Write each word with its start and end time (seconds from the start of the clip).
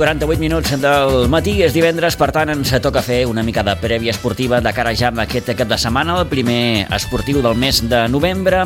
48 0.00 0.40
minuts 0.40 0.70
del 0.80 1.26
matí, 1.28 1.58
és 1.60 1.74
divendres, 1.76 2.14
per 2.16 2.30
tant 2.32 2.48
ens 2.48 2.70
toca 2.80 3.02
fer 3.04 3.18
una 3.28 3.42
mica 3.44 3.60
de 3.60 3.74
prèvia 3.76 4.14
esportiva 4.14 4.56
de 4.64 4.70
cara 4.72 4.94
ja 4.96 5.10
amb 5.10 5.20
aquest 5.26 5.50
cap 5.58 5.68
de 5.68 5.76
setmana, 5.76 6.14
el 6.22 6.30
primer 6.30 6.86
esportiu 6.96 7.42
del 7.44 7.58
mes 7.60 7.82
de 7.84 8.06
novembre. 8.08 8.62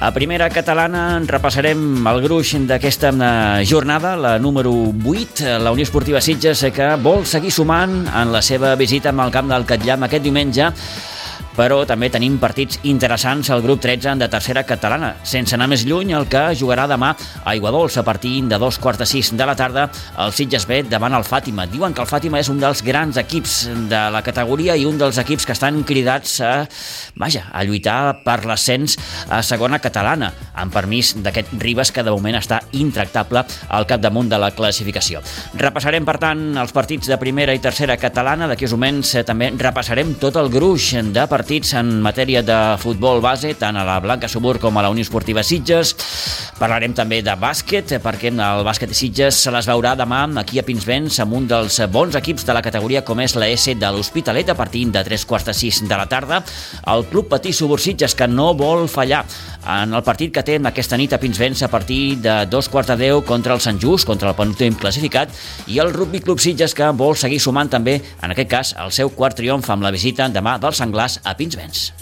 A 0.00 0.08
primera 0.16 0.48
catalana 0.48 1.20
repassarem 1.28 2.08
el 2.08 2.22
gruix 2.24 2.54
d'aquesta 2.70 3.10
eh, 3.12 3.66
jornada, 3.68 4.14
la 4.16 4.38
número 4.38 4.72
8, 4.72 5.58
la 5.60 5.74
Unió 5.76 5.84
Esportiva 5.84 6.24
Sitges, 6.24 6.64
que 6.72 6.88
vol 7.04 7.26
seguir 7.28 7.52
sumant 7.52 8.06
en 8.08 8.32
la 8.32 8.40
seva 8.40 8.72
visita 8.80 9.12
amb 9.12 9.26
el 9.26 9.36
camp 9.36 9.52
del 9.52 9.68
Catllam 9.68 10.08
aquest 10.08 10.24
diumenge 10.24 10.72
però 11.56 11.80
també 11.88 12.10
tenim 12.12 12.36
partits 12.38 12.78
interessants 12.84 13.48
al 13.50 13.62
grup 13.64 13.80
13 13.80 14.14
de 14.20 14.28
tercera 14.28 14.62
catalana. 14.68 15.14
Sense 15.24 15.56
anar 15.56 15.70
més 15.72 15.86
lluny, 15.88 16.12
el 16.14 16.28
que 16.28 16.42
jugarà 16.58 16.84
demà 16.90 17.14
a 17.16 17.54
Iguadols 17.56 17.96
a 17.96 18.04
partir 18.04 18.34
de 18.44 18.58
dos 18.60 18.78
quarts 18.78 19.00
de 19.00 19.06
sis 19.08 19.32
de 19.32 19.46
la 19.48 19.56
tarda 19.56 19.86
el 20.20 20.34
Sitges 20.36 20.66
B 20.68 20.82
davant 20.84 21.16
el 21.16 21.24
Fàtima. 21.24 21.64
Diuen 21.70 21.94
que 21.96 22.04
el 22.04 22.10
Fàtima 22.10 22.40
és 22.42 22.50
un 22.52 22.60
dels 22.60 22.82
grans 22.84 23.16
equips 23.16 23.56
de 23.88 24.02
la 24.12 24.22
categoria 24.26 24.76
i 24.76 24.84
un 24.84 25.00
dels 25.00 25.18
equips 25.22 25.48
que 25.48 25.56
estan 25.56 25.80
cridats 25.88 26.36
a, 26.44 26.52
vaja, 27.16 27.46
a 27.52 27.64
lluitar 27.64 28.20
per 28.26 28.42
l'ascens 28.44 28.98
a 29.32 29.40
segona 29.46 29.80
catalana, 29.80 30.32
amb 30.54 30.74
permís 30.74 31.14
d'aquest 31.24 31.56
Ribas 31.62 31.92
que 31.92 32.04
de 32.04 32.12
moment 32.12 32.36
està 32.36 32.60
intractable 32.76 33.46
al 33.72 33.88
capdamunt 33.88 34.28
de 34.28 34.40
la 34.40 34.52
classificació. 34.52 35.24
Repassarem, 35.56 36.04
per 36.04 36.18
tant, 36.20 36.44
els 36.60 36.74
partits 36.76 37.08
de 37.08 37.18
primera 37.20 37.54
i 37.56 37.62
tercera 37.64 37.96
catalana. 37.96 38.50
D'aquí 38.50 38.68
uns 38.68 38.76
moments 38.76 39.14
eh, 39.16 39.24
també 39.24 39.50
repassarem 39.56 40.16
tot 40.20 40.36
el 40.36 40.52
gruix 40.52 40.92
de 41.16 41.24
partits 41.30 41.45
partits 41.46 41.76
en 41.78 42.00
matèria 42.02 42.40
de 42.42 42.56
futbol 42.82 43.20
base, 43.22 43.52
tant 43.54 43.76
a 43.78 43.84
la 43.86 44.00
Blanca 44.02 44.26
Subur 44.26 44.56
com 44.58 44.74
a 44.74 44.82
la 44.82 44.90
Unió 44.90 45.04
Esportiva 45.06 45.44
Sitges. 45.46 45.92
Parlarem 46.58 46.90
també 46.96 47.20
de 47.22 47.36
bàsquet, 47.38 47.92
perquè 48.02 48.32
el 48.32 48.64
bàsquet 48.66 48.90
de 48.90 48.96
Sitges 48.98 49.38
se 49.44 49.52
les 49.54 49.68
veurà 49.70 49.92
demà 49.94 50.24
aquí 50.40 50.58
a 50.58 50.64
Pinsbens 50.66 51.20
amb 51.22 51.36
un 51.38 51.46
dels 51.46 51.78
bons 51.92 52.16
equips 52.18 52.48
de 52.48 52.56
la 52.56 52.64
categoria 52.66 53.04
com 53.06 53.20
és 53.22 53.36
la 53.38 53.46
S 53.52 53.76
de 53.78 53.90
l'Hospitalet 53.94 54.50
a 54.50 54.56
partir 54.58 54.88
de 54.90 55.04
3 55.06 55.24
quarts 55.24 55.46
de 55.46 55.54
6 55.54 55.84
de 55.86 55.96
la 56.00 56.08
tarda. 56.10 56.42
El 56.90 57.06
Club 57.12 57.28
Patí 57.28 57.52
Subur 57.52 57.78
Sitges 57.78 58.16
que 58.16 58.26
no 58.26 58.54
vol 58.58 58.88
fallar 58.88 59.22
en 59.66 59.94
el 59.94 60.02
partit 60.06 60.32
que 60.34 60.42
té 60.46 60.56
aquesta 60.58 60.98
nit 60.98 61.12
a 61.12 61.20
Pinsbens 61.22 61.62
a 61.62 61.70
partir 61.70 62.16
de 62.22 62.34
2 62.50 62.68
quarts 62.72 62.90
de 62.90 62.96
10 63.04 63.22
contra 63.26 63.54
el 63.54 63.60
Sant 63.60 63.78
Just, 63.82 64.06
contra 64.06 64.30
el 64.30 64.38
penúltim 64.38 64.74
classificat, 64.74 65.30
i 65.66 65.78
el 65.78 65.92
Rugby 65.94 66.22
Club 66.24 66.42
Sitges 66.42 66.74
que 66.74 66.90
vol 66.96 67.14
seguir 67.18 67.38
sumant 67.42 67.70
també, 67.70 68.00
en 68.22 68.34
aquest 68.34 68.50
cas, 68.50 68.74
el 68.82 68.90
seu 68.94 69.10
quart 69.14 69.36
triomf 69.36 69.70
amb 69.70 69.86
la 69.86 69.94
visita 69.94 70.30
demà 70.32 70.56
dels 70.62 70.78
Senglars 70.82 71.20
a 71.24 71.35
Pinsbens. 71.36 71.92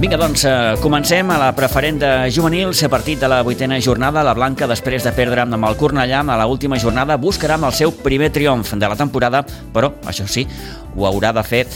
Vinga, 0.00 0.16
doncs, 0.16 0.46
eh, 0.48 0.76
comencem 0.80 1.28
a 1.28 1.36
la 1.36 1.50
preferent 1.52 1.98
de 2.00 2.30
juvenils. 2.32 2.82
A 2.82 2.88
partir 2.88 3.18
de 3.18 3.28
la 3.28 3.42
vuitena 3.42 3.78
jornada, 3.84 4.24
la 4.24 4.32
Blanca, 4.32 4.66
després 4.66 5.04
de 5.04 5.12
perdre 5.12 5.42
amb 5.42 5.60
el 5.60 5.76
Cornellà, 5.76 6.22
a 6.24 6.38
la 6.40 6.46
última 6.46 6.78
jornada 6.80 7.18
buscarà 7.20 7.58
amb 7.58 7.68
el 7.68 7.74
seu 7.76 7.92
primer 7.92 8.30
triomf 8.32 8.72
de 8.72 8.88
la 8.88 8.96
temporada, 8.96 9.44
però, 9.74 9.92
això 10.06 10.26
sí, 10.26 10.46
ho 10.96 11.04
haurà 11.04 11.34
de 11.36 11.44
fer 11.44 11.66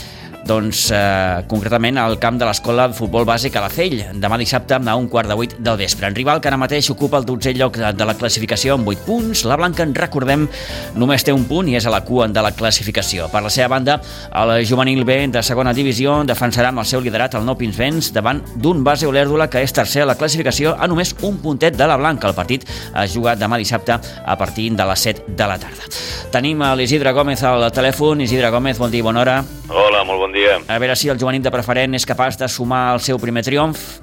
doncs, 0.45 0.91
eh, 0.91 1.43
concretament 1.49 1.97
al 1.97 2.19
camp 2.21 2.37
de 2.37 2.45
l'Escola 2.45 2.87
de 2.87 2.93
Futbol 2.93 3.25
Bàsic 3.25 3.55
a 3.57 3.63
la 3.63 3.69
Fell, 3.73 3.97
demà 4.13 4.37
dissabte 4.37 4.77
a 4.77 4.95
un 4.95 5.07
quart 5.09 5.27
de 5.27 5.35
vuit 5.35 5.55
del 5.57 5.77
vespre. 5.77 6.07
En 6.07 6.15
rival 6.15 6.39
que 6.39 6.47
ara 6.47 6.57
mateix 6.57 6.89
ocupa 6.91 7.17
el 7.17 7.25
12è 7.25 7.55
lloc 7.55 7.77
de 7.77 8.05
la 8.05 8.13
classificació 8.13 8.75
amb 8.75 8.87
8 8.87 9.05
punts, 9.05 9.43
la 9.45 9.57
Blanca, 9.57 9.83
en 9.83 9.95
recordem, 9.95 10.47
només 10.95 11.23
té 11.23 11.33
un 11.33 11.45
punt 11.45 11.67
i 11.67 11.75
és 11.75 11.85
a 11.85 11.89
la 11.89 12.03
cua 12.05 12.27
de 12.27 12.41
la 12.41 12.51
classificació. 12.51 13.27
Per 13.31 13.41
la 13.41 13.49
seva 13.49 13.67
banda, 13.67 13.99
el 14.33 14.65
juvenil 14.65 15.03
B 15.03 15.27
de 15.33 15.43
segona 15.43 15.73
divisió 15.73 16.23
defensarà 16.23 16.69
amb 16.69 16.79
el 16.79 16.85
seu 16.85 17.01
liderat 17.01 17.35
el 17.35 17.45
Nou 17.45 17.57
Pinsbens 17.57 18.11
davant 18.13 18.41
d'un 18.55 18.83
base 18.83 19.07
Olèrdula 19.07 19.49
que 19.49 19.63
és 19.65 19.73
tercer 19.73 20.03
a 20.03 20.05
la 20.05 20.15
classificació 20.15 20.75
a 20.77 20.87
només 20.87 21.15
un 21.21 21.37
puntet 21.41 21.75
de 21.75 21.87
la 21.87 21.97
Blanca. 21.97 22.27
El 22.27 22.35
partit 22.37 22.67
es 22.69 23.13
juga 23.13 23.35
demà 23.35 23.57
dissabte 23.57 23.97
a 23.97 24.37
partir 24.37 24.71
de 24.75 24.85
les 24.85 24.99
7 24.99 25.25
de 25.27 25.47
la 25.47 25.57
tarda. 25.57 25.89
Tenim 26.31 26.61
a 26.61 26.75
l'Isidre 26.75 27.13
Gómez 27.15 27.43
al 27.43 27.71
telèfon. 27.71 28.21
Isidre 28.21 28.49
Gómez, 28.51 28.77
bon 28.77 28.91
dia, 28.91 29.03
bona 29.03 29.21
hora. 29.21 29.43
Hola, 29.69 30.03
molt 30.05 30.19
bon 30.21 30.31
dia. 30.33 30.59
A 30.69 30.77
veure 30.79 30.95
si 30.95 31.09
el 31.09 31.17
juvenil 31.19 31.41
de 31.43 31.51
preferent 31.53 31.95
és 31.97 32.05
capaç 32.05 32.37
de 32.37 32.47
sumar 32.51 32.93
el 32.95 33.01
seu 33.03 33.17
primer 33.21 33.43
triomf. 33.45 34.01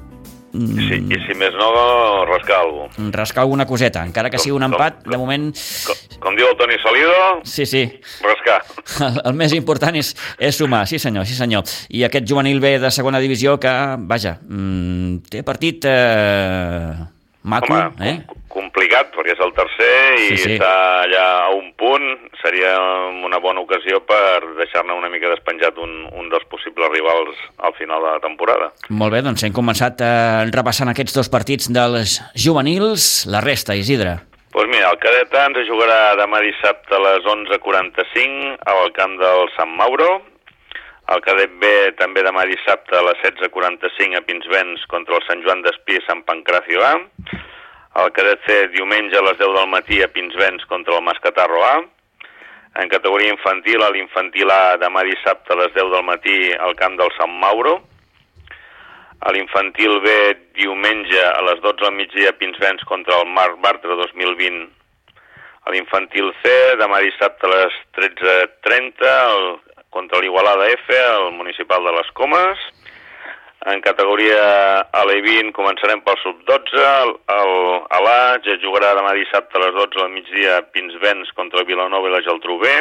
Sí, 0.52 0.98
I 1.08 1.16
si 1.24 1.32
més 1.40 1.54
no, 1.56 1.68
rascar 2.28 2.58
alguna 2.60 2.88
cosa. 2.90 3.04
Rascar 3.14 3.40
alguna 3.46 3.64
coseta, 3.66 4.02
encara 4.04 4.28
que 4.28 4.36
Com- 4.36 4.42
sigui 4.44 4.56
un 4.58 4.66
empat, 4.66 4.98
com- 5.00 5.12
de 5.14 5.16
moment... 5.22 5.46
Com, 5.86 6.02
com 6.26 6.36
diu 6.36 6.50
el 6.50 6.58
Toni 6.60 6.76
Salido, 6.82 7.14
Sí, 7.48 7.64
sí, 7.64 7.86
rascar. 8.20 8.58
el, 9.06 9.16
el 9.30 9.38
més 9.38 9.54
important 9.56 9.96
és, 9.96 10.10
és 10.38 10.58
sumar, 10.60 10.82
sí 10.90 10.98
senyor, 11.00 11.24
sí 11.24 11.38
senyor. 11.38 11.64
I 11.88 12.04
aquest 12.04 12.28
juvenil 12.28 12.60
B 12.60 12.74
de 12.82 12.90
segona 12.92 13.22
divisió 13.22 13.56
que, 13.62 13.72
vaja, 14.12 14.34
mm, 14.44 15.22
té 15.32 15.40
partit 15.46 15.88
eh, 15.88 16.92
maco, 17.42 17.72
Home, 17.74 18.08
eh? 18.08 18.16
com- 18.26 18.40
complicat, 18.52 19.10
perquè 19.14 19.32
és 19.32 19.40
el 19.40 19.52
tercer 19.56 20.14
i 20.18 20.26
Sí, 20.28 20.36
sí. 20.36 20.50
està 20.56 20.72
allà 21.02 21.22
a 21.46 21.50
un 21.56 21.72
punt. 21.78 22.04
Seria 22.42 22.72
una 23.24 23.38
bona 23.38 23.60
ocasió 23.62 24.00
per 24.04 24.42
deixar-ne 24.58 24.92
una 24.92 25.08
mica 25.08 25.28
despenjat 25.30 25.78
un, 25.78 26.06
un 26.12 26.28
dels 26.28 26.44
possibles 26.50 26.90
rivals 26.92 27.36
al 27.58 27.72
final 27.78 28.02
de 28.02 28.10
la 28.16 28.20
temporada. 28.20 28.72
Molt 28.90 29.12
bé, 29.14 29.22
doncs 29.22 29.42
hem 29.46 29.52
començat 29.54 30.00
eh, 30.02 30.50
repassant 30.52 30.90
aquests 30.92 31.14
dos 31.16 31.28
partits 31.32 31.70
dels 31.72 32.18
juvenils, 32.34 33.26
la 33.26 33.40
resta, 33.40 33.74
Isidre. 33.78 34.18
Doncs 34.52 34.52
pues 34.52 34.68
mira, 34.68 34.90
el 34.92 34.98
cadet 35.00 35.32
A 35.32 35.46
ens 35.48 35.62
jugarà 35.64 36.12
demà 36.20 36.42
dissabte 36.44 36.92
a 36.92 37.00
les 37.00 37.24
11.45 37.24 38.58
al 38.68 38.92
camp 38.92 39.14
del 39.20 39.48
Sant 39.56 39.70
Mauro. 39.78 40.20
El 41.10 41.20
cadet 41.24 41.50
B 41.58 41.68
també 41.98 42.22
demà 42.22 42.44
dissabte 42.46 42.94
a 42.94 43.02
les 43.08 43.18
16.45 43.24 44.20
a 44.20 44.22
Pinsbens 44.26 44.84
contra 44.90 45.16
el 45.18 45.24
Sant 45.26 45.42
Joan 45.42 45.64
d'Espí 45.64 45.96
a 45.98 46.04
Sant 46.06 46.22
Pancracio 46.28 46.84
A. 46.86 46.92
El 48.02 48.12
cadet 48.14 48.44
C 48.46 48.58
diumenge 48.76 49.18
a 49.18 49.24
les 49.26 49.40
10 49.40 49.56
del 49.58 49.68
matí 49.68 49.98
a 50.02 50.08
Pinsbens 50.08 50.64
contra 50.70 50.94
el 50.96 51.02
Mascatarro 51.04 51.64
A. 51.66 51.74
En 52.80 52.88
categoria 52.88 53.34
infantil, 53.34 53.82
a 53.82 53.90
l'infantil 53.92 54.48
A 54.54 54.76
demà 54.80 55.02
dissabte 55.04 55.52
a 55.52 55.58
les 55.58 55.74
10 55.74 55.90
del 55.92 56.06
matí 56.06 56.36
al 56.68 56.76
camp 56.78 56.94
del 57.00 57.10
Sant 57.18 57.34
Mauro. 57.42 57.80
A 59.26 59.34
l'infantil 59.34 59.98
B 60.06 60.14
diumenge 60.56 61.26
a 61.26 61.42
les 61.50 61.60
12 61.66 61.82
del 61.82 61.98
migdia 61.98 62.30
a 62.30 62.38
Pinsbens 62.38 62.86
contra 62.88 63.18
el 63.20 63.28
Marc 63.34 63.58
Bartra 63.66 63.98
2020. 63.98 64.70
A 65.66 65.74
l'infantil 65.74 66.32
C 66.40 66.54
demà 66.80 67.02
dissabte 67.04 67.46
a 67.46 67.52
les 67.52 67.76
13.30 67.98 69.12
el, 69.18 69.44
contra 69.92 70.20
l'Igualada 70.24 70.66
F, 70.72 70.96
el 70.96 71.32
municipal 71.36 71.84
de 71.84 71.92
les 71.92 72.10
Comes. 72.16 72.58
En 73.70 73.78
categoria 73.84 74.82
A20 74.90 75.52
començarem 75.54 76.00
pel 76.02 76.16
sub-12. 76.24 76.80
El, 76.82 77.12
el, 77.36 77.52
a 77.94 78.00
l'A 78.02 78.22
ja 78.42 78.56
jugarà 78.64 78.90
demà 78.98 79.12
dissabte 79.14 79.54
a 79.54 79.62
les 79.62 79.76
12 79.76 80.00
del 80.00 80.10
migdia 80.16 80.56
Pinsbens 80.74 81.30
contra 81.36 81.62
el 81.62 81.68
Vilanova 81.68 82.10
i 82.10 82.14
la 82.16 82.24
Geltrú 82.26 82.58
B. 82.64 82.72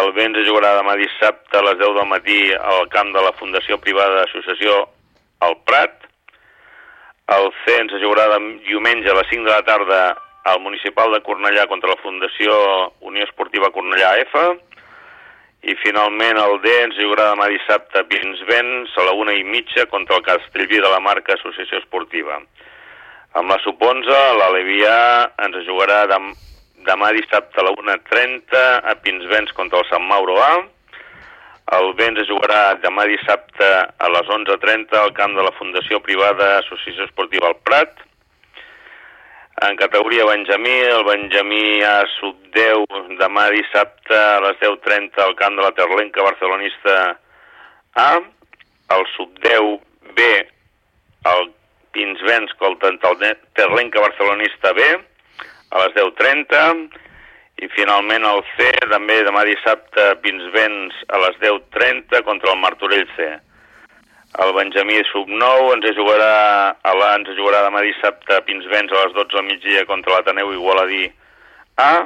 El 0.00 0.10
B 0.16 0.24
ens 0.24 0.42
jugarà 0.48 0.72
demà 0.80 0.96
dissabte 0.98 1.60
a 1.60 1.62
les 1.68 1.78
10 1.78 1.94
del 2.00 2.10
matí 2.10 2.40
al 2.58 2.88
camp 2.90 3.12
de 3.14 3.22
la 3.22 3.36
Fundació 3.38 3.78
Privada 3.78 4.24
d'Associació 4.24 4.80
al 5.46 5.54
Prat. 5.68 6.08
El 7.36 7.52
C 7.62 7.76
ens 7.84 7.94
jugarà 8.02 8.40
diumenge 8.66 9.12
a 9.12 9.18
les 9.20 9.30
5 9.30 9.46
de 9.46 9.52
la 9.52 9.62
tarda 9.66 10.00
al 10.46 10.60
Municipal 10.62 11.14
de 11.14 11.22
Cornellà 11.26 11.68
contra 11.70 11.92
la 11.92 12.02
Fundació 12.02 12.56
Unió 13.06 13.26
Esportiva 13.26 13.70
Cornellà 13.74 14.16
F. 14.24 14.42
I 15.66 15.74
finalment 15.82 16.38
el 16.38 16.60
D 16.62 16.72
ens 16.84 16.98
jugarà 17.00 17.32
demà 17.32 17.48
dissabte 17.50 17.98
a 17.98 18.06
Pinsbens 18.06 18.92
a 19.00 19.06
la 19.08 19.14
una 19.18 19.32
i 19.34 19.42
mitja 19.42 19.88
contra 19.90 20.14
el 20.14 20.22
Castellví 20.22 20.78
de 20.78 20.90
la 20.92 21.00
marca 21.02 21.34
Associació 21.34 21.80
Esportiva. 21.82 22.36
Amb 23.36 23.50
la 23.50 23.56
sub-11, 23.64 24.20
l'Alevià 24.38 24.98
ens 25.42 25.58
jugarà 25.66 26.04
dem 26.12 26.30
demà 26.86 27.10
dissabte 27.16 27.58
a 27.58 27.66
la 27.66 27.74
1.30 27.74 28.62
a 28.92 28.94
Pinsbens 29.02 29.50
contra 29.58 29.82
el 29.82 29.88
Sant 29.90 30.06
Mauro 30.06 30.38
A. 30.38 30.52
El 31.80 31.90
B 31.98 32.06
ens 32.12 32.22
jugarà 32.30 32.76
demà 32.84 33.08
dissabte 33.10 33.70
a 33.90 34.12
les 34.14 34.30
11.30 34.38 34.94
al 35.02 35.10
camp 35.18 35.34
de 35.34 35.42
la 35.42 35.54
Fundació 35.58 35.98
Privada 35.98 36.60
Associació 36.60 37.08
Esportiva 37.10 37.50
al 37.50 37.58
Prat. 37.66 38.06
En 39.64 39.76
categoria 39.76 40.26
Benjamí, 40.26 40.80
el 40.84 41.04
Benjamí 41.04 41.80
A 41.80 42.02
sub-10 42.18 43.16
demà 43.16 43.46
dissabte 43.54 44.12
a 44.12 44.42
les 44.44 44.58
10.30 44.60 45.22
al 45.24 45.32
camp 45.38 45.56
de 45.56 45.64
la 45.64 45.72
Terlenca 45.72 46.26
Barcelonista 46.26 46.96
A. 48.02 48.10
El 48.92 49.06
sub-10 49.14 49.80
B 50.12 50.26
el 51.32 51.48
Pinsbens 51.92 52.52
contra 52.58 52.90
el 52.90 53.00
Terlenca 53.54 54.00
Barcelonista 54.00 54.72
B 54.76 54.84
a 55.70 55.86
les 55.86 55.96
10.30 55.96 57.00
i 57.64 57.68
finalment 57.72 58.28
el 58.28 58.44
C 58.58 58.68
també 58.92 59.22
demà 59.24 59.46
dissabte 59.48 60.10
Pinsbens 60.20 61.00
a 61.08 61.22
les 61.24 61.40
10.30 61.40 62.22
contra 62.28 62.52
el 62.52 62.60
Martorell 62.60 63.08
C. 63.16 63.32
El 64.36 64.50
Benjamí 64.52 64.98
sub-9 65.08 65.70
ens 65.72 65.86
jugarà, 65.96 66.32
a 66.84 66.92
la, 66.92 67.06
ens 67.16 67.30
jugarà 67.38 67.62
demà 67.64 67.80
dissabte 67.80 68.36
Pinsbens 68.44 68.92
a 68.92 69.06
les 69.06 69.14
12 69.16 69.38
al 69.40 69.46
migdia 69.46 69.84
contra 69.88 70.12
l'Ateneu 70.12 70.50
Igualadí 70.52 71.06
A. 71.80 72.04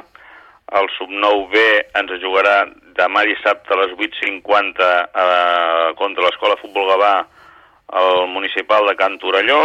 El 0.79 0.87
sub-9 0.95 1.49
B 1.51 1.65
ens 1.99 2.13
jugarà 2.23 2.55
demà 2.95 3.25
dissabte 3.27 3.75
a 3.75 3.81
les 3.81 3.91
8.50 3.97 4.87
eh, 5.25 5.91
contra 5.99 6.23
l'Escola 6.23 6.55
Futbol 6.63 6.87
Gavà 6.93 7.13
al 7.99 8.27
municipal 8.31 8.87
de 8.87 8.95
Can 8.95 9.19
Torelló 9.19 9.61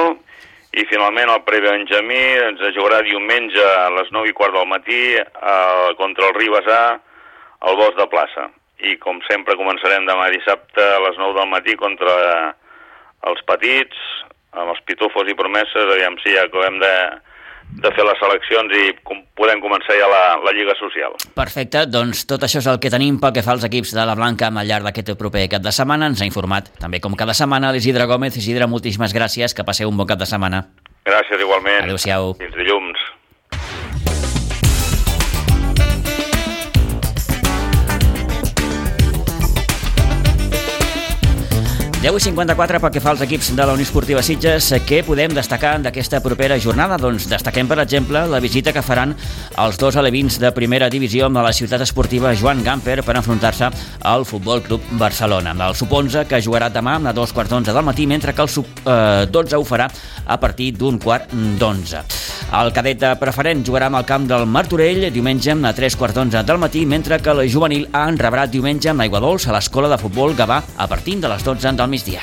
i 0.75 0.91
finalment 0.91 1.31
el 1.31 1.47
Benjamí 1.47 2.23
ens 2.51 2.67
jugarà 2.75 2.99
diumenge 3.07 3.63
a 3.63 3.91
les 4.01 4.11
9 4.11 4.35
i 4.35 4.35
quart 4.35 4.59
del 4.59 4.67
matí 4.67 5.03
eh, 5.15 5.91
contra 6.03 6.33
el 6.33 6.39
Ribes 6.43 6.67
A 6.67 6.85
al 7.63 7.79
Bosc 7.79 7.95
de 7.95 8.11
Plaça. 8.11 8.51
I 8.85 8.97
com 9.01 9.23
sempre 9.25 9.57
començarem 9.57 10.05
demà 10.09 10.29
dissabte 10.35 10.83
a 10.83 11.01
les 11.07 11.17
9 11.21 11.39
del 11.39 11.49
matí 11.49 11.77
contra 11.81 12.17
els 13.27 13.41
petits, 13.49 14.03
amb 14.57 14.73
els 14.73 14.83
pitufos 14.89 15.29
i 15.29 15.37
promeses, 15.39 15.89
aviam 15.95 16.17
si 16.23 16.35
ja 16.35 16.45
acabem 16.47 16.79
de, 16.81 16.93
de 17.83 17.93
fer 17.97 18.05
les 18.07 18.21
seleccions 18.21 18.73
i 18.79 18.85
com 19.07 19.21
podem 19.39 19.61
començar 19.65 19.97
ja 19.99 20.09
la, 20.11 20.23
la 20.45 20.53
Lliga 20.57 20.77
Social. 20.79 21.17
Perfecte, 21.37 21.85
doncs 21.91 22.25
tot 22.29 22.47
això 22.47 22.63
és 22.63 22.69
el 22.71 22.81
que 22.83 22.93
tenim 22.93 23.21
pel 23.23 23.35
que 23.37 23.45
fa 23.47 23.57
als 23.57 23.67
equips 23.69 23.95
de 23.97 24.07
la 24.09 24.17
Blanca 24.19 24.49
al 24.49 24.69
llarg 24.69 24.89
d'aquest 24.89 25.17
proper 25.21 25.47
cap 25.53 25.65
de 25.65 25.75
setmana. 25.75 26.09
Ens 26.13 26.23
ha 26.23 26.29
informat 26.29 26.71
també 26.81 27.03
com 27.05 27.17
cada 27.19 27.37
setmana 27.37 27.73
l'Isidre 27.75 28.09
Gómez. 28.09 28.39
Isidre, 28.41 28.69
moltíssimes 28.71 29.15
gràcies, 29.17 29.57
que 29.57 29.67
passeu 29.67 29.93
un 29.93 29.99
bon 29.99 30.09
cap 30.09 30.21
de 30.21 30.29
setmana. 30.29 30.65
Gràcies 31.07 31.43
igualment. 31.43 31.85
Adéu-siau. 31.85 32.35
Fins 32.41 32.57
dilluns. 32.59 32.96
10 42.07 42.21
i 42.21 42.23
54 42.23 42.79
pel 42.79 42.91
que 42.95 43.01
fa 43.03 43.11
als 43.11 43.23
equips 43.25 43.49
de 43.59 43.65
la 43.67 43.73
Unió 43.75 43.83
Esportiva 43.83 44.21
Sitges, 44.23 44.69
què 44.87 45.01
podem 45.03 45.33
destacar 45.35 45.73
d'aquesta 45.83 46.21
propera 46.23 46.55
jornada? 46.63 46.95
Doncs 47.03 47.25
destaquem, 47.27 47.67
per 47.67 47.81
exemple, 47.83 48.21
la 48.31 48.39
visita 48.39 48.71
que 48.71 48.85
faran 48.87 49.17
els 49.59 49.81
dos 49.81 49.99
alevins 49.99 50.37
de 50.39 50.53
primera 50.55 50.87
divisió 50.87 51.27
amb 51.27 51.43
la 51.43 51.51
ciutat 51.51 51.83
esportiva 51.83 52.31
Joan 52.39 52.63
Gamper 52.63 53.01
per 53.03 53.17
enfrontar-se 53.19 53.73
al 54.07 54.23
Futbol 54.23 54.63
Club 54.63 54.87
Barcelona. 55.01 55.57
El 55.67 55.75
sub-11 55.75 56.29
que 56.31 56.39
jugarà 56.47 56.71
demà 56.71 57.01
a 57.03 57.17
dos 57.17 57.35
quarts 57.35 57.51
d'onze 57.51 57.75
del 57.75 57.89
matí, 57.91 58.07
mentre 58.07 58.37
que 58.37 58.47
el 58.47 58.55
sub-12 58.55 59.59
ho 59.59 59.67
farà 59.67 59.91
a 60.27 60.39
partir 60.39 60.77
d'un 60.79 61.03
quart 61.03 61.35
d'onze. 61.59 62.07
El 62.47 62.71
cadet 62.71 63.01
de 63.03 63.09
preferent 63.19 63.65
jugarà 63.67 63.89
amb 63.91 63.99
el 63.99 64.05
camp 64.07 64.29
del 64.31 64.47
Martorell 64.47 65.09
diumenge 65.11 65.51
a 65.51 65.73
tres 65.75 65.97
quarts 65.99 66.15
d'onze 66.15 66.45
del 66.47 66.63
matí, 66.63 66.85
mentre 66.87 67.19
que 67.19 67.35
el 67.35 67.51
juvenil 67.51 67.89
A 67.91 68.05
en 68.07 68.19
rebrà 68.21 68.47
diumenge 68.47 68.93
amb 68.93 69.03
Aigua 69.03 69.19
Dols 69.19 69.49
a 69.49 69.57
l'escola 69.57 69.91
de 69.91 69.99
futbol 69.99 70.37
Gavà 70.39 70.63
a 70.63 70.87
partir 70.87 71.19
de 71.19 71.29
les 71.33 71.43
12 71.43 71.73
del 71.75 71.91
migdia. 71.97 72.21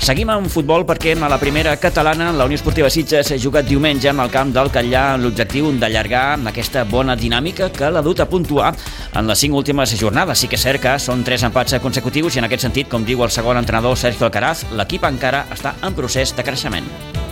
Seguim 0.00 0.30
amb 0.32 0.48
futbol 0.50 0.82
perquè 0.88 1.12
a 1.12 1.28
la 1.28 1.36
primera 1.38 1.76
catalana 1.78 2.32
la 2.32 2.46
Unió 2.48 2.56
Esportiva 2.58 2.88
Sitges 2.90 3.30
ha 3.30 3.38
jugat 3.38 3.68
diumenge 3.68 4.08
amb 4.10 4.24
el 4.24 4.32
camp 4.32 4.50
del 4.56 4.72
Catllà 4.72 5.04
amb 5.12 5.26
l'objectiu 5.26 5.68
d'allargar 5.78 6.40
aquesta 6.50 6.82
bona 6.88 7.14
dinàmica 7.14 7.68
que 7.70 7.92
l'ha 7.92 8.02
dut 8.02 8.24
a 8.24 8.26
puntuar 8.26 8.72
en 9.14 9.28
les 9.28 9.38
cinc 9.38 9.54
últimes 9.54 9.94
jornades. 10.00 10.40
Sí 10.40 10.48
que 10.48 10.58
és 10.58 10.66
cert 10.66 10.82
que 10.82 10.98
són 10.98 11.22
tres 11.22 11.44
empats 11.46 11.78
consecutius 11.84 12.34
i 12.34 12.42
en 12.42 12.48
aquest 12.48 12.66
sentit, 12.66 12.90
com 12.90 13.04
diu 13.06 13.22
el 13.22 13.30
segon 13.30 13.60
entrenador 13.60 13.98
Sergio 14.00 14.26
Alcaraz, 14.26 14.66
l'equip 14.72 15.04
encara 15.04 15.46
està 15.52 15.76
en 15.84 15.94
procés 15.94 16.34
de 16.34 16.48
creixement 16.48 17.29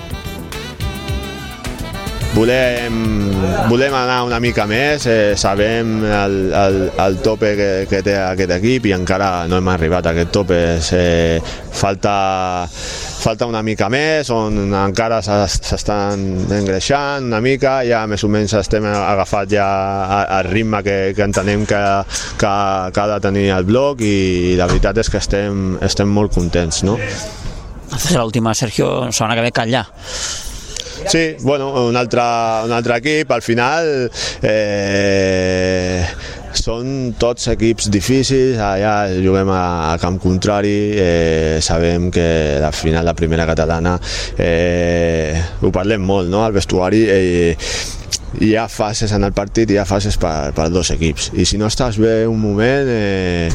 volem, 2.34 2.96
volem 3.69 3.94
anar 3.94 4.22
una 4.26 4.38
mica 4.40 4.66
més, 4.69 5.06
eh, 5.08 5.34
sabem 5.36 6.04
el, 6.04 6.36
el, 6.52 6.78
el 7.00 7.19
tope 7.25 7.54
que, 7.58 7.69
que 7.90 8.00
té 8.04 8.16
aquest 8.20 8.52
equip 8.58 8.88
i 8.88 8.94
encara 8.96 9.46
no 9.48 9.58
hem 9.58 9.70
arribat 9.72 10.06
a 10.06 10.14
aquest 10.14 10.32
tope. 10.34 10.58
Eh, 10.98 11.40
falta, 11.78 12.14
falta 12.69 13.48
una 13.48 13.62
mica 13.66 13.88
més, 13.92 14.30
on 14.34 14.72
encara 14.75 15.20
s'estan 15.22 16.25
engreixant 16.58 17.28
una 17.30 17.40
mica, 17.44 17.78
ja 17.88 18.04
més 18.10 18.25
o 18.25 18.30
menys 18.32 18.56
estem 18.58 18.86
agafat 18.88 19.54
ja 19.54 19.69
al 20.25 20.50
ritme 20.50 20.82
que, 20.86 20.98
que 21.16 21.26
entenem 21.26 21.66
que, 21.69 21.82
que, 22.40 22.52
que 22.92 23.04
ha 23.04 23.08
de 23.14 23.20
tenir 23.25 23.48
el 23.56 23.69
bloc 23.69 24.02
i 24.04 24.56
la 24.58 24.69
veritat 24.70 25.00
és 25.04 25.12
que 25.12 25.22
estem, 25.22 25.78
estem 25.84 26.10
molt 26.10 26.34
contents. 26.36 26.84
No? 26.86 26.98
L'última, 28.12 28.52
Sergio, 28.54 29.08
sona 29.16 29.34
que 29.34 29.48
ve 29.48 29.54
callar. 29.54 29.86
Sí, 31.06 31.37
bueno, 31.41 31.71
un 31.87 31.97
altre, 31.97 32.25
un 32.67 32.73
altre 32.73 32.99
equip, 32.99 33.31
al 33.31 33.45
final 33.45 34.11
eh, 34.43 36.03
són 36.59 37.15
tots 37.21 37.49
equips 37.53 37.89
difícils, 37.93 38.59
allà 38.62 39.09
juguem 39.12 39.50
a, 39.55 39.93
a 39.93 39.99
camp 40.03 40.19
contrari, 40.23 40.77
eh, 40.99 41.59
sabem 41.65 42.11
que 42.15 42.59
la 42.62 42.73
final 42.73 43.06
de 43.09 43.15
primera 43.19 43.47
catalana 43.49 43.99
eh, 44.37 45.39
ho 45.62 45.73
parlem 45.75 46.05
molt 46.05 46.31
no? 46.33 46.45
al 46.45 46.56
vestuari 46.56 47.05
eh, 47.09 47.53
hi 48.45 48.55
ha 48.56 48.67
fases 48.69 49.12
en 49.17 49.25
el 49.25 49.33
partit, 49.37 49.71
hi 49.71 49.79
ha 49.81 49.87
fases 49.89 50.19
per, 50.21 50.53
per 50.56 50.69
dos 50.73 50.93
equips 50.95 51.33
i 51.39 51.47
si 51.49 51.61
no 51.61 51.71
estàs 51.71 51.99
bé 52.00 52.21
un 52.29 52.41
moment 52.43 52.91
eh, 52.93 53.49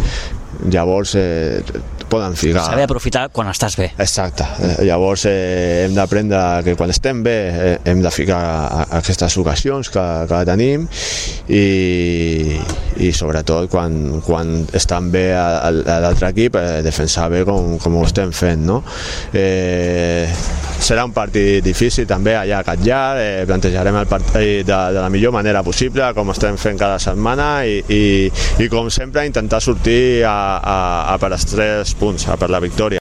llavors 0.71 1.15
eh, 1.19 1.61
poden 2.13 2.37
ficar... 2.37 2.67
Saber 2.69 2.85
aprofitar 2.85 3.27
quan 3.33 3.49
estàs 3.49 3.77
bé. 3.79 3.89
Exacte. 3.97 4.45
Eh, 4.61 4.85
llavors 4.87 5.25
eh, 5.29 5.85
hem 5.85 5.95
d'aprendre 5.97 6.41
que 6.65 6.75
quan 6.79 6.93
estem 6.93 7.23
bé 7.25 7.37
eh, 7.49 7.75
hem 7.89 8.03
de 8.03 8.11
ficar 8.13 8.41
aquestes 8.99 9.37
ocasions 9.41 9.89
que, 9.93 10.03
que 10.29 10.41
tenim 10.47 10.85
i, 11.49 11.63
i 13.01 13.11
sobretot 13.15 13.69
quan, 13.71 14.21
quan 14.25 14.53
estan 14.75 15.09
bé 15.13 15.25
l'altre 15.33 16.29
equip 16.33 16.59
eh, 16.59 16.81
defensar 16.85 17.29
bé 17.33 17.43
com, 17.47 17.77
com 17.81 17.97
ho 17.97 18.05
estem 18.05 18.33
fent. 18.35 18.67
No? 18.67 18.81
Eh, 19.33 20.29
serà 20.83 21.05
un 21.07 21.13
partit 21.15 21.63
difícil 21.63 22.07
també 22.09 22.35
allà 22.37 22.59
a 22.59 22.67
Catllar, 22.67 23.03
eh, 23.17 23.43
plantejarem 23.49 23.97
el 24.03 24.09
partit 24.11 24.67
de, 24.67 24.79
de 24.93 24.99
la 24.99 25.09
millor 25.13 25.33
manera 25.35 25.63
possible 25.65 26.09
com 26.13 26.29
estem 26.33 26.57
fent 26.59 26.79
cada 26.79 26.99
setmana 27.01 27.49
i, 27.65 27.79
i, 27.87 28.03
i 28.61 28.69
com 28.71 28.89
sempre 28.93 29.25
intentar 29.27 29.61
sortir 29.63 30.23
a, 30.27 30.35
a, 30.59 30.77
a 31.13 31.17
per 31.21 31.31
els 31.33 31.47
tres 31.49 31.95
punts, 32.03 32.27
a 32.27 32.35
per 32.35 32.51
la 32.51 32.59
victòria. 32.59 32.99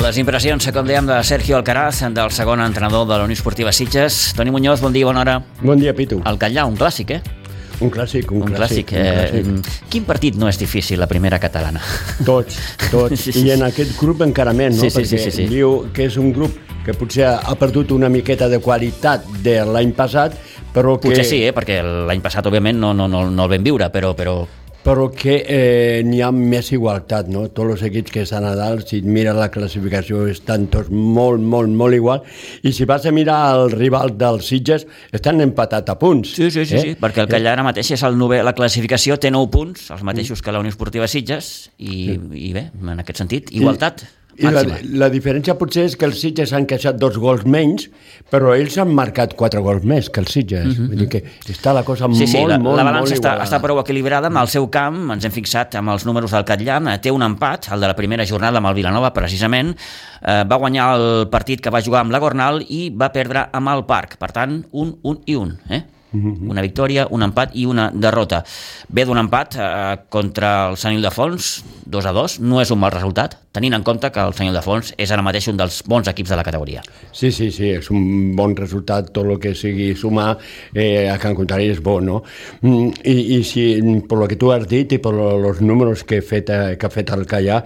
Les 0.00 0.16
impressions, 0.18 0.66
com 0.74 0.88
dèiem, 0.88 1.06
de 1.06 1.20
Sergio 1.22 1.60
Alcaraz, 1.60 2.00
del 2.16 2.32
segon 2.34 2.64
entrenador 2.64 3.06
de 3.06 3.18
la 3.20 3.28
Unió 3.28 3.38
Esportiva 3.38 3.70
Sitges. 3.70 4.32
Toni 4.34 4.50
Muñoz, 4.50 4.80
bon 4.82 4.96
dia, 4.96 5.06
bona 5.06 5.22
hora. 5.22 5.36
Bon 5.60 5.78
dia, 5.78 5.94
Pitu. 5.94 6.18
El 6.26 6.40
Catllà, 6.40 6.66
un 6.66 6.80
clàssic, 6.80 7.14
eh? 7.14 7.39
Un 7.80 7.90
clàssic, 7.92 8.30
un, 8.32 8.42
un 8.44 8.52
clàssic. 8.52 8.90
clàssic. 8.92 9.40
Eh, 9.40 9.40
un 9.40 9.60
clàssic. 9.60 9.84
Quin 9.92 10.04
partit 10.08 10.36
no 10.36 10.48
és 10.50 10.58
difícil, 10.60 11.00
la 11.00 11.08
primera 11.08 11.38
catalana? 11.40 11.80
Tots, 12.26 12.58
tots. 12.90 13.16
Sí, 13.24 13.32
sí, 13.32 13.44
I 13.46 13.54
en 13.56 13.64
aquest 13.66 13.96
grup 13.98 14.22
encara 14.24 14.52
més, 14.56 14.76
no? 14.76 14.84
Sí, 14.84 14.90
sí, 14.90 15.00
Perquè 15.00 15.10
sí, 15.10 15.30
sí, 15.30 15.36
sí. 15.42 15.48
diu 15.50 15.86
que 15.96 16.06
és 16.08 16.16
un 16.20 16.32
grup 16.36 16.56
que 16.84 16.94
potser 16.96 17.26
ha 17.28 17.54
perdut 17.60 17.92
una 17.92 18.08
miqueta 18.08 18.48
de 18.48 18.60
qualitat 18.64 19.26
de 19.44 19.58
l'any 19.68 19.92
passat, 19.96 20.36
però 20.74 20.96
que... 20.98 21.10
Potser 21.10 21.26
sí, 21.28 21.42
eh? 21.44 21.52
perquè 21.56 21.80
l'any 21.84 22.22
passat, 22.24 22.46
òbviament, 22.48 22.78
no, 22.80 22.94
no, 22.96 23.08
no, 23.10 23.26
no 23.28 23.46
el 23.46 23.52
vam 23.52 23.66
viure, 23.66 23.90
però, 23.92 24.14
però 24.16 24.38
però 24.84 25.08
que 25.12 25.36
eh, 25.44 26.00
n'hi 26.06 26.20
ha 26.24 26.30
més 26.34 26.70
igualtat, 26.72 27.28
no? 27.32 27.46
Tots 27.52 27.76
els 27.76 27.82
equips 27.90 28.14
que 28.14 28.24
estan 28.24 28.46
a 28.48 28.54
dalt, 28.58 28.86
si 28.88 29.02
mires 29.04 29.36
la 29.36 29.50
classificació, 29.52 30.24
estan 30.30 30.68
tots 30.72 30.90
molt, 30.90 31.42
molt, 31.42 31.72
molt 31.76 31.96
igual, 31.96 32.22
i 32.64 32.72
si 32.76 32.86
vas 32.88 33.04
a 33.06 33.12
mirar 33.14 33.40
el 33.58 33.74
rival 33.74 34.14
dels 34.20 34.48
Sitges, 34.50 34.86
estan 35.12 35.42
empatat 35.44 35.92
a 35.92 35.98
punts. 36.00 36.36
Sí, 36.38 36.50
sí, 36.50 36.64
sí, 36.64 36.78
eh? 36.78 36.84
sí 36.84 36.96
perquè 37.00 37.24
el 37.24 37.30
que 37.30 37.40
allà 37.40 37.54
ara 37.56 37.66
mateix 37.66 37.92
és 37.96 38.06
el 38.06 38.16
nove, 38.20 38.40
la 38.46 38.54
classificació 38.56 39.18
té 39.20 39.32
9 39.32 39.52
punts, 39.52 39.90
els 39.94 40.06
mateixos 40.06 40.42
que 40.42 40.54
la 40.54 40.62
Unió 40.62 40.72
Esportiva 40.72 41.08
Sitges, 41.10 41.70
i, 41.78 41.92
sí. 42.14 42.16
i 42.48 42.54
bé, 42.56 42.70
en 42.80 43.04
aquest 43.04 43.22
sentit, 43.24 43.52
igualtat. 43.56 44.04
I, 44.06 44.19
i 44.40 44.50
la, 44.52 44.62
la 45.04 45.08
diferència 45.12 45.54
potser 45.58 45.84
és 45.90 45.96
que 45.98 46.06
els 46.08 46.20
Sitges 46.22 46.54
han 46.56 46.66
queixat 46.68 46.96
dos 47.00 47.18
gols 47.20 47.44
menys, 47.44 47.88
però 48.32 48.54
ells 48.56 48.78
han 48.80 48.92
marcat 48.96 49.34
quatre 49.38 49.60
gols 49.64 49.84
més 49.86 50.08
que 50.10 50.22
els 50.22 50.32
Sitges. 50.32 50.66
Mm 50.66 50.72
-hmm. 50.72 50.88
Vull 50.88 50.98
dir 50.98 51.08
que 51.08 51.52
està 51.52 51.74
la 51.74 51.82
cosa 51.84 52.06
sí, 52.06 52.24
molt, 52.24 52.28
sí, 52.28 52.44
la, 52.46 52.58
molt, 52.58 52.76
la 52.76 52.84
balança 52.84 53.14
està, 53.14 53.34
igualada. 53.34 53.44
està 53.44 53.60
prou 53.60 53.80
equilibrada 53.80 54.26
amb 54.28 54.38
el 54.38 54.48
seu 54.48 54.70
camp, 54.70 55.10
ens 55.10 55.24
hem 55.24 55.32
fixat 55.32 55.74
amb 55.74 55.90
els 55.90 56.06
números 56.06 56.30
del 56.30 56.44
Catllà, 56.44 56.98
té 57.00 57.10
un 57.10 57.22
empat, 57.22 57.68
el 57.72 57.80
de 57.80 57.86
la 57.86 57.96
primera 57.96 58.24
jornada 58.24 58.58
amb 58.58 58.66
el 58.66 58.74
Vilanova, 58.74 59.12
precisament, 59.12 59.76
eh, 60.22 60.44
va 60.44 60.56
guanyar 60.56 60.96
el 60.96 61.28
partit 61.28 61.60
que 61.60 61.70
va 61.70 61.82
jugar 61.82 62.00
amb 62.00 62.10
la 62.10 62.18
Gornal 62.18 62.64
i 62.68 62.90
va 62.90 63.12
perdre 63.12 63.48
amb 63.52 63.68
el 63.68 63.84
Parc, 63.84 64.16
per 64.16 64.32
tant, 64.32 64.64
un, 64.72 64.98
un 65.02 65.20
i 65.26 65.34
un, 65.34 65.58
eh? 65.68 65.84
Una 66.12 66.62
victòria, 66.62 67.06
un 67.10 67.22
empat 67.22 67.54
i 67.54 67.66
una 67.66 67.90
derrota. 67.94 68.42
Ve 68.88 69.04
d'un 69.06 69.20
empat 69.20 69.56
eh, 69.56 69.98
contra 70.10 70.70
el 70.70 70.78
Sant 70.80 70.96
Ildefons, 70.96 71.52
2 71.90 72.06
a 72.06 72.12
2, 72.14 72.40
no 72.46 72.60
és 72.62 72.70
un 72.70 72.80
mal 72.80 72.92
resultat, 72.94 73.36
tenint 73.54 73.74
en 73.74 73.82
compte 73.86 74.10
que 74.14 74.22
el 74.22 74.34
Sant 74.36 74.46
Ildefons 74.46 74.92
és 75.00 75.10
ara 75.10 75.24
mateix 75.26 75.48
un 75.50 75.58
dels 75.58 75.80
bons 75.90 76.06
equips 76.10 76.30
de 76.30 76.38
la 76.38 76.44
categoria. 76.46 76.82
Sí, 77.12 77.32
sí, 77.34 77.50
sí, 77.50 77.72
és 77.74 77.90
un 77.90 78.36
bon 78.38 78.54
resultat, 78.58 79.10
tot 79.14 79.26
el 79.26 79.40
que 79.42 79.54
sigui 79.58 79.90
sumar 79.98 80.36
eh, 80.74 81.08
a 81.10 81.16
Can 81.22 81.34
Contrari 81.38 81.70
és 81.70 81.82
bo, 81.82 81.98
no? 82.04 82.20
Mm, 82.62 82.92
I, 83.02 83.16
i 83.36 83.40
si, 83.46 83.64
per 84.08 84.20
lo 84.20 84.28
que 84.30 84.38
tu 84.38 84.52
has 84.54 84.66
dit 84.70 84.94
i 84.94 85.00
per 85.02 85.14
els 85.14 85.62
números 85.64 86.04
que, 86.06 86.20
he 86.20 86.26
fet, 86.26 86.50
eh, 86.54 86.76
que 86.78 86.86
ha 86.86 86.94
fet 86.94 87.10
el 87.16 87.26
Callà, 87.30 87.62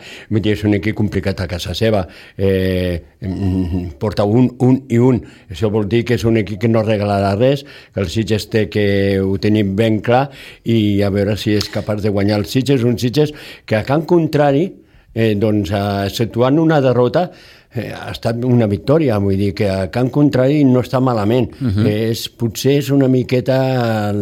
és 0.54 0.64
un 0.64 0.76
equip 0.76 0.96
complicat 0.96 1.40
a 1.40 1.48
casa 1.50 1.74
seva. 1.76 2.04
Eh, 2.36 3.00
mm, 3.20 3.96
porta 4.00 4.24
un, 4.24 4.50
un 4.64 4.80
i 4.88 4.98
un. 5.00 5.20
Això 5.50 5.70
vol 5.72 5.88
dir 5.88 6.04
que 6.08 6.16
és 6.18 6.24
un 6.24 6.36
equip 6.40 6.60
que 6.64 6.68
no 6.68 6.84
regalarà 6.84 7.34
res, 7.36 7.64
que 7.92 8.00
el 8.00 8.08
Sitges 8.12 8.33
té 8.50 8.66
que 8.72 8.86
ho 9.22 9.36
tenim 9.42 9.74
ben 9.78 10.00
clar 10.04 10.28
i 10.64 11.02
a 11.02 11.10
veure 11.14 11.36
si 11.40 11.54
és 11.54 11.70
capaç 11.72 12.02
de 12.04 12.12
guanyar 12.14 12.42
el 12.42 12.48
Sitges, 12.50 12.84
un 12.84 12.98
Sitges 12.98 13.34
que 13.64 13.78
a 13.78 13.84
Can 13.86 14.02
Contrari 14.08 14.66
eh, 15.14 15.34
doncs, 15.38 15.70
exceptuant 16.10 16.58
una 16.58 16.80
derrota, 16.82 17.28
eh, 17.30 17.63
ha 17.74 18.10
estat 18.12 18.44
una 18.46 18.66
victòria, 18.70 19.18
vull 19.18 19.38
dir 19.38 19.50
que 19.56 19.68
a 19.70 19.88
Can 19.94 20.10
Contrari 20.14 20.62
no 20.68 20.82
està 20.84 21.00
malament. 21.00 21.50
Uh 21.60 21.70
-huh. 21.70 21.86
és, 21.86 22.28
potser 22.28 22.78
és 22.78 22.90
una 22.90 23.08
miqueta 23.08 24.12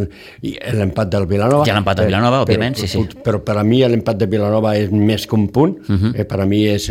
l'empat 0.41 1.09
del 1.09 1.27
Vilanova. 1.27 1.65
Ja 1.67 1.75
l'empat 1.75 1.99
del 1.99 2.07
Vilanova, 2.07 2.45
però, 2.45 2.47
òbviament, 2.47 2.77
sí, 2.77 2.89
sí. 2.89 2.99
Però, 2.99 3.23
però 3.23 3.39
per 3.45 3.57
a 3.59 3.63
mi 3.63 3.81
l'empat 3.81 4.17
de 4.17 4.27
Vilanova 4.27 4.77
és 4.77 4.91
més 4.91 5.27
que 5.27 5.35
un 5.35 5.49
punt, 5.49 5.77
uh 5.89 5.95
-huh. 5.95 6.13
eh, 6.15 6.25
per 6.25 6.41
a 6.41 6.47
mi 6.47 6.65
és 6.65 6.91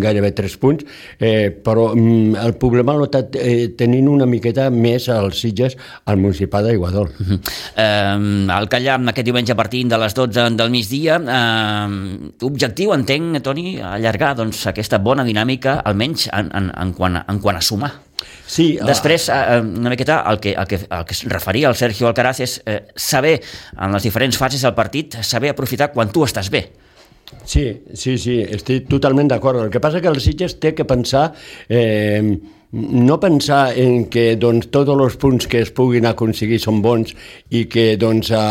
gairebé 0.00 0.32
tres 0.32 0.56
punts, 0.56 0.84
eh, 1.18 1.50
però 1.50 1.94
mm, 1.94 2.34
el 2.34 2.54
problema 2.54 2.96
l'ha 2.96 3.04
estat 3.04 3.36
eh, 3.36 3.68
tenint 3.76 4.08
una 4.08 4.26
miqueta 4.26 4.70
més 4.70 5.08
als 5.08 5.40
Sitges 5.40 5.76
al 6.04 6.16
Municipal 6.16 6.64
d'Aiguadol. 6.64 7.08
Uh 7.20 7.26
-huh. 7.26 7.40
eh, 7.76 8.60
el 8.60 8.68
Callà 8.68 8.98
aquest 9.08 9.24
diumenge 9.24 9.54
partint 9.54 9.88
de 9.88 9.98
les 9.98 10.14
12 10.14 10.56
del 10.56 10.70
migdia, 10.70 11.16
eh, 11.16 11.86
objectiu, 12.42 12.92
entenc, 12.92 13.42
Toni, 13.42 13.80
allargar 13.80 14.34
doncs, 14.36 14.66
aquesta 14.66 14.98
bona 14.98 15.24
dinàmica 15.24 15.80
al 15.84 15.99
almenys 16.00 16.28
en, 16.32 16.50
en, 16.56 16.70
en, 16.76 16.92
quant, 16.96 17.16
a, 17.16 17.24
en 17.28 17.40
quant 17.40 17.56
a 17.56 17.62
sumar. 17.62 17.92
Sí, 18.50 18.78
Després, 18.84 19.28
eh, 19.32 19.60
una 19.60 19.90
miqueta, 19.92 20.20
el 20.30 20.40
que, 20.40 20.52
el, 20.52 20.66
que, 20.66 20.80
el 20.82 21.04
que 21.06 21.14
es 21.14 21.24
referia 21.24 21.68
el 21.68 21.76
Sergio 21.76 22.08
Alcaraz 22.08 22.40
és 22.40 22.60
eh, 22.66 22.80
saber, 22.96 23.38
en 23.78 23.92
les 23.94 24.04
diferents 24.04 24.36
fases 24.36 24.62
del 24.66 24.74
partit, 24.74 25.20
saber 25.22 25.52
aprofitar 25.52 25.92
quan 25.94 26.10
tu 26.12 26.24
estàs 26.26 26.50
bé. 26.50 26.66
Sí, 27.46 27.64
sí, 27.94 28.16
sí, 28.18 28.40
estic 28.42 28.88
totalment 28.90 29.28
d'acord. 29.30 29.62
El 29.62 29.70
que 29.70 29.80
passa 29.80 30.00
que 30.02 30.10
el 30.10 30.20
Sitges 30.20 30.58
té 30.60 30.74
que 30.74 30.88
pensar... 30.88 31.30
Eh, 31.68 32.38
no 32.72 33.16
pensar 33.18 33.72
en 33.82 34.04
que 34.14 34.36
doncs, 34.38 34.68
tots 34.70 34.92
els 34.94 35.16
punts 35.18 35.48
que 35.50 35.58
es 35.64 35.72
puguin 35.74 36.04
aconseguir 36.06 36.60
són 36.62 36.78
bons 36.84 37.16
i 37.50 37.64
que 37.66 37.96
doncs, 37.98 38.30
eh, 38.30 38.42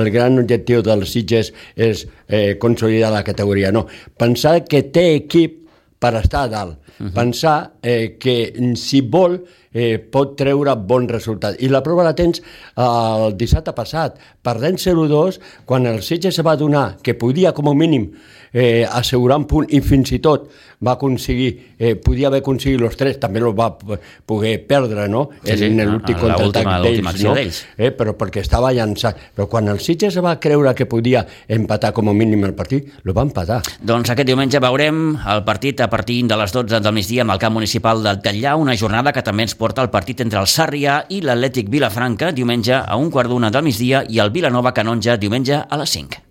el 0.00 0.10
gran 0.10 0.40
objectiu 0.42 0.82
dels 0.82 1.12
Sitges 1.14 1.52
és 1.76 2.02
eh, 2.26 2.56
consolidar 2.58 3.12
la 3.14 3.22
categoria. 3.22 3.70
No, 3.70 3.84
pensar 4.18 4.64
que 4.66 4.82
té 4.90 5.12
equip 5.20 5.60
per 6.02 6.14
estar 6.18 6.46
a 6.46 6.50
dalt. 6.50 6.87
Uh 6.98 7.06
-huh. 7.06 7.12
Pensar 7.12 7.72
eh, 7.82 8.16
que 8.18 8.52
si 8.76 9.00
vol 9.00 9.44
eh, 9.72 9.98
pot 9.98 10.36
treure 10.36 10.74
bon 10.76 11.08
resultat. 11.08 11.56
I 11.60 11.68
la 11.68 11.82
prova 11.82 12.04
la 12.06 12.14
tens 12.14 12.42
el 12.76 13.36
dissabte 13.38 13.74
passat, 13.76 14.18
perdent 14.42 14.78
0-2, 14.78 15.38
quan 15.64 15.86
el 15.86 16.02
Sitges 16.02 16.34
se 16.34 16.42
va 16.42 16.56
donar 16.56 16.98
que 17.02 17.14
podia 17.14 17.52
com 17.52 17.68
a 17.68 17.74
mínim 17.74 18.10
eh, 18.52 18.86
assegurar 18.90 19.38
un 19.38 19.46
punt 19.48 19.68
i 19.74 19.80
fins 19.84 20.12
i 20.16 20.18
tot 20.24 20.48
va 20.84 20.94
aconseguir, 20.94 21.74
eh, 21.78 21.96
podia 21.98 22.28
haver 22.28 22.40
aconseguit 22.40 22.80
els 22.80 22.96
tres, 22.96 23.18
també 23.20 23.40
el 23.42 23.50
va 23.56 23.72
poder 23.74 24.54
perdre, 24.66 25.08
no? 25.10 25.24
Sí, 25.42 25.56
sí, 25.58 25.70
en 25.72 25.82
l'últim 25.90 26.18
contraatac 26.20 26.68
d'ells, 26.84 27.22
no? 27.24 27.34
Eh, 27.34 27.90
però 27.96 28.14
perquè 28.18 28.44
estava 28.44 28.70
llançat. 28.72 29.18
Però 29.34 29.48
quan 29.50 29.68
el 29.68 29.82
Sitges 29.82 30.18
va 30.24 30.36
creure 30.40 30.74
que 30.78 30.86
podia 30.86 31.24
empatar 31.48 31.92
com 31.96 32.08
a 32.08 32.14
mínim 32.14 32.44
el 32.46 32.54
partit, 32.54 32.92
lo 33.02 33.14
va 33.14 33.26
empatar. 33.26 33.60
Doncs 33.82 34.14
aquest 34.14 34.30
diumenge 34.30 34.62
veurem 34.62 35.18
el 35.18 35.44
partit 35.44 35.82
a 35.82 35.90
partir 35.90 36.22
de 36.28 36.38
les 36.38 36.54
12 36.54 36.80
del 36.80 36.87
migdia 36.94 37.24
amb 37.24 37.34
el 37.34 37.40
camp 37.42 37.54
municipal 37.56 38.02
del 38.04 38.20
Tallà, 38.24 38.54
una 38.60 38.76
jornada 38.76 39.12
que 39.12 39.24
també 39.24 39.44
ens 39.46 39.56
porta 39.58 39.82
el 39.84 39.90
partit 39.90 40.20
entre 40.24 40.40
el 40.40 40.46
Sarrià 40.50 41.00
i 41.08 41.20
l'Atlètic 41.24 41.68
Vilafranca, 41.72 42.30
diumenge 42.32 42.76
a 42.78 42.96
un 42.96 43.10
quart 43.10 43.28
d'una 43.32 43.50
del 43.50 43.66
migdia 43.66 44.04
i 44.08 44.22
el 44.22 44.30
Vilanova 44.30 44.72
Canonja, 44.76 45.16
diumenge 45.16 45.60
a 45.60 45.78
les 45.80 45.94
5. 45.98 46.24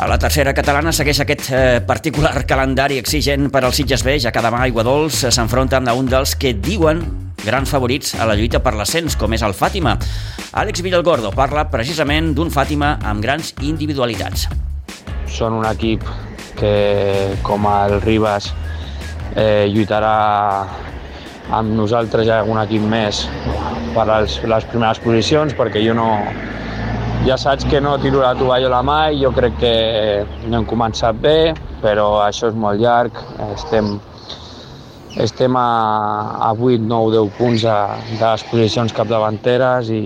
A 0.00 0.06
la 0.08 0.16
tercera 0.16 0.54
catalana 0.56 0.94
segueix 0.96 1.18
aquest 1.20 1.50
eh, 1.52 1.80
particular 1.84 2.46
calendari 2.48 2.96
exigent 2.96 3.50
per 3.52 3.66
al 3.66 3.74
Sitges 3.76 4.00
B, 4.00 4.14
ja 4.16 4.32
que 4.32 4.40
demà 4.40 4.62
Aigua 4.64 4.84
Dols 4.86 5.26
s'enfronta 5.28 5.76
amb 5.76 5.92
un 5.92 6.08
dels 6.08 6.32
que 6.40 6.54
diuen 6.56 7.04
grans 7.44 7.70
favorits 7.70 8.14
a 8.18 8.26
la 8.28 8.36
lluita 8.38 8.60
per 8.62 8.74
l'ascens, 8.76 9.16
com 9.16 9.32
és 9.36 9.44
el 9.46 9.54
Fàtima. 9.56 9.96
Àlex 10.60 10.82
Villalgordo 10.84 11.32
parla 11.36 11.66
precisament 11.72 12.34
d'un 12.36 12.50
Fàtima 12.52 12.96
amb 13.06 13.22
grans 13.24 13.54
individualitats. 13.62 14.48
Són 15.30 15.56
un 15.56 15.66
equip 15.68 16.04
que, 16.58 16.74
com 17.46 17.66
el 17.70 18.00
Ribas, 18.02 18.50
eh, 19.34 19.66
lluitarà 19.72 20.14
amb 21.50 21.74
nosaltres 21.74 22.28
i 22.28 22.32
algun 22.34 22.60
equip 22.62 22.82
més 22.86 23.24
per 23.94 24.06
les, 24.06 24.38
les 24.46 24.66
primeres 24.70 25.00
posicions, 25.02 25.54
perquè 25.58 25.82
jo 25.82 25.94
no, 25.98 26.10
ja 27.26 27.36
saps 27.40 27.66
que 27.68 27.80
no 27.82 27.96
tiro 28.02 28.22
la 28.22 28.34
tovallola 28.38 28.82
mai, 28.86 29.18
jo 29.22 29.32
crec 29.36 29.58
que 29.60 29.74
no 30.46 30.60
hem 30.60 30.68
començat 30.68 31.18
bé, 31.20 31.52
però 31.82 32.20
això 32.24 32.50
és 32.52 32.56
molt 32.58 32.80
llarg, 32.80 33.16
estem, 33.50 33.96
estem 35.16 35.56
a, 35.56 36.38
a 36.38 36.52
8, 36.52 36.78
9, 36.86 37.10
10 37.12 37.30
punts 37.38 37.62
de, 37.62 37.76
de 38.18 38.24
les 38.24 38.44
posicions 38.50 38.92
capdavanteres 38.94 39.90
i, 39.90 40.02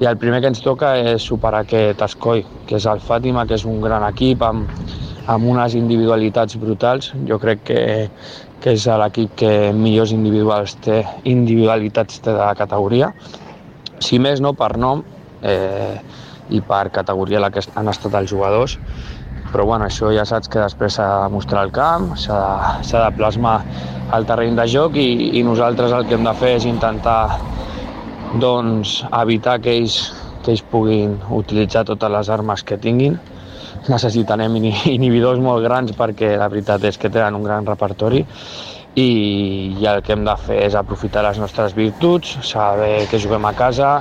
i 0.00 0.06
el 0.06 0.18
primer 0.20 0.40
que 0.42 0.52
ens 0.52 0.62
toca 0.62 0.94
és 0.98 1.26
superar 1.26 1.64
aquest 1.64 2.02
escoll, 2.06 2.44
que 2.68 2.78
és 2.78 2.86
el 2.86 3.02
Fàtima, 3.02 3.46
que 3.46 3.58
és 3.58 3.66
un 3.66 3.80
gran 3.82 4.06
equip 4.06 4.44
amb, 4.46 4.70
amb 5.26 5.50
unes 5.50 5.74
individualitats 5.78 6.58
brutals. 6.58 7.12
Jo 7.28 7.38
crec 7.42 7.64
que, 7.70 7.80
que 8.62 8.76
és 8.76 8.86
l'equip 8.86 9.34
que 9.42 9.52
millors 9.74 10.14
individuals 10.14 10.76
té, 10.84 11.02
individualitats 11.24 12.22
té 12.22 12.30
de 12.30 12.38
la 12.38 12.54
categoria. 12.58 13.12
Si 14.02 14.18
més 14.22 14.42
no, 14.42 14.54
per 14.58 14.76
nom, 14.78 15.02
eh, 15.42 15.98
i 16.52 16.60
per 16.60 16.90
categoria 16.94 17.40
la 17.40 17.50
que 17.50 17.62
han 17.74 17.88
estat 17.88 18.14
els 18.18 18.30
jugadors 18.30 18.78
però 19.52 19.66
bueno, 19.68 19.84
això 19.84 20.10
ja 20.16 20.24
saps 20.28 20.48
que 20.48 20.62
després 20.62 20.96
s'ha 20.96 21.08
de 21.24 21.32
mostrar 21.34 21.66
el 21.66 21.72
camp, 21.76 22.14
s'ha 22.16 22.40
de, 22.80 22.96
de 22.96 23.10
plasmar 23.18 23.58
el 24.16 24.26
terreny 24.28 24.56
de 24.56 24.66
joc 24.68 24.96
i, 24.96 25.38
i 25.38 25.42
nosaltres 25.44 25.92
el 25.92 26.08
que 26.08 26.16
hem 26.16 26.24
de 26.24 26.34
fer 26.40 26.54
és 26.56 26.66
intentar 26.68 27.36
doncs, 28.40 29.02
evitar 29.20 29.58
que 29.60 29.76
ells, 29.76 29.98
que 30.42 30.54
ells 30.54 30.64
puguin 30.72 31.18
utilitzar 31.30 31.84
totes 31.88 32.12
les 32.12 32.32
armes 32.32 32.64
que 32.64 32.80
tinguin. 32.80 33.18
Necessitarem 33.92 34.56
inhibidors 34.56 35.40
molt 35.42 35.64
grans 35.64 35.92
perquè 35.98 36.36
la 36.40 36.48
veritat 36.48 36.84
és 36.88 36.98
que 36.98 37.10
tenen 37.12 37.36
un 37.36 37.44
gran 37.44 37.68
repertori 37.68 38.22
i, 38.94 39.08
i 39.80 39.86
el 39.88 40.02
que 40.04 40.16
hem 40.16 40.24
de 40.24 40.36
fer 40.46 40.62
és 40.66 40.76
aprofitar 40.78 41.24
les 41.26 41.40
nostres 41.40 41.76
virtuts, 41.76 42.38
saber 42.46 43.06
que 43.10 43.20
juguem 43.20 43.48
a 43.48 43.54
casa, 43.56 43.98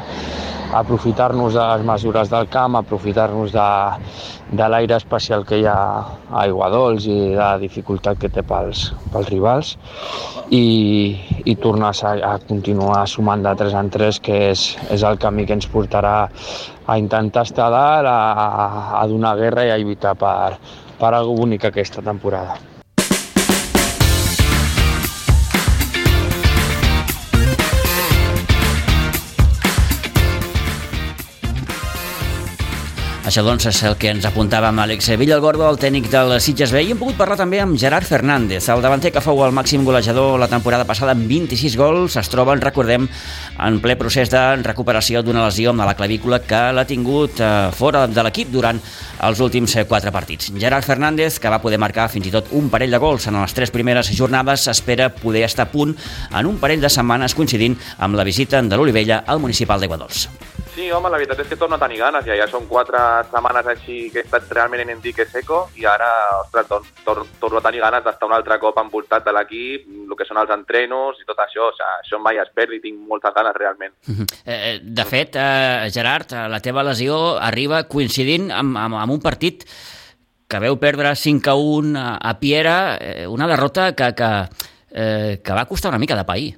aprofitar-nos 0.74 1.54
de 1.54 1.64
les 1.74 1.84
mesures 1.86 2.30
del 2.32 2.48
camp, 2.50 2.78
aprofitar-nos 2.80 3.52
de, 3.52 3.68
de 4.52 4.70
l'aire 4.72 4.96
especial 4.98 5.46
que 5.48 5.60
hi 5.62 5.68
ha 5.68 5.76
a 5.76 6.44
Aiguadols 6.46 7.08
i 7.10 7.18
de 7.34 7.40
la 7.40 7.58
dificultat 7.62 8.20
que 8.22 8.32
té 8.32 8.44
pels, 8.48 8.88
pels 9.12 9.30
rivals 9.32 9.76
i, 10.50 10.64
i 11.44 11.56
tornar 11.60 11.92
a, 11.92 12.16
a 12.32 12.34
continuar 12.48 13.04
sumant 13.08 13.44
de 13.44 13.56
3 13.64 13.78
en 13.84 13.92
3 13.92 14.24
que 14.24 14.42
és, 14.52 14.66
és 14.96 15.04
el 15.08 15.20
camí 15.20 15.46
que 15.46 15.60
ens 15.60 15.70
portarà 15.72 16.16
a 16.88 16.98
intentar 17.00 17.46
estar 17.48 17.70
dalt, 17.72 18.08
a, 18.08 18.98
a 19.02 19.06
donar 19.12 19.38
guerra 19.40 19.68
i 19.68 19.76
a 19.76 19.80
evitar 19.80 20.16
per, 20.20 20.58
per 21.00 21.14
alguna 21.14 21.42
bonic 21.42 21.72
aquesta 21.72 22.04
temporada. 22.06 22.71
Això 33.22 33.44
doncs 33.46 33.68
és 33.70 33.78
el 33.86 33.94
que 34.02 34.10
ens 34.10 34.24
apuntava 34.26 34.72
amb 34.72 34.82
Àlex 34.82 35.12
Villalgordo, 35.22 35.68
el 35.70 35.78
tècnic 35.78 36.08
del 36.10 36.32
Sitges 36.42 36.72
B, 36.74 36.82
i 36.82 36.90
hem 36.96 36.98
pogut 36.98 37.20
parlar 37.20 37.36
també 37.38 37.60
amb 37.62 37.78
Gerard 37.78 38.08
Fernández, 38.10 38.66
el 38.74 38.82
davanter 38.82 39.12
que 39.14 39.22
fou 39.22 39.44
el 39.46 39.54
màxim 39.54 39.84
golejador 39.86 40.40
la 40.42 40.48
temporada 40.50 40.88
passada 40.90 41.14
amb 41.14 41.28
26 41.30 41.76
gols, 41.78 42.16
es 42.18 42.32
troba, 42.34 42.56
en 42.58 42.64
recordem, 42.66 43.06
en 43.62 43.78
ple 43.84 43.94
procés 44.00 44.32
de 44.34 44.42
recuperació 44.66 45.22
d'una 45.22 45.46
lesió 45.46 45.70
amb 45.70 45.86
la 45.86 45.94
clavícula 45.94 46.42
que 46.42 46.64
l'ha 46.74 46.88
tingut 46.90 47.38
eh, 47.38 47.52
fora 47.78 48.08
de 48.10 48.26
l'equip 48.26 48.50
durant 48.50 48.82
els 49.30 49.44
últims 49.46 49.78
eh, 49.78 49.86
quatre 49.86 50.10
partits. 50.12 50.50
Gerard 50.58 50.90
Fernández, 50.90 51.38
que 51.38 51.54
va 51.54 51.62
poder 51.62 51.78
marcar 51.78 52.10
fins 52.10 52.26
i 52.26 52.34
tot 52.34 52.50
un 52.58 52.74
parell 52.74 52.98
de 52.98 53.02
gols 53.06 53.30
en 53.30 53.38
les 53.38 53.54
tres 53.54 53.70
primeres 53.70 54.10
jornades, 54.18 54.66
espera 54.74 55.12
poder 55.14 55.46
estar 55.46 55.70
a 55.70 55.72
punt 55.72 55.94
en 55.94 56.50
un 56.50 56.58
parell 56.58 56.82
de 56.82 56.90
setmanes 56.90 57.38
coincidint 57.38 57.78
amb 58.00 58.18
la 58.18 58.26
visita 58.26 58.66
de 58.66 58.82
l'Olivella 58.82 59.22
al 59.28 59.46
municipal 59.46 59.78
d'Aiguadols. 59.78 60.26
Sí, 60.82 60.88
home, 60.90 61.12
la 61.14 61.20
veritat 61.22 61.38
és 61.44 61.50
que 61.52 61.56
torno 61.62 61.76
a 61.78 61.82
tenir 61.82 62.00
ganes. 62.00 62.24
Ja, 62.26 62.34
ja 62.34 62.48
són 62.50 62.64
quatre 62.66 62.98
setmanes 63.30 63.68
així 63.70 63.98
que 64.10 64.18
he 64.18 64.26
estat 64.26 64.48
realment 64.50 64.90
en 64.90 65.04
dique 65.04 65.28
seco 65.30 65.60
i 65.78 65.86
ara, 65.86 66.08
ostres, 66.40 66.66
doncs, 66.72 66.90
tor 67.06 67.22
torno 67.38 67.60
a 67.60 67.62
tenir 67.68 67.84
ganes 67.84 68.02
d'estar 68.02 68.26
un 68.26 68.34
altre 68.34 68.58
cop 68.64 68.80
envoltat 68.82 69.28
de 69.28 69.36
l'equip, 69.38 69.86
el 70.08 70.18
que 70.18 70.26
són 70.26 70.42
els 70.42 70.56
entrenos 70.58 71.22
i 71.22 71.30
tot 71.30 71.38
això. 71.46 71.70
O 71.70 71.78
sigui, 71.78 71.92
això 72.00 72.22
mai 72.26 72.42
es 72.42 72.50
perd 72.58 72.74
i 72.74 72.82
tinc 72.82 72.98
moltes 72.98 73.38
ganes 73.38 73.60
realment. 73.62 73.94
Eh, 74.42 74.80
de 74.82 75.06
fet, 75.06 75.38
eh, 75.38 75.94
Gerard, 75.94 76.34
eh, 76.34 76.50
la 76.50 76.64
teva 76.66 76.82
lesió 76.90 77.38
arriba 77.38 77.84
coincidint 77.86 78.50
amb, 78.50 78.74
amb, 78.82 78.98
amb 79.06 79.20
un 79.20 79.22
partit 79.22 79.70
que 80.50 80.66
veu 80.66 80.82
perdre 80.82 81.14
5 81.14 81.46
a 81.46 81.60
1 81.62 81.94
a, 81.94 82.12
a 82.18 82.38
Piera, 82.42 82.78
eh, 82.98 83.28
una 83.30 83.46
derrota 83.46 83.92
que, 83.94 84.16
que, 84.18 84.32
eh, 84.90 85.42
que 85.46 85.54
va 85.54 85.70
costar 85.70 85.94
una 85.94 86.02
mica 86.02 86.18
de 86.18 86.26
pair. 86.26 86.56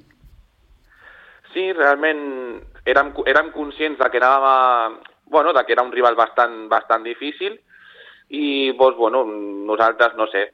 Sí, 1.52 1.74
realment 1.76 2.72
érem, 2.84 3.12
érem 3.26 3.50
conscients 3.54 3.98
de 3.98 4.10
que 4.10 4.20
anàvem 4.20 4.48
a, 4.48 5.14
bueno, 5.26 5.52
de 5.52 5.64
que 5.64 5.72
era 5.72 5.82
un 5.82 5.92
rival 5.92 6.14
bastant, 6.14 6.68
bastant 6.68 7.04
difícil 7.04 7.56
i 8.28 8.72
doncs, 8.72 8.96
bueno, 8.96 9.24
nosaltres, 9.24 10.14
no 10.16 10.26
sé, 10.32 10.50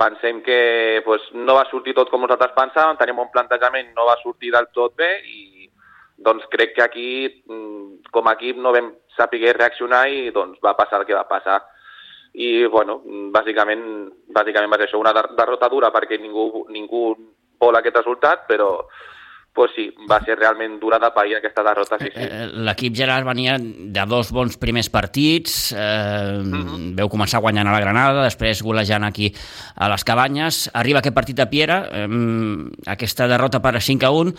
pensem 0.00 0.42
que 0.42 1.02
pues, 1.04 1.22
no 1.34 1.54
va 1.58 1.66
sortir 1.70 1.94
tot 1.94 2.10
com 2.10 2.22
nosaltres 2.24 2.54
pensàvem, 2.56 2.98
teníem 2.98 3.20
un 3.20 3.32
plantejament, 3.32 3.92
no 3.96 4.06
va 4.08 4.16
sortir 4.22 4.52
del 4.54 4.70
tot 4.74 4.96
bé 4.96 5.10
i 5.28 5.68
doncs 6.20 6.44
crec 6.52 6.74
que 6.76 6.84
aquí 6.84 7.10
mm, 7.48 8.10
com 8.12 8.28
a 8.28 8.34
equip 8.36 8.58
no 8.60 8.72
vam 8.76 8.92
saber 9.16 9.54
reaccionar 9.56 10.06
i 10.12 10.30
doncs 10.32 10.60
va 10.64 10.76
passar 10.76 11.00
el 11.00 11.06
que 11.08 11.16
va 11.16 11.28
passar. 11.28 11.60
I 12.32 12.66
bueno, 12.70 13.00
bàsicament, 13.34 13.82
bàsicament 14.30 14.70
va 14.70 14.78
ser 14.78 14.86
això, 14.86 15.00
una 15.00 15.14
derrota 15.14 15.68
dura 15.68 15.90
perquè 15.90 16.20
ningú, 16.20 16.66
ningú 16.70 17.02
vol 17.60 17.76
aquest 17.76 17.96
resultat, 17.96 18.44
però 18.46 18.70
pues 19.52 19.72
sí, 19.74 19.88
va 20.10 20.20
ser 20.24 20.38
realment 20.38 20.78
dura 20.80 20.98
de 21.02 21.10
pair 21.10 21.34
aquesta 21.36 21.62
derrota, 21.66 21.98
sí, 21.98 22.08
sí. 22.14 22.22
Eh, 22.22 22.46
l'equip 22.68 22.94
Gerard 22.96 23.26
venia 23.26 23.56
de 23.58 24.04
dos 24.08 24.30
bons 24.32 24.56
primers 24.56 24.88
partits, 24.90 25.72
eh, 25.72 26.38
mm 26.38 26.52
-hmm. 26.52 26.94
veu 26.96 27.08
començar 27.08 27.40
guanyant 27.40 27.68
a 27.68 27.72
la 27.72 27.80
Granada, 27.80 28.24
després 28.24 28.62
golejant 28.62 29.04
aquí 29.04 29.34
a 29.74 29.88
les 29.88 30.04
Cabanyes, 30.04 30.70
arriba 30.72 31.00
aquest 31.00 31.14
partit 31.14 31.40
a 31.40 31.50
Piera, 31.50 31.88
eh, 31.92 32.08
aquesta 32.86 33.26
derrota 33.26 33.60
per 33.60 33.80
5 33.80 34.06
a 34.06 34.10
1, 34.10 34.34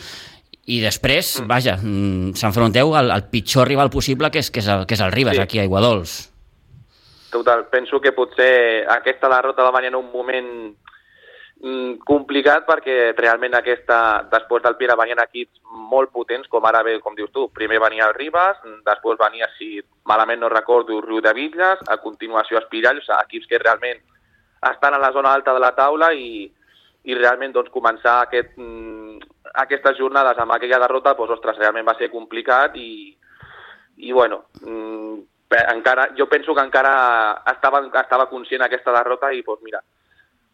i 0.66 0.80
després, 0.80 1.42
mm. 1.42 1.48
vaja, 1.50 1.78
s'enfronteu 2.38 2.96
al, 2.96 3.12
al 3.12 3.30
pitjor 3.30 3.68
rival 3.68 3.90
possible, 3.90 4.30
que 4.32 4.40
és, 4.40 4.52
que 4.52 4.62
és, 4.62 4.68
el, 4.68 4.86
que 4.86 4.94
és 4.94 5.02
el 5.02 5.12
Ribas, 5.12 5.36
sí. 5.36 5.42
aquí 5.42 5.60
a 5.60 5.64
Iguadols. 5.64 6.30
Total, 7.32 7.66
penso 7.72 8.00
que 8.02 8.12
potser 8.12 8.86
aquesta 8.92 9.30
derrota 9.32 9.64
va 9.64 9.72
venir 9.72 9.88
en 9.88 9.96
un 9.96 10.12
moment 10.12 10.76
complicat 11.62 12.66
perquè 12.66 13.12
realment 13.14 13.54
aquesta, 13.54 13.98
després 14.32 14.64
del 14.64 14.78
Pere 14.80 14.96
venien 14.98 15.20
equips 15.22 15.60
molt 15.92 16.10
potents, 16.10 16.48
com 16.50 16.66
ara 16.66 16.82
ve, 16.84 16.96
com 17.04 17.14
dius 17.16 17.30
tu, 17.36 17.48
primer 17.54 17.78
venia 17.84 18.08
el 18.10 18.16
Ribas, 18.16 18.58
després 18.88 19.20
venia, 19.20 19.50
si 19.60 19.78
malament 20.10 20.42
no 20.42 20.50
recordo, 20.50 21.02
Riu 21.06 21.22
de 21.22 21.34
Villes, 21.38 21.84
a 21.88 22.00
continuació 22.02 22.58
Espirall, 22.58 22.98
o 22.98 23.06
sigui, 23.06 23.20
equips 23.28 23.52
que 23.52 23.62
realment 23.62 24.02
estan 24.72 24.98
a 24.98 25.02
la 25.02 25.12
zona 25.14 25.34
alta 25.34 25.54
de 25.54 25.62
la 25.62 25.74
taula 25.78 26.12
i, 26.18 26.50
i 27.06 27.18
realment 27.18 27.54
doncs, 27.54 27.70
començar 27.74 28.18
aquest, 28.24 28.58
mm, 28.58 29.22
aquestes 29.66 29.98
jornades 30.02 30.42
amb 30.42 30.58
aquella 30.58 30.82
derrota, 30.82 31.14
doncs, 31.14 31.38
ostres, 31.38 31.62
realment 31.62 31.86
va 31.86 31.98
ser 32.02 32.10
complicat 32.10 32.76
i, 32.82 33.16
i 33.98 34.12
bueno, 34.12 34.48
mm, 34.66 35.18
encara, 35.76 36.10
jo 36.18 36.26
penso 36.26 36.56
que 36.56 36.66
encara 36.66 37.44
estava, 37.54 37.86
estava 38.02 38.30
conscient 38.30 38.66
aquesta 38.66 38.94
derrota 38.98 39.30
i 39.34 39.46
doncs, 39.46 39.62
mira, 39.62 39.82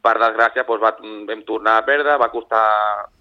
per 0.04 0.16
desgràcia 0.22 0.66
doncs 0.68 0.84
va, 0.84 0.92
vam 1.30 1.42
tornar 1.48 1.78
a 1.78 1.86
perdre, 1.88 2.18
va 2.22 2.30
costar, 2.34 2.66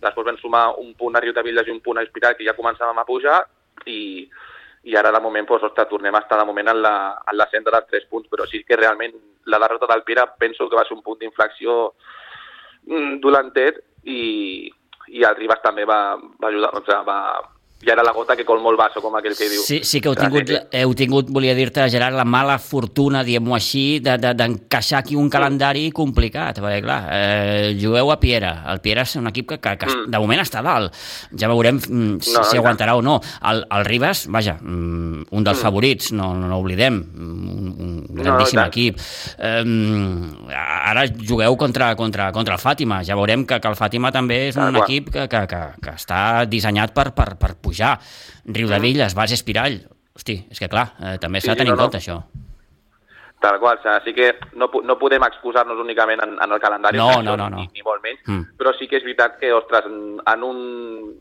després 0.03 0.27
vam 0.29 0.39
sumar 0.41 0.67
un 0.83 0.93
punt 0.99 1.17
a 1.17 1.23
Riu 1.25 1.35
de 1.35 1.45
Villes 1.47 1.69
i 1.69 1.75
un 1.75 1.81
punt 1.85 1.99
a 1.99 2.05
Espiral 2.07 2.37
que 2.37 2.47
ja 2.47 2.57
començàvem 2.59 3.01
a 3.01 3.07
pujar 3.09 3.41
i, 3.87 4.29
i 4.87 4.97
ara 4.97 5.11
de 5.15 5.21
moment 5.23 5.49
doncs, 5.49 5.67
ostres, 5.71 5.89
tornem 5.91 6.15
a 6.15 6.23
estar 6.23 6.39
de 6.41 6.47
moment 6.47 6.71
en 6.71 6.83
la, 6.83 6.97
en 7.27 7.39
la 7.39 7.49
senda 7.51 7.75
dels 7.75 7.91
3 7.91 8.07
punts, 8.13 8.31
però 8.31 8.47
sí 8.47 8.63
que 8.65 8.79
realment 8.79 9.17
la 9.47 9.61
derrota 9.63 9.89
del 9.91 10.05
Pira 10.07 10.27
penso 10.39 10.69
que 10.69 10.79
va 10.79 10.85
ser 10.87 10.97
un 10.97 11.03
punt 11.07 11.19
d'inflexió 11.21 11.77
mm, 12.87 13.19
dolentet 13.25 13.83
i, 14.05 14.71
i 15.09 15.27
el 15.27 15.37
Ribas 15.39 15.63
també 15.65 15.87
va, 15.89 16.01
va 16.43 16.51
ajudar, 16.53 16.75
o 16.75 16.85
sigui, 16.85 17.03
va, 17.09 17.21
ja 17.85 17.93
era 17.93 18.03
la 18.03 18.13
gota 18.13 18.35
que 18.35 18.45
col 18.45 18.63
molt 18.65 18.79
vaso, 18.79 19.03
com 19.05 19.15
aquell 19.19 19.37
que 19.37 19.49
diu. 19.51 19.61
Sí, 19.61 19.83
sí 19.85 20.01
que 20.01 20.09
heu 20.09 20.17
tingut, 20.17 20.51
heu 20.75 20.95
tingut 20.97 21.29
volia 21.33 21.55
dir-te, 21.55 21.85
Gerard, 21.93 22.17
la 22.17 22.25
mala 22.25 22.57
fortuna, 22.63 23.21
diguem-ho 23.27 23.55
així, 23.55 24.01
d'encaixar 24.01 25.03
de, 25.03 25.03
de, 25.03 25.03
aquí 25.05 25.19
un 25.21 25.29
calendari 25.31 25.91
complicat, 25.95 26.63
perquè, 26.65 26.81
clar, 26.83 26.99
eh, 27.13 27.75
jugueu 27.79 28.11
a 28.11 28.17
Piera. 28.23 28.53
El 28.73 28.81
Piera 28.85 29.05
és 29.05 29.13
un 29.21 29.29
equip 29.29 29.51
que, 29.53 29.59
que, 29.61 29.75
que 29.83 29.91
mm. 29.91 30.07
de 30.15 30.23
moment 30.23 30.41
està 30.43 30.63
dalt. 30.65 30.97
Ja 31.37 31.51
veurem 31.53 31.77
mm, 31.83 32.17
si, 32.25 32.33
no, 32.33 32.41
no, 32.41 32.47
si 32.49 32.61
aguantarà 32.63 32.97
o 32.97 33.05
no. 33.05 33.19
El, 33.53 33.63
el 33.79 33.87
Ribas, 33.87 34.25
vaja, 34.33 34.57
mm, 34.57 35.29
un 35.31 35.47
dels 35.47 35.61
mm. 35.61 35.69
favorits, 35.69 36.11
no, 36.17 36.33
no, 36.39 36.49
no 36.49 36.61
oblidem, 36.65 36.99
un, 37.13 37.71
un 37.77 37.93
grandíssim 38.23 38.63
no, 38.63 38.67
equip. 38.73 39.05
Eh, 39.37 39.63
ara 40.57 41.05
jugueu 41.13 41.61
contra, 41.61 41.93
contra, 41.95 42.33
contra 42.33 42.57
el 42.57 42.65
Fàtima. 42.65 43.03
Ja 43.05 43.21
veurem 43.21 43.45
que, 43.45 43.61
que 43.61 43.71
el 43.71 43.79
Fàtima 43.79 44.11
també 44.17 44.47
és 44.49 44.57
un 44.57 44.73
ah, 44.73 44.83
equip 44.87 45.13
que, 45.13 45.29
que, 45.29 45.45
que, 45.51 45.63
que 45.85 45.97
està 46.01 46.21
dissenyat 46.49 46.97
per, 46.97 47.11
per, 47.15 47.35
per 47.37 47.55
pujar. 47.67 47.97
Riu 48.47 48.71
de 48.71 48.81
Villes, 48.83 49.19
Bas 49.19 49.35
Espirall, 49.37 49.81
hosti, 50.17 50.41
és 50.51 50.63
que 50.63 50.71
clar, 50.73 50.89
eh, 51.03 51.17
també 51.23 51.43
s'ha 51.43 51.53
sí, 51.53 51.55
de 51.55 51.65
tenir 51.65 51.75
no, 51.75 51.79
en 51.79 51.85
compte 51.87 52.01
no. 52.01 52.05
això. 52.05 52.45
Tal 53.39 53.59
qual, 53.61 53.79
sí 54.03 54.15
que 54.17 54.31
no, 54.57 54.71
no 54.83 54.97
podem 54.99 55.23
excusar-nos 55.27 55.79
únicament 55.79 56.23
en, 56.25 56.39
en 56.41 56.53
el 56.53 56.61
calendari, 56.61 56.97
no, 56.97 57.21
no, 57.23 57.37
no, 57.37 57.51
no. 57.53 57.61
Ni, 57.61 57.69
ni 57.77 57.85
molt 57.85 58.01
menys, 58.03 58.23
mm. 58.25 58.57
però 58.57 58.73
sí 58.79 58.89
que 58.89 58.97
és 58.97 59.05
veritat 59.05 59.37
que, 59.43 59.51
ostres, 59.53 59.85
en, 59.87 60.47
un, 60.47 60.63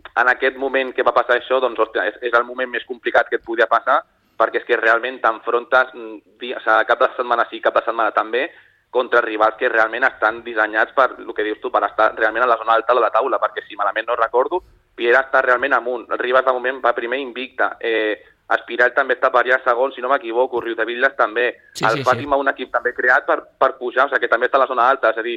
en 0.07 0.31
aquest 0.31 0.55
moment 0.57 0.93
que 0.95 1.03
va 1.03 1.13
passar 1.13 1.35
això, 1.35 1.59
doncs, 1.59 1.81
ostres, 1.83 2.13
és, 2.13 2.29
és 2.29 2.37
el 2.39 2.47
moment 2.47 2.71
més 2.71 2.87
complicat 2.87 3.27
que 3.27 3.41
et 3.41 3.43
podia 3.45 3.67
passar, 3.67 3.99
perquè 4.39 4.61
és 4.61 4.67
que 4.67 4.79
realment 4.79 5.19
t'enfrontes 5.23 5.91
mm, 5.91 6.15
o 6.15 6.63
sigui, 6.63 6.87
cap 6.87 7.03
de 7.03 7.11
setmana 7.17 7.45
sí, 7.51 7.59
cap 7.63 7.75
de 7.75 7.83
setmana 7.83 8.15
també, 8.15 8.47
contra 8.95 9.19
rivals 9.19 9.59
que 9.59 9.67
realment 9.67 10.07
estan 10.07 10.39
dissenyats 10.45 10.95
per, 10.95 11.09
el 11.19 11.33
que 11.35 11.43
dius 11.43 11.59
tu, 11.59 11.67
per 11.71 11.83
estar 11.83 12.13
realment 12.15 12.45
a 12.45 12.49
la 12.53 12.59
zona 12.61 12.77
alta 12.79 12.95
de 12.95 13.03
la 13.03 13.11
taula, 13.11 13.41
perquè 13.43 13.65
si 13.67 13.75
malament 13.75 14.07
no 14.07 14.15
recordo, 14.15 14.63
Piera 14.95 15.25
està 15.25 15.41
realment 15.43 15.75
amunt. 15.75 16.07
El 16.11 16.21
Ribas 16.21 16.45
de 16.45 16.53
moment 16.55 16.79
va 16.83 16.95
primer 16.95 17.19
invicta. 17.19 17.75
Eh, 17.79 18.15
Espiral 18.55 18.93
també 18.93 19.15
està 19.17 19.31
per 19.33 19.41
allà 19.41 19.57
segon, 19.63 19.91
si 19.91 20.03
no 20.03 20.09
m'equivoco. 20.11 20.61
Riu 20.61 20.75
de 20.77 20.85
Villes 20.85 21.15
també. 21.17 21.49
Sí, 21.73 21.83
el 21.83 21.99
sí, 21.99 22.05
Fàtima, 22.05 22.37
sí. 22.37 22.45
un 22.45 22.51
equip 22.51 22.71
també 22.71 22.93
creat 22.93 23.25
per, 23.25 23.39
per 23.59 23.73
pujar, 23.79 24.05
o 24.05 24.09
sigui, 24.11 24.21
que 24.23 24.31
també 24.31 24.47
està 24.47 24.59
a 24.61 24.63
la 24.63 24.69
zona 24.69 24.85
alta. 24.87 25.11
És 25.11 25.19
a 25.19 25.25
dir, 25.25 25.35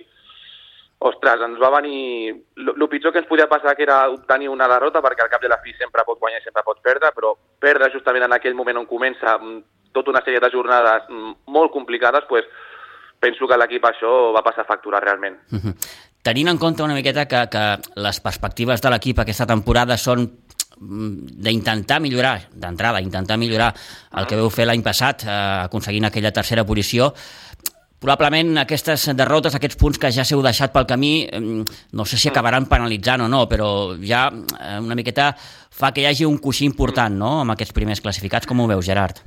ostres, 1.11 1.42
ens 1.49 1.59
va 1.62 1.73
venir... 1.79 2.37
El 2.66 2.88
pitjor 2.92 3.14
que 3.14 3.23
ens 3.23 3.31
podia 3.31 3.49
passar 3.51 3.75
que 3.75 3.87
era 3.87 4.03
obtenir 4.12 4.53
una 4.53 4.68
derrota, 4.71 5.03
perquè 5.03 5.25
al 5.25 5.33
cap 5.33 5.42
de 5.42 5.51
la 5.51 5.61
fi 5.64 5.75
sempre 5.79 6.05
pot 6.07 6.21
guanyar 6.21 6.42
i 6.42 6.47
sempre 6.47 6.66
pots 6.66 6.85
perdre, 6.85 7.11
però 7.16 7.35
perdre 7.59 7.90
justament 7.94 8.29
en 8.29 8.37
aquell 8.37 8.59
moment 8.59 8.85
on 8.85 8.90
comença 8.90 9.38
mm, 9.38 9.62
tota 9.97 10.12
una 10.12 10.23
sèrie 10.23 10.42
de 10.44 10.53
jornades 10.53 11.09
mm, 11.09 11.38
molt 11.55 11.73
complicades, 11.73 12.29
pues, 12.29 12.44
penso 13.18 13.49
que 13.49 13.57
l'equip 13.59 13.88
això 13.88 14.12
va 14.37 14.44
passar 14.47 14.68
factura 14.68 15.01
realment. 15.03 15.40
Uh 15.51 15.64
-huh 15.64 16.08
tenint 16.29 16.53
en 16.53 16.61
compte 16.61 16.85
una 16.85 16.97
miqueta 16.97 17.25
que, 17.29 17.47
que 17.49 17.64
les 18.05 18.21
perspectives 18.21 18.85
de 18.85 18.93
l'equip 18.93 19.23
aquesta 19.23 19.47
temporada 19.49 19.97
són 19.97 20.27
mm, 20.27 21.37
d'intentar 21.45 22.01
millorar, 22.05 22.37
d'entrada, 22.53 23.01
intentar 23.05 23.38
millorar 23.41 23.73
el 24.21 24.29
que 24.29 24.37
veu 24.37 24.51
fer 24.53 24.69
l'any 24.69 24.85
passat, 24.85 25.25
eh, 25.25 25.38
aconseguint 25.69 26.09
aquella 26.09 26.35
tercera 26.37 26.67
posició, 26.69 27.14
probablement 27.99 28.61
aquestes 28.62 29.09
derrotes, 29.19 29.57
aquests 29.57 29.79
punts 29.81 29.99
que 29.99 30.12
ja 30.14 30.27
s'heu 30.27 30.45
deixat 30.45 30.75
pel 30.75 30.87
camí, 30.91 31.14
mm, 31.33 31.81
no 31.97 32.05
sé 32.05 32.21
si 32.21 32.29
acabaran 32.29 32.69
penalitzant 32.69 33.25
o 33.25 33.33
no, 33.33 33.47
però 33.49 33.97
ja 34.05 34.29
eh, 34.29 34.77
una 34.85 34.99
miqueta 34.99 35.33
fa 35.71 35.95
que 35.95 36.05
hi 36.05 36.11
hagi 36.12 36.29
un 36.29 36.38
coixí 36.38 36.69
important 36.69 37.17
no?, 37.17 37.41
amb 37.41 37.57
aquests 37.57 37.73
primers 37.73 38.05
classificats. 38.05 38.47
Com 38.47 38.61
ho 38.61 38.69
veus, 38.69 38.85
Gerard? 38.85 39.25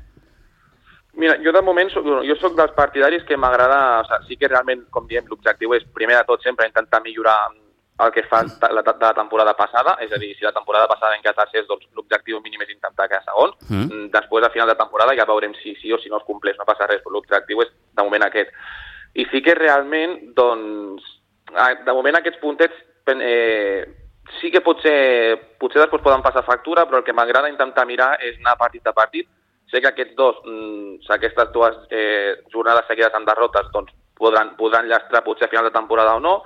Mira, 1.21 1.36
jo 1.45 1.51
de 1.53 1.62
moment, 1.62 1.89
soc, 1.93 2.07
jo 2.25 2.36
sóc 2.41 2.55
dels 2.57 2.71
partidaris 2.73 3.25
que 3.27 3.38
m'agrada, 3.38 3.81
o 4.01 4.05
sigui, 4.07 4.27
sí 4.27 4.38
que 4.41 4.49
realment, 4.49 4.88
com 4.89 5.05
diem, 5.10 5.27
l'objectiu 5.29 5.75
és, 5.77 5.84
primer 5.93 6.15
de 6.17 6.23
tot, 6.29 6.41
sempre 6.41 6.65
intentar 6.65 7.03
millorar 7.05 7.38
el 8.01 8.12
que 8.15 8.23
fa 8.25 8.39
la, 8.41 8.71
la, 8.73 8.81
la 8.84 9.13
temporada 9.13 9.53
passada, 9.53 9.93
és 10.01 10.10
a 10.10 10.17
dir, 10.17 10.31
si 10.34 10.47
la 10.47 10.53
temporada 10.55 10.88
passada 10.89 11.13
en 11.13 11.21
què 11.21 11.34
tercers, 11.38 11.67
doncs 11.69 11.86
l'objectiu 11.97 12.39
mínim 12.41 12.63
és 12.65 12.71
intentar 12.73 13.05
quedar 13.05 13.21
segons. 13.27 13.53
Mm. 13.67 13.84
mm. 13.84 14.07
Després, 14.15 14.47
a 14.47 14.53
final 14.53 14.71
de 14.71 14.77
temporada, 14.79 15.13
ja 15.19 15.27
veurem 15.29 15.53
si 15.60 15.75
sí 15.81 15.93
o 15.93 15.99
si 16.01 16.10
no 16.10 16.17
es 16.17 16.25
compleix, 16.25 16.57
no 16.57 16.65
passa 16.65 16.89
res, 16.89 17.03
però 17.03 17.19
l'objectiu 17.19 17.62
és, 17.62 17.69
de 17.69 18.07
moment, 18.07 18.25
aquest. 18.25 18.55
I 19.13 19.27
sí 19.29 19.43
que 19.45 19.53
realment, 19.60 20.17
doncs, 20.38 21.05
de 21.86 21.93
moment 21.93 22.17
aquests 22.17 22.41
puntets 22.41 22.81
eh, 23.12 23.86
sí 24.39 24.49
que 24.49 24.63
potser, 24.65 25.38
potser 25.60 25.84
després 25.84 26.01
poden 26.01 26.25
passar 26.25 26.45
factura, 26.47 26.88
però 26.88 27.01
el 27.01 27.05
que 27.05 27.13
m'agrada 27.13 27.51
intentar 27.51 27.86
mirar 27.86 28.15
és 28.23 28.39
anar 28.39 28.57
partit 28.57 28.88
a 28.88 28.95
partit, 28.97 29.29
Sé 29.71 29.81
que 29.81 29.88
aquests 29.88 30.15
dos, 30.15 30.39
mm, 30.45 31.12
aquestes 31.15 31.51
dues 31.55 31.77
eh, 31.89 32.41
jornades 32.53 32.88
seguides 32.91 33.13
amb 33.15 33.27
derrotes 33.27 33.69
doncs, 33.71 33.93
podran, 34.19 34.55
podran 34.57 34.89
llastrar 34.89 35.23
potser 35.23 35.47
a 35.47 35.51
final 35.51 35.69
de 35.69 35.75
temporada 35.75 36.15
o 36.15 36.19
no, 36.19 36.41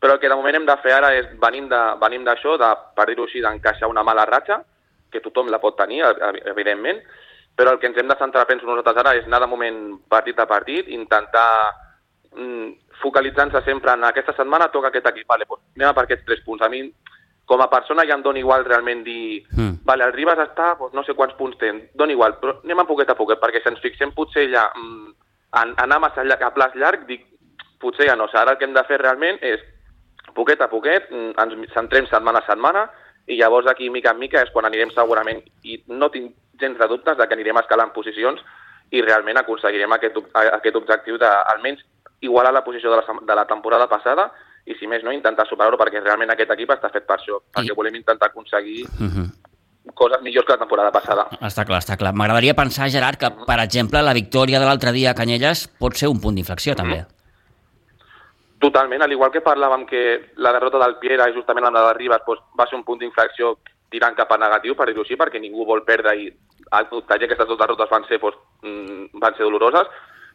però 0.00 0.14
el 0.14 0.20
que 0.20 0.28
de 0.28 0.36
moment 0.36 0.58
hem 0.58 0.66
de 0.66 0.76
fer 0.82 0.92
ara 0.92 1.12
és, 1.16 1.28
venim 1.40 1.68
d'això, 1.70 2.56
de, 2.58 2.66
de, 2.66 2.90
per 2.96 3.06
dir-ho 3.08 3.24
així, 3.24 3.40
d'encaixar 3.40 3.88
una 3.88 4.04
mala 4.04 4.26
ratxa, 4.28 4.60
que 5.12 5.22
tothom 5.24 5.48
la 5.48 5.62
pot 5.62 5.78
tenir, 5.78 6.02
evidentment, 6.44 7.00
però 7.56 7.72
el 7.72 7.80
que 7.80 7.88
ens 7.88 7.96
hem 7.96 8.10
de 8.10 8.18
centrar, 8.20 8.44
penso 8.48 8.66
nosaltres 8.68 9.00
ara, 9.00 9.14
és 9.16 9.24
anar 9.24 9.40
de 9.44 9.48
moment 9.48 9.78
partit 10.12 10.38
a 10.38 10.46
partit, 10.50 10.90
intentar 10.92 11.72
mm, 12.34 12.72
focalitzant-se 13.00 13.62
sempre 13.64 13.94
en 13.96 14.04
aquesta 14.04 14.34
setmana 14.36 14.68
toca 14.74 14.90
aquest 14.92 15.08
equip, 15.12 15.28
vale, 15.30 15.48
doncs 15.48 15.64
anem 15.78 15.96
per 15.96 16.04
aquests 16.04 16.26
tres 16.28 16.42
punts. 16.44 16.64
A 16.64 16.68
mi 16.68 16.82
com 17.46 17.62
a 17.62 17.70
persona 17.70 18.04
ja 18.06 18.16
em 18.18 18.22
dona 18.22 18.42
igual 18.42 18.64
realment 18.66 19.04
dir 19.06 19.44
Mm. 19.52 19.78
vale, 19.86 20.04
el 20.04 20.12
Ribas 20.12 20.38
està, 20.38 20.74
doncs 20.78 20.94
no 20.94 21.04
sé 21.04 21.14
quants 21.14 21.34
punts 21.38 21.56
té, 21.58 21.70
dona 21.94 22.12
igual, 22.12 22.36
però 22.40 22.58
anem 22.64 22.80
a 22.80 22.86
poquet 22.86 23.10
a 23.10 23.14
poquet, 23.14 23.38
perquè 23.40 23.62
si 23.62 23.68
ens 23.70 23.80
fixem 23.80 24.12
potser 24.12 24.50
ja 24.50 24.66
mm, 24.74 25.14
en, 25.62 25.74
anar 25.78 26.00
massa 26.00 26.24
llarg, 26.24 26.42
a 26.42 26.50
plaç 26.50 26.74
llarg, 26.74 27.06
dic, 27.06 27.24
potser 27.80 28.08
ja 28.08 28.16
no. 28.16 28.24
O 28.24 28.28
sigui, 28.28 28.40
ara 28.42 28.52
el 28.52 28.58
que 28.58 28.64
hem 28.64 28.74
de 28.74 28.84
fer 28.84 28.98
realment 29.00 29.38
és 29.40 29.62
poquet 30.34 30.60
a 30.60 30.68
poquet, 30.68 31.10
mm, 31.10 31.38
ens 31.38 31.72
centrem 31.72 32.06
setmana 32.10 32.42
a 32.42 32.46
setmana, 32.46 32.90
i 33.26 33.38
llavors 33.38 33.66
aquí, 33.66 33.90
mica 33.90 34.10
en 34.10 34.18
mica, 34.18 34.42
és 34.42 34.50
quan 34.50 34.66
anirem 34.66 34.90
segurament, 34.94 35.42
i 35.62 35.82
no 35.86 36.10
tinc 36.10 36.34
gens 36.60 36.78
de 36.78 36.88
dubtes 36.88 37.16
de 37.16 37.26
que 37.26 37.34
anirem 37.34 37.58
escalant 37.58 37.92
posicions 37.92 38.42
i 38.90 39.02
realment 39.02 39.38
aconseguirem 39.38 39.92
aquest, 39.92 40.18
aquest 40.34 40.76
objectiu 40.76 41.18
de, 41.18 41.30
almenys, 41.54 41.82
igualar 42.20 42.52
la 42.52 42.64
posició 42.64 42.90
de 42.90 43.00
la, 43.00 43.16
de 43.22 43.34
la 43.34 43.46
temporada 43.46 43.88
passada 43.88 44.30
i, 44.66 44.74
si 44.74 44.86
més 44.90 45.04
no, 45.06 45.12
intentar 45.14 45.46
superar-ho, 45.48 45.78
perquè 45.78 46.02
realment 46.02 46.32
aquest 46.34 46.50
equip 46.56 46.72
està 46.74 46.90
fet 46.92 47.06
per 47.06 47.18
això, 47.20 47.40
perquè 47.54 47.76
volem 47.76 47.94
intentar 47.94 48.30
aconseguir 48.30 48.84
Mhm. 48.98 49.28
coses 49.94 50.20
millors 50.22 50.44
que 50.46 50.52
la 50.52 50.58
temporada 50.58 50.90
passada. 50.90 51.28
Està 51.40 51.64
clar, 51.64 51.78
està 51.78 51.96
clar. 51.96 52.12
M'agradaria 52.12 52.54
pensar, 52.54 52.90
Gerard, 52.90 53.18
que, 53.18 53.30
per 53.46 53.60
exemple, 53.60 54.02
la 54.02 54.12
victòria 54.12 54.58
de 54.58 54.66
l'altre 54.66 54.92
dia 54.92 55.10
a 55.10 55.14
Canyelles 55.14 55.68
pot 55.78 55.94
ser 55.94 56.08
un 56.08 56.20
punt 56.20 56.34
d'inflexió, 56.34 56.74
també. 56.74 57.04
Totalment, 58.58 59.02
al 59.02 59.12
igual 59.12 59.30
que 59.30 59.44
parlàvem 59.44 59.86
que 59.86 60.32
la 60.36 60.52
derrota 60.52 60.78
del 60.78 60.96
Piera 60.98 61.28
i 61.28 61.34
justament 61.34 61.64
la 61.68 61.70
de 61.70 61.94
Ribas 61.94 62.22
doncs, 62.26 62.42
va 62.58 62.66
ser 62.66 62.76
un 62.76 62.84
punt 62.84 62.98
d'inflexió 62.98 63.58
tirant 63.90 64.16
cap 64.16 64.32
a 64.32 64.38
negatiu, 64.38 64.74
per 64.74 64.86
dir-ho 64.88 65.02
així, 65.02 65.14
perquè 65.14 65.38
ningú 65.40 65.64
vol 65.64 65.84
perdre 65.84 66.16
i 66.16 66.26
el 66.26 66.86
que 66.90 67.14
aquestes 67.14 67.46
dues 67.46 67.58
derrotes 67.58 67.90
van 67.90 68.06
ser, 68.08 68.18
doncs, 68.18 68.36
mm, 68.62 69.20
van 69.20 69.36
ser 69.36 69.44
doloroses. 69.44 69.86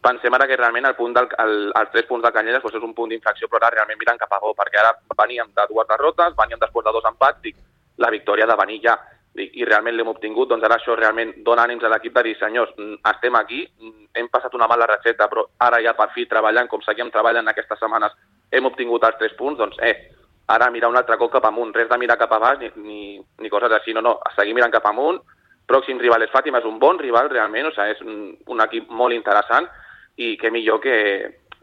Pensem 0.01 0.33
ara 0.33 0.47
que 0.49 0.57
realment 0.57 0.87
el 0.89 0.95
punt 0.97 1.13
del, 1.13 1.27
el, 1.43 1.51
els 1.77 1.89
tres 1.93 2.07
punts 2.09 2.23
de 2.25 2.31
Canyelles 2.33 2.63
doncs, 2.63 2.77
és 2.79 2.85
un 2.85 2.93
punt 2.97 3.11
d'inflexió, 3.11 3.47
però 3.47 3.61
ara 3.61 3.75
realment 3.75 3.99
mirant 4.01 4.17
cap 4.17 4.31
a 4.33 4.39
bo, 4.41 4.55
perquè 4.57 4.79
ara 4.81 4.95
veníem 5.19 5.51
de 5.53 5.65
dues 5.69 5.87
derrotes, 5.89 6.33
veníem 6.39 6.61
després 6.61 6.87
de 6.87 6.93
dos 6.95 7.05
empats, 7.05 7.41
dic, 7.43 7.59
la 8.01 8.09
victòria 8.09 8.47
de 8.49 8.55
venir 8.63 8.79
ja. 8.87 8.95
Dic, 9.37 9.53
I 9.61 9.67
realment 9.67 9.95
l'hem 9.95 10.09
obtingut, 10.11 10.49
doncs 10.49 10.65
ara 10.67 10.79
això 10.79 10.95
realment 10.97 11.35
dona 11.45 11.67
ànims 11.67 11.85
a 11.85 11.91
l'equip 11.93 12.15
de 12.17 12.23
dir, 12.25 12.33
senyors, 12.39 12.73
mm, 12.77 12.97
estem 13.13 13.37
aquí, 13.39 13.61
mm, 13.79 14.07
hem 14.17 14.27
passat 14.33 14.57
una 14.57 14.67
mala 14.67 14.87
recepta, 14.89 15.29
però 15.29 15.45
ara 15.59 15.79
ja 15.85 15.93
per 15.93 16.09
fi 16.15 16.25
treballant, 16.25 16.67
com 16.67 16.81
seguíem 16.81 17.11
treballant 17.11 17.47
aquestes 17.47 17.79
setmanes, 17.79 18.17
hem 18.51 18.65
obtingut 18.65 19.05
els 19.07 19.19
tres 19.19 19.37
punts, 19.37 19.59
doncs 19.59 19.77
eh, 19.79 20.09
ara 20.47 20.71
mirar 20.71 20.89
un 20.89 20.97
altre 20.97 21.17
cop 21.17 21.31
cap 21.31 21.45
amunt, 21.45 21.73
res 21.73 21.87
de 21.87 21.97
mirar 21.97 22.17
cap 22.17 22.33
a 22.33 22.39
baix 22.39 22.59
ni, 22.59 22.71
ni, 22.75 23.21
ni 23.39 23.49
coses 23.49 23.71
així, 23.71 23.93
no, 23.93 24.01
no, 24.01 24.17
seguir 24.35 24.53
mirant 24.57 24.73
cap 24.73 24.89
amunt, 24.89 25.21
pròxim 25.67 26.01
rival 26.01 26.23
és 26.23 26.33
Fàtima, 26.33 26.59
és 26.59 26.65
un 26.65 26.79
bon 26.79 26.99
rival 26.99 27.29
realment, 27.29 27.69
o 27.69 27.71
sigui, 27.71 27.95
és 27.95 28.01
un, 28.01 28.35
un 28.47 28.65
equip 28.65 28.89
molt 28.89 29.15
interessant 29.15 29.69
i 30.17 30.38
que 30.38 30.52
millor 30.52 30.82
que, 30.82 30.95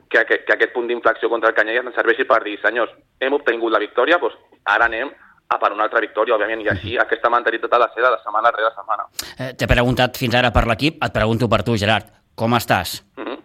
que, 0.08 0.24
que, 0.24 0.42
que 0.44 0.52
aquest 0.54 0.72
punt 0.72 0.88
d'inflexió 0.88 1.28
contra 1.28 1.50
el 1.50 1.56
Canyelles 1.56 1.86
ens 1.86 1.96
serveixi 1.98 2.24
per 2.28 2.42
dir, 2.44 2.58
senyors, 2.62 2.92
hem 3.20 3.36
obtingut 3.36 3.72
la 3.72 3.82
victòria, 3.82 4.18
doncs 4.22 4.38
ara 4.64 4.88
anem 4.88 5.10
a 5.48 5.58
per 5.58 5.72
una 5.72 5.86
altra 5.86 6.00
victòria, 6.04 6.36
òbviament, 6.36 6.62
i 6.64 6.68
així 6.68 6.96
aquesta 7.00 7.30
mentalitat 7.32 7.72
ha 7.72 7.80
de 7.84 7.88
ser 7.94 8.04
de 8.04 8.16
setmana 8.22 8.52
rere 8.52 8.72
setmana. 8.76 9.06
Eh, 9.38 9.52
T'he 9.56 9.68
preguntat 9.70 10.20
fins 10.20 10.34
ara 10.36 10.50
per 10.52 10.66
l'equip, 10.68 11.00
et 11.04 11.14
pregunto 11.14 11.48
per 11.48 11.62
tu, 11.64 11.76
Gerard. 11.76 12.10
Com 12.36 12.54
estàs? 12.54 13.02
Mm 13.16 13.24
-hmm. 13.24 13.38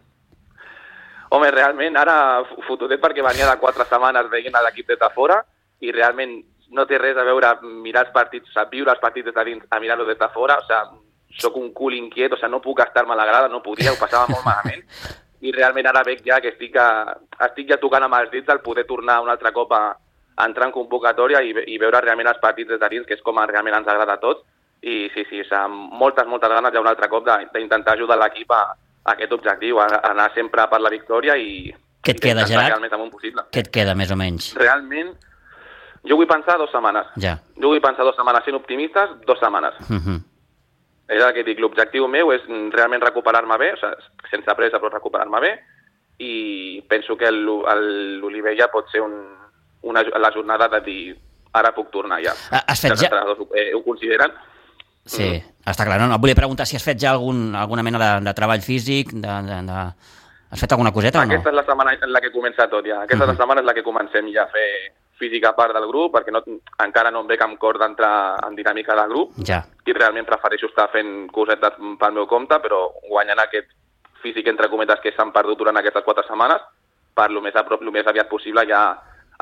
Home, 1.33 1.51
realment, 1.51 1.95
ara 1.97 2.43
fotudet 2.67 3.01
perquè 3.01 3.23
venia 3.23 3.49
de 3.49 3.59
quatre 3.59 3.85
setmanes 3.85 4.29
veient 4.29 4.55
a 4.55 4.61
l'equip 4.61 4.87
des 4.87 4.99
de 4.99 5.09
fora 5.15 5.43
i 5.79 5.91
realment 5.91 6.43
no 6.69 6.85
té 6.85 6.97
res 6.97 7.17
a 7.17 7.23
veure 7.23 7.55
mirar 7.61 8.05
els 8.05 8.13
partits, 8.13 8.49
sigui, 8.53 8.77
viure 8.77 8.91
els 8.91 8.99
partits 8.99 9.25
des 9.25 9.33
de 9.33 9.43
dins 9.43 9.63
a 9.69 9.79
mirar-los 9.79 10.07
des 10.07 10.19
de 10.19 10.29
fora, 10.29 10.57
o 10.57 10.61
sigui, 10.61 10.99
sóc 11.39 11.57
un 11.57 11.71
cul 11.73 11.95
inquiet, 11.97 12.33
o 12.33 12.37
sigui, 12.37 12.51
no 12.51 12.61
puc 12.61 12.79
estar-me 12.83 13.13
a 13.13 13.19
la 13.19 13.25
grada, 13.25 13.49
no 13.49 13.63
podia, 13.65 13.91
ho 13.91 13.99
passava 13.99 14.29
molt 14.29 14.45
malament 14.45 14.83
i 15.43 15.51
realment 15.51 15.89
ara 15.89 16.05
veig 16.07 16.23
ja 16.23 16.39
que 16.39 16.53
estic, 16.53 16.77
a, 16.79 17.17
estic 17.49 17.67
ja 17.73 17.79
tocant 17.81 18.05
amb 18.05 18.15
els 18.21 18.31
dits 18.31 18.49
el 18.53 18.61
poder 18.63 18.85
tornar 18.87 19.19
un 19.23 19.31
altre 19.31 19.51
cop 19.55 19.73
a, 19.75 19.83
a 19.91 20.47
entrar 20.47 20.69
en 20.69 20.75
convocatòria 20.75 21.41
i, 21.43 21.51
i 21.73 21.79
veure 21.81 22.01
realment 22.01 22.31
els 22.31 22.39
partits 22.43 22.71
des 22.71 22.79
de 22.79 22.89
dins, 22.93 23.07
que 23.07 23.17
és 23.17 23.25
com 23.25 23.41
realment 23.43 23.75
ens 23.81 23.89
agrada 23.91 24.15
a 24.15 24.21
tots 24.23 24.45
i 24.83 25.09
sí, 25.13 25.25
sí, 25.29 25.41
o 25.41 25.47
sigui, 25.47 25.59
amb 25.59 25.97
moltes, 25.99 26.27
moltes 26.27 26.51
ganes 26.51 26.73
ja 26.75 26.83
un 26.83 26.91
altre 26.91 27.11
cop 27.11 27.27
d'intentar 27.27 27.97
ajudar 27.97 28.19
l'equip 28.19 28.51
a, 28.55 28.63
a 29.03 29.15
aquest 29.15 29.35
objectiu, 29.35 29.79
a, 29.83 29.87
a 29.99 30.11
anar 30.11 30.29
sempre 30.35 30.67
per 30.71 30.79
la 30.83 30.91
victòria 30.93 31.37
i, 31.39 31.73
Què 32.03 32.17
et 32.17 32.19
queda, 32.19 32.43
Gerard? 32.43 32.67
Què 33.47 33.61
et 33.63 33.69
queda, 33.71 33.93
més 33.95 34.11
o 34.11 34.17
menys? 34.19 34.49
Realment, 34.59 35.13
jo 36.03 36.17
vull 36.19 36.27
pensar 36.27 36.57
dues 36.59 36.73
setmanes. 36.75 37.07
Ja. 37.23 37.37
Jo 37.55 37.71
vull 37.71 37.79
pensar 37.83 38.03
dues 38.03 38.17
setmanes 38.19 38.43
sent 38.43 38.57
optimistes, 38.59 39.13
dues 39.23 39.39
setmanes. 39.39 39.77
Uh 39.87 39.95
-huh. 39.95 40.17
És 41.09 41.21
el 41.21 41.33
que 41.35 41.43
dic, 41.43 41.59
l'objectiu 41.59 42.07
meu 42.07 42.31
és 42.31 42.41
mm, 42.47 42.69
realment 42.71 43.01
recuperar-me 43.03 43.57
bé, 43.59 43.73
o 43.73 43.77
sigui, 43.77 44.29
sense 44.31 44.55
pressa 44.55 44.79
però 44.79 44.89
recuperar-me 44.93 45.39
bé, 45.43 45.53
i 46.23 46.81
penso 46.87 47.17
que 47.17 47.27
el- 47.27 48.19
l'Olivella 48.21 48.69
pot 48.71 48.89
ser 48.91 49.01
un, 49.01 49.13
una, 49.83 50.03
la 50.03 50.31
jornada 50.31 50.69
de 50.69 50.79
dir 50.85 51.15
ara 51.53 51.73
puc 51.75 51.91
tornar 51.91 52.21
ja. 52.23 52.33
Ah, 52.51 52.63
has 52.67 52.79
fet 52.81 52.95
ja- 52.97 53.09
ho, 53.25 53.47
eh, 53.53 53.73
ho 53.75 53.83
consideren. 53.83 54.31
Sí, 55.05 55.27
està 55.67 55.83
clar. 55.83 55.99
No, 55.99 56.07
no, 56.07 56.15
et 56.15 56.21
volia 56.21 56.35
preguntar 56.35 56.65
si 56.65 56.77
has 56.77 56.83
fet 56.85 56.97
ja 57.01 57.11
algun, 57.11 57.53
alguna 57.59 57.83
mena 57.83 57.99
de, 57.99 58.25
de 58.25 58.33
treball 58.33 58.61
físic, 58.63 59.11
de, 59.11 59.33
de, 59.49 59.57
de... 59.67 59.79
Has 60.53 60.61
fet 60.61 60.71
alguna 60.71 60.93
coseta 60.93 61.19
o 61.19 61.25
no? 61.25 61.33
Aquesta 61.33 61.49
és 61.49 61.55
la 61.57 61.65
setmana 61.65 61.93
en 61.99 62.11
la 62.13 62.21
que 62.21 62.31
comença 62.31 62.69
tot 62.71 62.85
ja. 62.87 63.01
Aquesta 63.03 63.25
és 63.25 63.31
la 63.33 63.35
setmana 63.35 63.59
en 63.59 63.67
la 63.67 63.73
que 63.73 63.83
comencem 63.83 64.29
ja 64.31 64.43
a 64.45 64.51
fer 64.53 64.93
física 65.23 65.51
a 65.53 65.57
part 65.57 65.73
del 65.75 65.87
grup, 65.87 66.11
perquè 66.17 66.33
no, 66.35 66.43
encara 66.85 67.11
no 67.11 67.23
em 67.23 67.31
veig 67.31 67.41
amb 67.45 67.59
cor 67.61 67.79
d'entrar 67.81 68.13
en 68.47 68.59
dinàmica 68.59 68.97
del 68.99 69.15
grup, 69.15 69.39
Ja. 69.47 69.63
i 69.87 69.95
realment 69.95 70.27
prefereixo 70.27 70.67
estar 70.71 70.89
fent 70.91 71.29
cosetes 71.31 71.79
pel 71.99 72.13
meu 72.19 72.27
compte, 72.27 72.59
però 72.63 72.85
guanyant 73.09 73.39
aquest 73.43 73.71
físic 74.23 74.47
entre 74.47 74.69
cometes 74.71 75.01
que 75.03 75.11
s'han 75.15 75.33
perdut 75.35 75.59
durant 75.59 75.77
aquestes 75.79 76.03
quatre 76.03 76.23
setmanes, 76.27 76.61
per 77.13 77.29
lo 77.31 77.41
més, 77.41 77.55
a 77.55 77.63
prop, 77.67 77.81
lo 77.81 77.91
més 77.91 78.07
aviat 78.07 78.29
possible 78.29 78.63
ja 78.69 78.83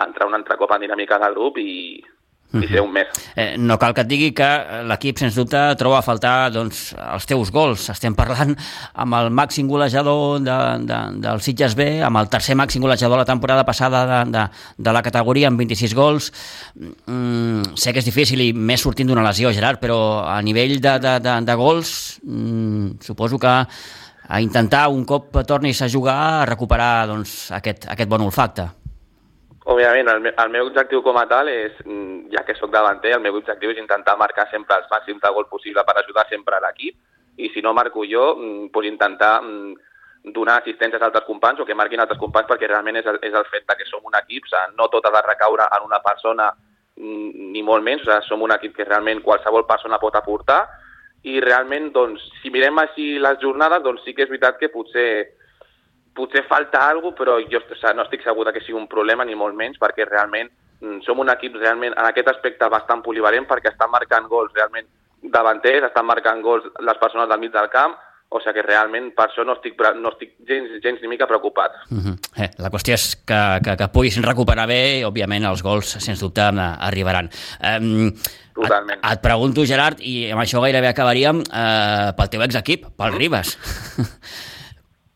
entrar 0.02 0.28
un 0.28 0.36
altre 0.36 0.58
cop 0.58 0.72
en 0.76 0.82
dinàmica 0.82 1.20
del 1.22 1.36
grup 1.38 1.58
i, 1.62 2.04
i 2.60 2.68
ser 2.68 2.82
un 2.84 2.92
mes. 2.92 3.08
Eh, 3.36 3.56
no 3.58 3.78
cal 3.80 3.94
que 3.96 4.04
et 4.04 4.10
digui 4.10 4.32
que 4.36 4.48
l'equip, 4.90 5.20
sens 5.22 5.38
dubte, 5.40 5.60
troba 5.80 6.00
a 6.02 6.06
faltar 6.06 6.52
doncs, 6.52 6.90
els 7.00 7.28
teus 7.30 7.52
gols. 7.54 7.88
Estem 7.94 8.16
parlant 8.18 8.52
amb 8.94 9.18
el 9.22 9.32
màxim 9.32 9.70
golejador 9.72 10.42
de, 10.44 10.58
de, 10.90 11.00
del 11.24 11.44
Sitges 11.46 11.78
B, 11.80 11.88
amb 12.04 12.20
el 12.20 12.28
tercer 12.34 12.58
màxim 12.60 12.84
golejador 12.84 13.22
la 13.22 13.30
temporada 13.30 13.64
passada 13.68 14.04
de, 14.10 14.20
de, 14.36 14.44
de 14.78 14.96
la 14.98 15.04
categoria, 15.06 15.48
amb 15.52 15.64
26 15.64 15.96
gols. 15.96 16.32
Mm, 16.76 17.78
sé 17.80 17.96
que 17.96 18.04
és 18.04 18.10
difícil 18.10 18.44
i 18.44 18.52
més 18.52 18.84
sortint 18.84 19.08
d'una 19.08 19.26
lesió, 19.26 19.54
Gerard, 19.56 19.80
però 19.80 20.02
a 20.28 20.42
nivell 20.44 20.80
de, 20.82 20.98
de, 21.00 21.18
de, 21.24 21.40
de 21.48 21.58
gols, 21.60 21.96
mm, 22.26 23.00
suposo 23.08 23.40
que 23.40 23.56
a 24.32 24.40
intentar 24.40 24.88
un 24.92 25.04
cop 25.04 25.42
tornis 25.48 25.82
a 25.82 25.90
jugar 25.92 26.20
a 26.42 26.46
recuperar 26.48 27.08
doncs, 27.08 27.52
aquest, 27.56 27.90
aquest 27.92 28.12
bon 28.12 28.28
olfacte. 28.28 28.70
Òbviament, 29.70 30.08
el, 30.10 30.26
el 30.32 30.50
meu 30.50 30.66
objectiu 30.66 31.04
com 31.06 31.18
a 31.22 31.28
tal 31.30 31.50
és, 31.52 31.76
mm, 31.86 32.32
ja 32.34 32.42
que 32.46 32.56
sóc 32.58 32.72
davanter, 32.74 33.14
el 33.14 33.22
meu 33.22 33.36
objectiu 33.38 33.70
és 33.70 33.78
intentar 33.78 34.18
marcar 34.18 34.48
sempre 34.50 34.80
els 34.80 34.90
màxims 34.90 35.22
de 35.22 35.30
gol 35.36 35.46
possible 35.52 35.84
per 35.86 35.98
ajudar 36.00 36.26
sempre 36.30 36.58
a 36.58 36.62
l'equip. 36.64 36.98
I 37.38 37.50
si 37.54 37.62
no 37.62 37.74
marco 37.74 38.02
jo, 38.10 38.36
mm, 38.36 38.72
pues 38.74 38.88
intentar 38.88 39.42
mm, 39.44 39.76
donar 40.34 40.62
assistències 40.62 41.02
a 41.02 41.06
altres 41.06 41.26
companys 41.26 41.62
o 41.62 41.66
que 41.66 41.76
marquin 41.76 42.00
altres 42.00 42.20
companys 42.20 42.50
perquè 42.50 42.68
realment 42.68 42.98
és 42.98 43.06
el, 43.06 43.20
és 43.22 43.34
el 43.34 43.46
fet 43.54 43.66
que 43.78 43.86
som 43.86 44.02
un 44.06 44.18
equip, 44.18 44.46
o 44.46 44.50
sigui, 44.50 44.76
no 44.78 44.90
tot 44.90 45.06
ha 45.06 45.14
de 45.14 45.22
recaure 45.28 45.70
en 45.78 45.86
una 45.86 46.02
persona 46.02 46.52
ni 46.96 47.62
molt 47.64 47.84
menys, 47.84 48.02
o 48.02 48.12
sigui, 48.12 48.28
som 48.28 48.42
un 48.42 48.52
equip 48.58 48.76
que 48.76 48.86
realment 48.86 49.22
qualsevol 49.22 49.68
persona 49.70 50.00
pot 50.00 50.16
aportar. 50.16 50.66
I 51.24 51.40
realment, 51.40 51.92
doncs, 51.94 52.22
si 52.42 52.50
mirem 52.50 52.82
així 52.82 53.20
les 53.20 53.38
jornades, 53.40 53.84
doncs 53.84 54.02
sí 54.04 54.16
que 54.18 54.26
és 54.26 54.30
veritat 54.30 54.58
que 54.58 54.74
potser 54.74 55.38
potser 56.16 56.44
falta 56.48 56.88
alguna 56.90 57.12
cosa, 57.12 57.24
però 57.24 57.38
jo 57.40 57.62
o 57.62 57.76
sigui, 57.76 57.96
no 57.96 58.04
estic 58.04 58.24
segur 58.24 58.52
que 58.52 58.62
sigui 58.62 58.80
un 58.80 58.88
problema 58.92 59.26
ni 59.26 59.36
molt 59.36 59.56
menys, 59.56 59.80
perquè 59.80 60.08
realment 60.08 60.50
mm, 60.82 61.02
som 61.06 61.20
un 61.20 61.32
equip 61.34 61.56
realment 61.56 61.96
en 61.96 62.06
aquest 62.08 62.28
aspecte 62.34 62.70
bastant 62.70 63.04
polivalent 63.06 63.48
perquè 63.48 63.72
estan 63.72 63.92
marcant 63.92 64.28
gols 64.28 64.54
realment 64.56 64.88
davanters, 65.22 65.86
estan 65.88 66.06
marcant 66.06 66.42
gols 66.42 66.66
les 66.80 66.98
persones 67.02 67.30
del 67.30 67.40
mig 67.40 67.54
del 67.54 67.70
camp, 67.70 67.96
o 68.32 68.40
sigui 68.40 68.56
que 68.56 68.64
realment 68.64 69.10
per 69.16 69.26
això 69.28 69.44
no 69.44 69.58
estic, 69.58 69.76
no 70.00 70.14
estic 70.14 70.38
gens, 70.48 70.78
gens 70.84 71.02
ni 71.04 71.10
mica 71.12 71.28
preocupat. 71.28 71.74
Uh 71.92 71.98
-huh. 72.00 72.16
eh, 72.38 72.50
la 72.58 72.70
qüestió 72.72 72.94
és 72.94 73.16
que, 73.16 73.60
que, 73.64 73.76
que 73.78 73.88
puguis 73.90 74.22
recuperar 74.24 74.68
bé 74.68 75.00
i, 75.00 75.04
òbviament, 75.04 75.44
els 75.46 75.62
gols, 75.62 75.98
sens 76.00 76.20
dubte, 76.20 76.42
eh, 76.42 76.88
arribaran. 76.88 77.30
Um, 77.60 78.14
Totalment. 78.56 79.00
Et, 79.04 79.12
et 79.12 79.22
pregunto, 79.22 79.66
Gerard, 79.66 80.00
i 80.00 80.32
amb 80.32 80.42
això 80.42 80.62
gairebé 80.62 80.88
acabaríem, 80.88 81.42
eh, 81.42 82.12
pel 82.16 82.30
teu 82.30 82.42
exequip, 82.42 82.86
pel 82.98 83.14
Ribas. 83.14 83.58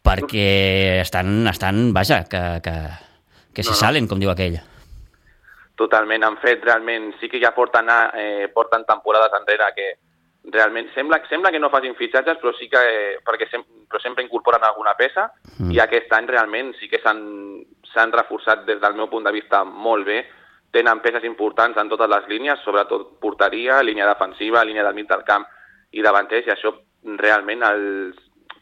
Perquè 0.06 1.02
estan, 1.02 1.48
estan 1.50 1.92
vaja, 1.94 2.24
que, 2.30 2.44
que, 2.64 2.76
que 3.54 3.64
se 3.64 3.72
No, 3.74 3.76
no. 3.76 3.82
salen, 3.82 4.08
com 4.08 4.22
diu 4.22 4.30
aquell. 4.32 4.60
Totalment, 5.76 6.24
han 6.24 6.38
fet 6.40 6.64
realment, 6.64 7.14
sí 7.20 7.28
que 7.28 7.42
ja 7.42 7.52
porten, 7.56 7.90
a, 7.90 8.12
eh, 8.16 8.48
porten 8.54 8.86
temporades 8.88 9.34
enrere 9.36 9.74
que 9.76 9.88
realment 10.54 10.88
sembla, 10.94 11.20
sembla 11.28 11.52
que 11.52 11.60
no 11.60 11.72
facin 11.74 11.96
fitxatges, 11.98 12.38
però 12.38 12.54
sí 12.56 12.70
que, 12.70 12.78
eh, 12.78 13.18
perquè 13.26 13.50
sem 13.50 13.64
però 13.90 14.00
sempre 14.02 14.24
incorporen 14.24 14.64
alguna 14.64 14.94
peça 14.96 15.32
Mm. 15.58 15.72
i 15.72 15.80
aquest 15.80 16.12
any 16.14 16.28
realment 16.28 16.74
sí 16.80 16.90
que 16.90 17.00
s'han 17.00 17.64
s'han 17.94 18.12
reforçat 18.12 18.66
des 18.66 18.80
del 18.82 18.94
meu 18.94 19.08
punt 19.10 19.24
de 19.24 19.32
vista 19.32 19.64
molt 19.64 20.06
bé, 20.06 20.26
tenen 20.72 21.00
peces 21.00 21.24
importants 21.24 21.78
en 21.78 21.90
totes 21.90 22.10
les 22.10 22.28
línies, 22.28 22.60
sobretot 22.64 23.20
porteria, 23.20 23.82
línia 23.82 24.08
defensiva, 24.08 24.64
línia 24.66 24.84
del 24.84 24.94
mig 24.94 25.08
del 25.08 25.24
camp 25.24 25.46
i 25.92 26.02
davanters, 26.02 26.46
i 26.48 26.52
això 26.52 26.74
realment 27.18 27.64
els, 27.64 28.16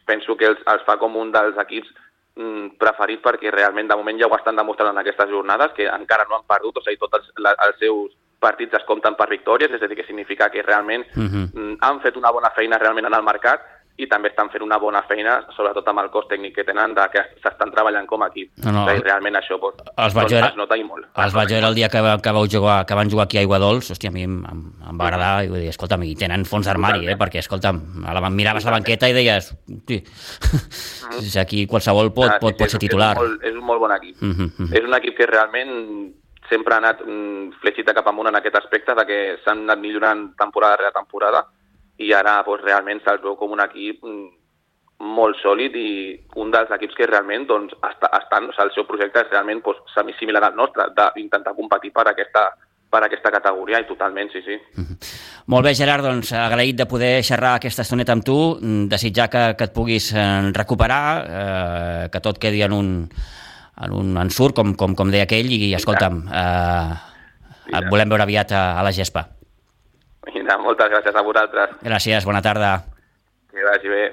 penso 0.06 0.36
que 0.36 0.46
els, 0.52 0.60
els 0.66 0.84
fa 0.86 0.96
com 1.00 1.16
un 1.16 1.32
dels 1.32 1.56
equips 1.60 1.90
mm, 2.36 2.76
preferit 2.80 3.22
perquè 3.24 3.52
realment 3.52 3.88
de 3.88 3.96
moment 3.96 4.20
ja 4.20 4.28
ho 4.28 4.36
estan 4.36 4.56
demostrant 4.56 4.92
en 4.92 5.00
aquestes 5.02 5.30
jornades 5.30 5.72
que 5.76 5.88
encara 5.88 6.26
no 6.28 6.38
han 6.38 6.48
perdut, 6.48 6.78
o 6.78 6.84
sigui, 6.84 7.00
tots 7.00 7.20
els, 7.20 7.32
la, 7.38 7.54
els 7.68 7.80
seus 7.82 8.12
partits 8.44 8.76
es 8.76 8.84
compten 8.84 9.16
per 9.16 9.30
victòries, 9.30 9.72
és 9.72 9.82
a 9.82 9.88
dir, 9.88 9.96
que 9.96 10.06
significa 10.08 10.50
que 10.50 10.62
realment 10.62 11.06
Uh 11.16 11.22
-huh. 11.22 11.46
mm, 11.54 11.76
han 11.80 12.00
fet 12.00 12.16
una 12.16 12.30
bona 12.30 12.50
feina 12.50 12.78
realment 12.78 13.06
en 13.06 13.14
el 13.14 13.22
mercat 13.22 13.60
i 13.96 14.08
també 14.10 14.28
estan 14.32 14.48
fent 14.50 14.62
una 14.64 14.76
bona 14.82 15.02
feina, 15.06 15.36
sobretot 15.54 15.86
amb 15.86 16.00
el 16.02 16.08
cos 16.10 16.24
tècnic 16.26 16.54
que 16.56 16.64
tenen, 16.66 16.94
de 16.96 17.02
que 17.12 17.20
s'estan 17.44 17.70
treballant 17.70 18.06
com 18.10 18.22
a 18.22 18.26
equip. 18.26 18.50
No, 18.64 18.72
no, 18.72 18.80
O 18.84 18.88
sigui, 18.90 19.04
realment 19.06 19.36
això 19.38 19.54
doncs, 19.60 19.84
Els 19.96 20.14
vaig 20.16 20.24
doncs, 20.24 20.32
veure- 20.32 20.48
es 20.50 20.56
nota 20.56 20.76
i 20.76 20.82
molt. 20.82 21.06
Els 21.14 21.32
vaig 21.34 21.48
veure 21.54 21.66
el 21.68 21.74
dia 21.78 21.88
que, 21.88 22.00
va- 22.02 22.16
que, 22.20 22.32
vau 22.32 22.46
jugar, 22.50 22.84
que 22.86 22.94
van 22.98 23.08
jugar 23.10 23.24
aquí 23.28 23.38
a 23.38 23.40
Aiguadols, 23.44 23.92
hòstia, 23.94 24.10
a 24.10 24.12
mi 24.12 24.24
em, 24.26 24.40
em, 24.50 24.64
em 24.90 24.98
va 24.98 25.06
agradar, 25.06 25.44
i 25.44 25.48
vull 25.48 25.60
dir, 25.60 25.68
escolta'm, 25.70 26.02
i 26.02 26.16
tenen 26.16 26.44
fons 26.44 26.66
d'armari, 26.66 27.06
eh, 27.06 27.16
perquè, 27.16 27.38
escolta'm, 27.38 28.04
a 28.04 28.14
la, 28.18 28.30
miraves 28.30 28.64
la 28.64 28.72
banqueta 28.72 29.08
i 29.08 29.12
deies, 29.12 29.52
hosti, 29.70 30.02
si 31.22 31.38
aquí 31.38 31.66
qualsevol 31.66 32.12
pot, 32.12 32.30
Ah, 32.30 32.38
sí, 32.38 32.40
pot, 32.40 32.54
sí, 32.54 32.58
pot 32.58 32.66
és- 32.66 32.72
ser 32.72 32.80
titular. 32.80 33.14
És 33.16 33.22
un 33.22 33.28
molt, 33.30 33.44
és 33.44 33.54
un 33.54 33.64
molt 33.64 33.80
bon 33.80 33.92
equip. 33.92 34.16
Mhm, 34.20 34.50
mhm. 34.58 34.72
És 34.74 34.84
un 34.84 34.94
equip 34.94 35.16
que 35.16 35.26
realment 35.26 36.14
sempre 36.50 36.74
ha 36.74 36.78
anat 36.78 37.00
mm, 37.06 37.52
fletxita 37.62 37.94
cap 37.94 38.06
amunt 38.08 38.28
en 38.28 38.36
aquest 38.36 38.56
aspecte 38.56 38.94
de 38.94 39.06
que 39.06 39.18
s'han 39.44 39.62
anat 39.64 39.78
millorant 39.78 40.34
temporada 40.36 40.76
rere 40.76 40.90
temporada 40.92 41.46
i 41.98 42.12
ara 42.12 42.40
doncs, 42.46 42.64
realment 42.64 43.02
se'ls 43.04 43.22
veu 43.22 43.36
com 43.38 43.52
un 43.54 43.62
equip 43.64 44.02
mm, 44.02 44.26
molt 45.14 45.38
sòlid 45.42 45.74
i 45.76 45.88
un 46.40 46.52
dels 46.54 46.70
equips 46.76 46.96
que 46.98 47.08
realment 47.10 47.46
doncs, 47.50 47.74
està, 47.86 48.10
estan, 48.20 48.48
o 48.48 48.54
sigui, 48.54 48.68
el 48.68 48.74
seu 48.76 48.86
projecte 48.88 49.24
és 49.24 49.32
realment 49.32 49.62
doncs, 49.64 49.82
semissimilar 49.94 50.44
al 50.48 50.56
nostre, 50.58 50.88
d'intentar 50.96 51.54
competir 51.58 51.92
per 51.94 52.06
aquesta, 52.10 52.48
per 52.90 53.02
aquesta 53.04 53.32
categoria 53.34 53.82
i 53.82 53.88
totalment, 53.88 54.30
sí, 54.32 54.42
sí. 54.46 54.58
Molt 55.50 55.66
bé, 55.66 55.74
Gerard, 55.76 56.06
doncs 56.06 56.32
agraït 56.38 56.78
de 56.78 56.88
poder 56.88 57.14
xerrar 57.26 57.56
aquesta 57.58 57.84
estoneta 57.84 58.14
amb 58.16 58.24
tu, 58.24 58.38
mm, 58.56 58.86
desitjar 58.92 59.28
que, 59.30 59.44
que 59.58 59.68
et 59.68 59.74
puguis 59.74 60.12
eh, 60.14 60.26
recuperar, 60.56 61.04
eh, 61.24 62.04
que 62.12 62.22
tot 62.24 62.38
quedi 62.40 62.62
en 62.64 62.72
un, 62.72 62.92
en 63.84 63.98
un 63.98 64.14
ensurt, 64.22 64.54
com, 64.56 64.74
com, 64.78 64.94
com 64.94 65.10
deia 65.12 65.26
aquell, 65.28 65.50
i 65.52 65.74
escolta'm, 65.76 66.22
eh, 66.30 66.94
et 67.74 67.90
volem 67.90 68.08
veure 68.08 68.24
aviat 68.24 68.54
a, 68.54 68.66
a 68.78 68.86
la 68.86 68.94
gespa. 68.94 69.26
Mira, 70.32 70.58
moltes 70.58 70.90
gràcies 70.92 71.14
a 71.16 71.22
vosaltres. 71.26 71.78
Gràcies, 71.84 72.24
bona 72.28 72.42
tarda. 72.42 72.76
Que 73.52 73.64
vagi 73.66 73.88
bé. 73.92 74.04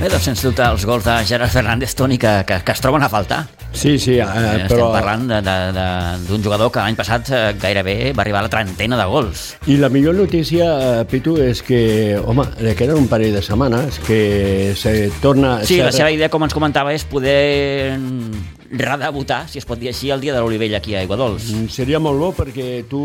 Bé, 0.00 0.08
doncs 0.08 0.24
sens 0.24 0.40
dubte 0.40 0.64
els 0.64 0.86
gols 0.88 1.04
de 1.04 1.14
Gerard 1.28 1.52
Fernández, 1.52 1.92
Toni, 1.92 2.16
que, 2.16 2.30
que, 2.48 2.56
que 2.64 2.72
es 2.72 2.80
troben 2.80 3.02
a 3.04 3.08
faltar. 3.12 3.42
Sí, 3.76 3.98
sí, 4.00 4.14
eh, 4.16 4.24
Eh, 4.24 4.64
però... 4.64 4.86
Estem 4.88 4.94
parlant 4.96 6.24
d'un 6.24 6.40
jugador 6.42 6.70
que 6.72 6.80
l'any 6.80 6.96
passat 6.96 7.28
eh, 7.36 7.40
gairebé 7.60 8.14
va 8.16 8.24
arribar 8.24 8.40
a 8.40 8.46
la 8.46 8.52
trentena 8.52 8.96
de 8.96 9.04
gols. 9.10 9.42
I 9.68 9.76
la 9.76 9.90
millor 9.92 10.16
notícia, 10.16 10.70
eh, 11.02 11.04
Pitu, 11.10 11.36
és 11.44 11.60
que, 11.62 12.16
home, 12.24 12.46
li 12.64 12.72
queden 12.78 12.96
un 12.96 13.10
parell 13.12 13.36
de 13.36 13.44
setmanes 13.44 14.00
que 14.06 14.72
se 14.74 15.10
torna... 15.20 15.58
Sí, 15.68 15.82
la 15.84 15.92
seva 15.92 16.08
idea, 16.10 16.32
com 16.32 16.48
ens 16.48 16.56
comentava, 16.56 16.96
és 16.96 17.04
poder 17.04 17.98
redebutar, 18.70 19.48
si 19.48 19.58
es 19.58 19.66
pot 19.66 19.78
dir 19.80 19.88
així, 19.90 20.10
el 20.14 20.20
dia 20.22 20.34
de 20.34 20.40
l'Olivella 20.40 20.78
aquí 20.78 20.94
a 20.94 21.00
Aiguadols. 21.00 21.50
Mm, 21.50 21.68
Seria 21.74 21.98
molt 21.98 22.20
bo 22.20 22.30
perquè 22.32 22.84
tu 22.88 23.00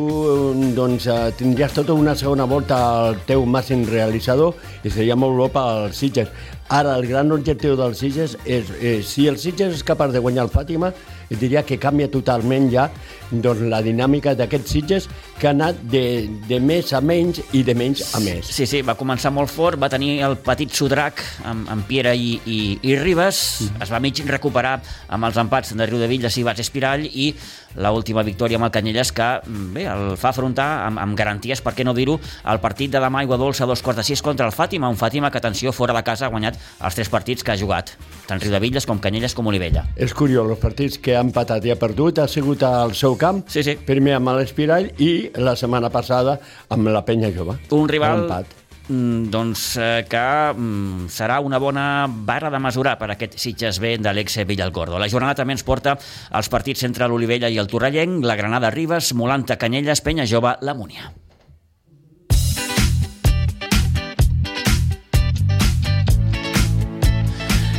doncs, 0.75 1.07
eh, 1.07 1.31
tindries 1.37 1.73
tota 1.73 1.93
una 1.93 2.15
segona 2.15 2.45
volta 2.45 2.77
al 3.07 3.17
teu 3.25 3.45
màxim 3.45 3.85
realitzador 3.89 4.53
i 4.83 4.89
seria 4.89 5.15
molt 5.15 5.35
bo 5.35 5.49
pels 5.49 5.97
Sitges. 5.97 6.29
Ara, 6.69 6.95
el 6.97 7.07
gran 7.07 7.31
objectiu 7.31 7.75
dels 7.75 7.97
Sitges 7.97 8.37
és, 8.45 8.65
eh, 8.79 9.01
si 9.01 9.27
el 9.27 9.37
Sitges 9.37 9.73
és 9.73 9.83
capaç 9.83 10.11
de 10.11 10.19
guanyar 10.19 10.43
el 10.45 10.51
Fàtima, 10.51 10.93
diria 11.29 11.63
que 11.63 11.79
canvia 11.79 12.09
totalment 12.11 12.69
ja 12.71 12.89
doncs, 13.31 13.61
la 13.61 13.81
dinàmica 13.81 14.35
d'aquests 14.35 14.71
Sitges 14.71 15.09
que 15.39 15.47
ha 15.49 15.51
anat 15.51 15.79
de, 15.91 16.29
de 16.47 16.59
més 16.63 16.93
a 16.95 17.01
menys 17.03 17.41
i 17.57 17.63
de 17.67 17.75
menys 17.75 18.05
a 18.15 18.21
més. 18.23 18.47
Sí, 18.55 18.65
sí, 18.69 18.79
va 18.87 18.95
començar 18.95 19.33
molt 19.35 19.51
fort, 19.51 19.79
va 19.81 19.89
tenir 19.91 20.21
el 20.23 20.37
petit 20.43 20.71
Sodrac 20.71 21.19
amb, 21.43 21.67
amb 21.73 21.85
Piera 21.89 22.13
i, 22.15 22.37
i, 22.47 22.59
i 22.87 22.95
Ribes, 22.99 23.41
es 23.83 23.91
va 23.91 23.99
mig 23.99 24.21
recuperar 24.29 24.77
amb 25.11 25.27
els 25.27 25.37
empats 25.41 25.75
de 25.75 25.87
Riu 25.89 25.99
de 25.99 26.07
Villes 26.07 26.37
i 26.39 26.45
Bats 26.47 26.63
Espirall 26.63 27.03
i 27.05 27.33
la 27.75 27.91
última 27.91 28.23
victòria 28.23 28.55
amb 28.55 28.69
el 28.69 28.71
Canyelles 28.71 29.11
que 29.11 29.25
mm, 29.43 29.73
bé, 29.75 29.83
el 29.91 30.15
fa 30.17 30.29
afrontar 30.31 30.67
amb, 30.85 31.01
amb 31.03 31.17
garanties, 31.19 31.59
per 31.61 31.73
què 31.75 31.83
no 31.83 31.91
dir-ho, 31.97 32.15
el 32.47 32.61
partit 32.63 32.93
de 32.93 33.01
demà 33.03 33.25
Aigua 33.25 33.35
Dolça 33.41 33.65
a 33.65 33.67
dos 33.67 33.83
quarts 33.83 33.99
de 33.99 34.07
sis 34.07 34.23
contra 34.23 34.47
el 34.47 34.55
Fàtima, 34.55 34.87
un 34.87 34.95
Fàtima 34.95 35.27
que, 35.31 35.41
atenció, 35.43 35.73
fora 35.75 35.93
de 35.97 36.03
casa 36.07 36.29
ha 36.29 36.31
guanyat 36.31 36.55
els 36.79 36.95
tres 36.95 37.11
partits 37.11 37.43
que 37.43 37.51
ha 37.51 37.59
jugat, 37.59 37.91
tant 38.29 38.39
Riu 38.39 38.55
de 38.55 38.63
Villes 38.63 38.87
com 38.87 39.03
Canyelles 39.03 39.35
com 39.35 39.51
Olivella. 39.51 39.83
És 39.99 40.15
curiós, 40.15 40.47
els 40.47 40.63
partits 40.63 40.97
que 41.03 41.17
han 41.19 41.33
empatat 41.33 41.67
i 41.67 41.73
ha 41.75 41.79
perdut 41.81 42.23
ha 42.23 42.29
sigut 42.31 42.63
al 42.63 42.95
seu 42.95 43.17
camp, 43.19 43.43
Sí, 43.51 43.63
sí. 43.67 43.75
primer 43.75 44.15
amb 44.21 44.31
l'Espirall 44.37 44.87
i 45.03 45.24
la 45.35 45.55
setmana 45.55 45.89
passada 45.89 46.37
amb 46.69 46.91
la 46.93 47.03
Penya 47.05 47.31
Jove. 47.33 47.57
Un 47.75 47.89
rival 47.89 48.23
Empat. 48.23 48.53
mm, 48.87 49.29
doncs, 49.33 49.65
eh, 49.77 50.05
que 50.09 50.53
mm, 50.53 51.09
serà 51.09 51.39
una 51.41 51.59
bona 51.59 52.07
barra 52.07 52.49
de 52.49 52.59
mesurar 52.59 52.97
per 52.99 53.11
aquest 53.11 53.37
Sitges 53.39 53.79
B 53.79 53.97
de 53.97 54.13
l'ex 54.13 54.37
Villalgordo. 54.45 54.99
La 54.99 55.09
jornada 55.09 55.35
també 55.35 55.57
ens 55.57 55.63
porta 55.63 55.97
els 56.31 56.49
partits 56.49 56.83
entre 56.83 57.07
l'Olivella 57.07 57.49
i 57.49 57.57
el 57.57 57.67
Torrellenc, 57.67 58.23
la 58.23 58.35
Granada 58.35 58.71
Ribes, 58.71 59.13
Molanta 59.13 59.57
Canyelles, 59.57 60.01
Penya 60.01 60.25
Jove, 60.25 60.57
la 60.61 60.73
Múnia. 60.73 61.13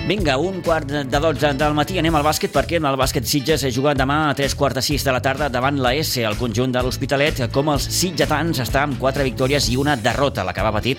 Vinga, 0.07 0.37
un 0.39 0.61
quart 0.63 0.87
de 0.87 1.19
12 1.19 1.49
del 1.59 1.73
matí 1.75 1.97
anem 1.99 2.15
al 2.15 2.23
bàsquet 2.23 2.53
perquè 2.55 2.79
en 2.79 2.85
el 2.87 2.95
bàsquet 2.95 3.27
Sitges 3.27 3.65
es 3.67 3.75
juga 3.75 3.91
demà 3.99 4.29
a 4.29 4.35
3 4.39 4.53
quarts 4.55 4.79
de 4.79 4.83
6 4.87 5.03
de 5.03 5.15
la 5.17 5.21
tarda 5.21 5.49
davant 5.51 5.81
la 5.83 5.91
S, 5.99 6.23
el 6.23 6.37
conjunt 6.39 6.71
de 6.71 6.79
l'Hospitalet, 6.79 7.41
com 7.51 7.73
els 7.73 7.89
sitgetans 7.91 8.61
està 8.63 8.85
amb 8.87 9.01
4 9.03 9.25
victòries 9.27 9.67
i 9.73 9.75
una 9.75 9.97
derrota, 9.99 10.45
la 10.47 10.53
que 10.55 10.63
va 10.63 10.71
patir 10.77 10.95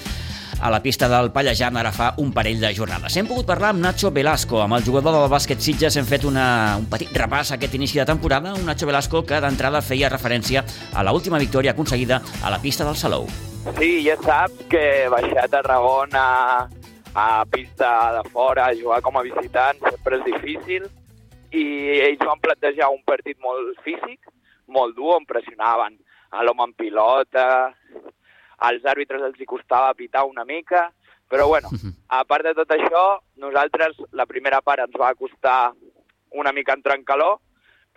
a 0.60 0.72
la 0.74 0.82
pista 0.84 1.08
del 1.08 1.32
Pallejant 1.32 1.80
ara 1.80 1.94
fa 1.96 2.10
un 2.20 2.34
parell 2.36 2.60
de 2.60 2.74
jornades. 2.76 3.16
Hem 3.16 3.30
pogut 3.30 3.48
parlar 3.48 3.70
amb 3.72 3.86
Nacho 3.86 4.12
Velasco, 4.12 4.60
amb 4.60 4.76
el 4.76 4.84
jugador 4.84 5.16
del 5.16 5.32
bàsquet 5.32 5.64
Sitges 5.64 5.96
hem 5.96 6.10
fet 6.10 6.28
una, 6.28 6.76
un 6.76 6.90
petit 6.92 7.16
repàs 7.16 7.54
a 7.54 7.56
aquest 7.56 7.80
inici 7.80 8.02
de 8.02 8.08
temporada, 8.10 8.58
un 8.60 8.68
Nacho 8.68 8.90
Velasco 8.92 9.24
que 9.24 9.40
d'entrada 9.40 9.80
feia 9.80 10.12
referència 10.12 10.66
a 10.92 11.08
la 11.08 11.16
última 11.16 11.40
victòria 11.40 11.72
aconseguida 11.72 12.20
a 12.44 12.52
la 12.52 12.60
pista 12.60 12.84
del 12.84 13.00
Salou. 13.00 13.32
Sí, 13.80 14.04
ja 14.04 14.20
saps 14.20 14.68
que 14.68 15.08
baixar 15.16 15.48
a 15.48 15.54
Tarragona 15.56 16.28
a 17.20 17.46
pista 17.50 18.22
de 18.22 18.30
fora, 18.30 18.76
jugar 18.76 19.02
com 19.02 19.16
a 19.18 19.24
visitant, 19.26 19.80
sempre 19.82 20.20
és 20.20 20.26
difícil 20.28 20.84
i 21.50 21.64
ells 22.06 22.22
van 22.22 22.38
plantejar 22.44 22.92
un 22.94 23.02
partit 23.10 23.40
molt 23.42 23.80
físic, 23.82 24.30
molt 24.70 24.94
dur, 24.94 25.16
on 25.16 25.26
pressionaven 25.26 25.98
a 26.30 26.46
l'home 26.46 26.68
en 26.68 26.76
pilota, 26.78 27.48
als 28.70 28.86
àrbitres 28.86 29.26
els 29.26 29.42
hi 29.42 29.50
costava 29.50 29.98
pitar 29.98 30.28
una 30.30 30.46
mica, 30.46 30.92
però 31.26 31.50
bueno, 31.50 31.74
a 32.20 32.22
part 32.30 32.46
de 32.46 32.54
tot 32.54 32.78
això, 32.78 33.04
nosaltres 33.42 33.98
la 34.14 34.30
primera 34.30 34.62
part 34.62 34.86
ens 34.86 35.02
va 35.02 35.16
costar 35.18 35.74
una 36.38 36.54
mica 36.54 36.78
entrar 36.78 37.02
en 37.02 37.08
calor, 37.08 37.40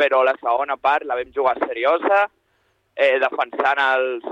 però 0.00 0.24
la 0.24 0.38
segona 0.40 0.80
part 0.80 1.04
la 1.04 1.20
vam 1.20 1.28
jugar 1.36 1.58
seriosa, 1.60 2.24
eh, 2.96 3.18
defensant 3.20 3.84
els, 3.84 4.24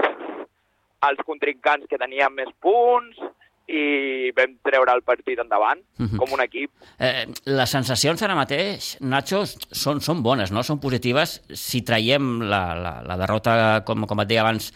els 1.13 1.27
contrincants 1.29 1.85
que 1.93 2.01
tenien 2.01 2.33
més 2.33 2.57
punts 2.57 3.29
i 3.69 4.31
vam 4.37 4.55
treure 4.65 4.95
el 4.97 5.03
partit 5.05 5.39
endavant 5.39 5.81
Mhm. 5.99 6.17
com 6.17 6.33
un 6.33 6.41
equip. 6.41 6.71
Eh, 6.99 7.27
les 7.45 7.71
sensacions 7.71 8.23
ara 8.23 8.35
mateix, 8.35 8.97
Nacho, 9.01 9.43
són, 9.47 10.01
són 10.01 10.23
bones, 10.23 10.51
no? 10.53 10.63
Són 10.63 10.81
positives. 10.81 11.43
Si 11.53 11.83
traiem 11.83 12.41
la, 12.41 12.75
la, 12.75 12.95
la 13.03 13.17
derrota, 13.21 13.83
com, 13.85 14.07
com 14.07 14.21
et 14.25 14.29
deia 14.29 14.41
abans, 14.41 14.73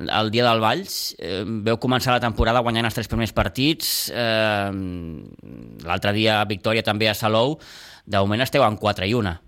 el 0.00 0.30
dia 0.32 0.42
del 0.48 0.58
Valls, 0.60 1.14
eh, 1.20 1.44
veu 1.46 1.76
començar 1.78 2.12
la 2.16 2.20
temporada 2.20 2.60
guanyant 2.64 2.86
els 2.88 2.94
tres 2.94 3.08
primers 3.08 3.32
partits, 3.32 4.10
eh, 4.10 4.70
l'altre 5.84 6.12
dia 6.12 6.42
victòria 6.48 6.82
també 6.82 7.08
a 7.08 7.14
Salou, 7.14 7.58
de 8.06 8.18
moment 8.18 8.40
esteu 8.42 8.64
en 8.64 8.76
4 8.76 9.06
i 9.06 9.14
1. 9.14 9.38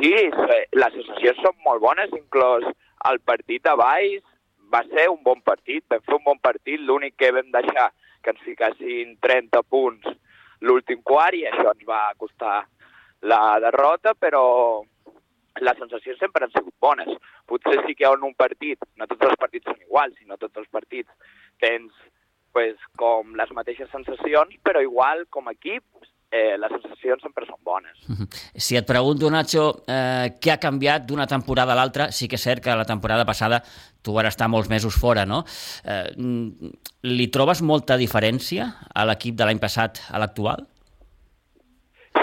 Sí, 0.00 0.12
sí, 0.14 0.58
les 0.78 0.92
sensacions 0.94 1.40
són 1.42 1.56
molt 1.66 1.82
bones, 1.82 2.12
inclòs 2.16 2.64
el 3.10 3.18
partit 3.26 3.64
de 3.66 3.74
Valls 3.76 4.22
va 4.72 4.82
ser 4.88 5.08
un 5.10 5.22
bon 5.26 5.40
partit, 5.42 5.84
vam 5.90 6.02
fer 6.06 6.16
un 6.16 6.26
bon 6.26 6.38
partit, 6.42 6.80
l'únic 6.80 7.16
que 7.18 7.32
vam 7.34 7.50
deixar 7.54 7.90
que 8.22 8.34
ens 8.34 8.44
ficassin 8.44 9.16
30 9.24 9.62
punts 9.68 10.06
l'últim 10.60 11.02
quart 11.02 11.36
i 11.38 11.46
això 11.48 11.72
ens 11.72 11.86
va 11.88 12.02
costar 12.20 12.60
la 13.32 13.58
derrota, 13.60 14.14
però 14.14 14.44
les 15.60 15.78
sensacions 15.80 16.20
sempre 16.20 16.44
han 16.44 16.52
sigut 16.54 16.74
bones. 16.80 17.10
Potser 17.48 17.80
sí 17.86 17.96
que 17.96 18.08
en 18.08 18.24
un 18.24 18.34
partit, 18.34 18.80
no 18.96 19.08
tots 19.10 19.28
els 19.28 19.40
partits 19.40 19.68
són 19.68 19.80
iguals, 19.82 20.16
sinó 20.18 20.38
tots 20.40 20.60
els 20.62 20.68
partits 20.72 21.10
tens 21.60 21.92
pues, 22.52 22.76
com 22.98 23.34
les 23.38 23.52
mateixes 23.56 23.90
sensacions, 23.92 24.56
però 24.64 24.82
igual 24.84 25.26
com 25.30 25.48
a 25.48 25.56
equip 25.56 25.84
eh, 26.30 26.56
les 26.58 26.70
sensacions 26.70 27.22
sempre 27.22 27.46
són 27.46 27.58
bones. 27.66 27.96
Si 28.54 28.76
et 28.78 28.86
pregunto, 28.86 29.30
Nacho, 29.30 29.82
eh, 29.86 30.36
què 30.40 30.52
ha 30.54 30.60
canviat 30.62 31.06
d'una 31.08 31.26
temporada 31.26 31.74
a 31.74 31.78
l'altra? 31.78 32.10
Sí 32.14 32.28
que 32.28 32.38
és 32.38 32.44
cert 32.46 32.62
que 32.64 32.74
la 32.76 32.86
temporada 32.88 33.26
passada 33.26 33.62
tu 34.02 34.14
vas 34.14 34.26
estar 34.30 34.48
molts 34.48 34.70
mesos 34.70 34.94
fora, 34.96 35.26
no? 35.26 35.42
Eh, 35.84 36.12
mm, 36.16 36.70
li 37.10 37.28
trobes 37.28 37.62
molta 37.62 37.96
diferència 38.00 38.70
a 38.94 39.04
l'equip 39.04 39.34
de 39.36 39.44
l'any 39.48 39.58
passat 39.60 40.00
a 40.10 40.18
l'actual? 40.22 40.66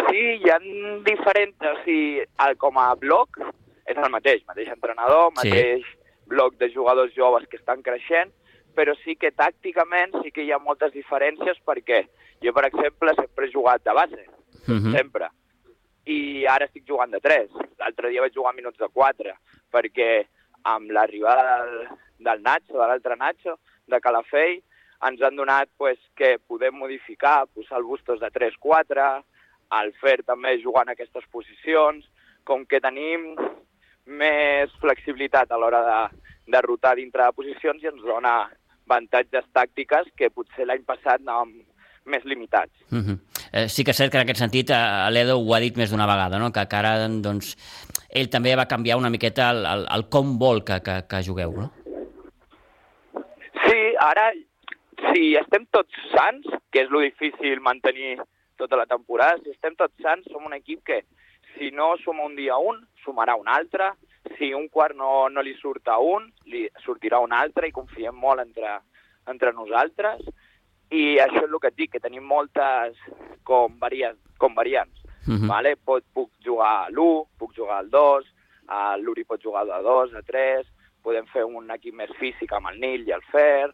Sí, 0.07 0.23
hi 0.41 0.49
ha 0.49 0.57
diferents, 1.05 1.55
o 1.61 1.75
sigui, 1.83 2.23
el, 2.47 2.57
com 2.57 2.77
a 2.81 2.89
bloc 2.99 3.39
és 3.87 3.95
el 3.97 4.09
mateix, 4.11 4.43
mateix 4.47 4.71
entrenador, 4.73 5.31
Sí. 5.41 5.49
mateix 5.49 5.85
bloc 6.27 6.57
de 6.59 6.69
jugadors 6.73 7.13
joves 7.15 7.47
que 7.47 7.57
estan 7.57 7.81
creixent, 7.83 8.31
però 8.75 8.93
sí 9.03 9.15
que 9.15 9.31
tàcticament 9.31 10.11
sí 10.23 10.31
que 10.31 10.43
hi 10.43 10.51
ha 10.51 10.59
moltes 10.59 10.91
diferències 10.93 11.57
perquè 11.65 12.05
jo, 12.43 12.53
per 12.53 12.65
exemple, 12.65 13.13
sempre 13.15 13.45
he 13.47 13.51
jugat 13.51 13.83
de 13.83 13.93
base, 13.93 14.25
Mhm. 14.67 14.91
sempre. 14.95 15.29
i 16.07 16.45
ara 16.47 16.65
estic 16.65 16.85
jugant 16.87 17.11
de 17.11 17.19
3. 17.19 17.49
L'altre 17.79 18.09
dia 18.09 18.21
vaig 18.21 18.31
jugar 18.33 18.53
minuts 18.55 18.77
de 18.79 18.87
4, 18.93 19.33
perquè 19.69 20.25
amb 20.63 20.89
l'arribada 20.89 21.65
del, 21.65 21.87
del 22.19 22.41
Nacho, 22.41 22.73
de 22.79 22.87
l'altre 22.87 23.17
Nacho, 23.17 23.57
de 23.87 23.99
Calafell, 23.99 24.61
ens 25.03 25.21
han 25.21 25.35
donat 25.35 25.67
pues, 25.77 25.99
que 26.15 26.39
podem 26.39 26.73
modificar, 26.75 27.45
posar 27.53 27.77
el 27.79 27.83
Bustos 27.83 28.19
de 28.21 28.29
3-4, 28.31 29.23
el 29.81 29.91
Fer 29.99 30.23
també 30.23 30.55
jugant 30.63 30.87
aquestes 30.89 31.25
posicions, 31.29 32.07
com 32.45 32.65
que 32.65 32.79
tenim 32.79 33.35
més 34.05 34.71
flexibilitat 34.79 35.51
a 35.51 35.57
l'hora 35.59 35.81
de, 35.83 36.17
de 36.53 36.61
rotar 36.63 36.95
dintre 36.95 37.25
de 37.25 37.35
posicions 37.35 37.83
i 37.83 37.87
ens 37.91 38.01
dona 38.01 38.49
avantatges 38.87 39.43
tàctiques 39.51 40.07
que 40.15 40.29
potser 40.31 40.65
l'any 40.65 40.85
passat 40.87 41.19
anàvem 41.19 41.65
més 42.07 42.25
limitats. 42.25 42.73
Uh 42.91 42.97
-huh. 42.97 43.19
eh, 43.51 43.67
sí 43.69 43.83
que 43.83 43.91
és 43.91 43.97
cert 43.97 44.11
que 44.11 44.17
en 44.17 44.23
aquest 44.23 44.39
sentit 44.39 44.69
eh, 44.69 45.09
l'Edo 45.11 45.37
ho 45.37 45.55
ha 45.55 45.59
dit 45.59 45.77
més 45.77 45.91
d'una 45.91 46.07
vegada, 46.07 46.39
no? 46.39 46.51
que, 46.51 46.65
que 46.67 46.75
ara 46.75 47.07
doncs, 47.07 47.55
ell 48.09 48.29
també 48.29 48.55
va 48.55 48.67
canviar 48.67 48.97
una 48.97 49.09
miqueta 49.09 49.51
el, 49.51 49.65
el, 49.65 49.85
el 49.95 50.09
com 50.09 50.37
vol 50.39 50.63
que, 50.63 50.81
que, 50.81 51.03
que 51.09 51.23
jugueu, 51.23 51.51
no? 51.51 51.71
Sí, 53.67 53.81
ara, 53.99 54.31
si 55.11 55.35
estem 55.35 55.65
tots 55.71 55.93
sants, 56.15 56.47
que 56.71 56.81
és 56.81 56.89
lo 56.89 56.99
difícil 56.99 57.59
mantenir 57.59 58.17
tota 58.57 58.75
la 58.75 58.85
temporada, 58.85 59.37
si 59.43 59.51
estem 59.53 59.75
tots 59.75 59.93
sants, 60.01 60.27
som 60.31 60.45
un 60.45 60.53
equip 60.53 60.83
que 60.83 61.03
si 61.57 61.71
no 61.71 61.95
suma 62.03 62.25
un 62.25 62.35
dia 62.35 62.57
un, 62.57 62.79
sumarà 63.03 63.35
un 63.35 63.47
altre, 63.47 63.91
si 64.37 64.53
un 64.53 64.67
quart 64.69 64.95
no, 64.95 65.29
no 65.29 65.41
li 65.41 65.55
surt 65.61 65.87
a 65.87 65.97
un, 65.99 66.27
li 66.51 66.67
sortirà 66.83 67.19
un 67.23 67.33
altre 67.33 67.69
i 67.69 67.75
confiem 67.75 68.15
molt 68.15 68.43
entre, 68.43 68.77
entre 69.31 69.53
nosaltres 69.55 70.23
i 70.89 71.17
això 71.19 71.43
és 71.43 71.51
el 71.51 71.59
que 71.59 71.67
et 71.67 71.77
dic, 71.77 71.91
que 71.91 71.99
tenim 71.99 72.23
moltes 72.23 72.95
com, 73.43 73.77
variants, 73.79 74.19
com 74.37 74.55
variants. 74.55 75.03
Uh 75.27 75.35
-huh. 75.35 75.47
vale? 75.47 75.75
Pot, 75.75 76.03
puc 76.13 76.31
jugar 76.43 76.85
a 76.85 76.89
l'1, 76.89 77.27
puc 77.37 77.53
jugar 77.53 77.77
al 77.79 77.89
2, 77.89 78.25
l'Uri 78.99 79.23
pot 79.23 79.41
jugar 79.41 79.65
de 79.65 79.81
2, 79.83 80.13
a 80.13 80.21
3, 80.21 80.67
podem 81.03 81.25
fer 81.31 81.45
un 81.45 81.71
equip 81.71 81.95
més 81.95 82.11
físic 82.19 82.51
amb 82.53 82.67
el 82.71 82.79
Nil 82.79 83.07
i 83.07 83.13
el 83.15 83.23
Fer, 83.31 83.71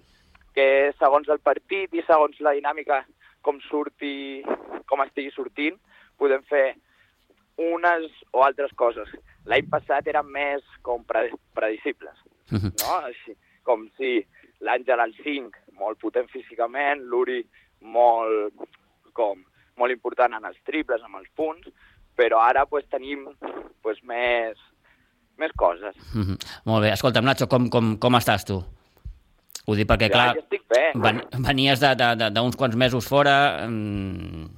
que 0.53 0.93
segons 0.99 1.29
el 1.29 1.39
partit 1.39 1.93
i 1.93 2.03
segons 2.05 2.39
la 2.39 2.53
dinàmica 2.53 3.03
com 3.41 3.59
surti, 3.69 4.43
com 4.85 5.01
estigui 5.01 5.31
sortint, 5.33 5.79
podem 6.17 6.43
fer 6.49 6.75
unes 7.57 8.05
o 8.31 8.43
altres 8.45 8.71
coses. 8.77 9.09
L'any 9.49 9.65
passat 9.69 10.07
eren 10.07 10.29
més 10.29 10.63
com 10.81 11.03
predicibles, 11.05 12.17
uh 12.51 12.57
-huh. 12.57 12.71
no? 12.81 12.93
Així, 13.09 13.35
com 13.63 13.89
si 13.97 14.25
l'Àngel 14.61 14.99
al 14.99 15.13
5, 15.23 15.57
molt 15.79 15.99
potent 16.01 16.29
físicament, 16.31 17.01
l'Uri 17.09 17.41
molt, 17.83 18.67
com, 19.17 19.41
molt 19.79 19.91
important 19.91 20.37
en 20.37 20.45
els 20.49 20.59
triples, 20.67 21.03
amb 21.03 21.19
els 21.21 21.29
punts, 21.35 21.69
però 22.17 22.43
ara 22.43 22.65
pues, 22.69 22.85
tenim 22.91 23.25
pues, 23.81 23.99
més, 24.03 24.59
més 25.41 25.51
coses. 25.57 25.95
Uh 26.13 26.21
-huh. 26.21 26.37
Molt 26.65 26.83
bé. 26.83 26.93
Escolta'm, 26.93 27.25
Nacho, 27.25 27.47
com, 27.47 27.69
com, 27.69 27.97
com 27.97 28.15
estàs 28.15 28.45
tu? 28.45 28.63
Ho 29.65 29.75
dic 29.75 29.87
perquè, 29.87 30.09
clar, 30.11 30.35
ja, 30.35 30.41
estic 30.41 30.63
bé. 30.67 30.91
venies 31.39 31.79
d'uns 31.79 32.55
quants 32.55 32.75
mesos 32.75 33.07
fora, 33.07 33.65
mmm, 33.67 34.49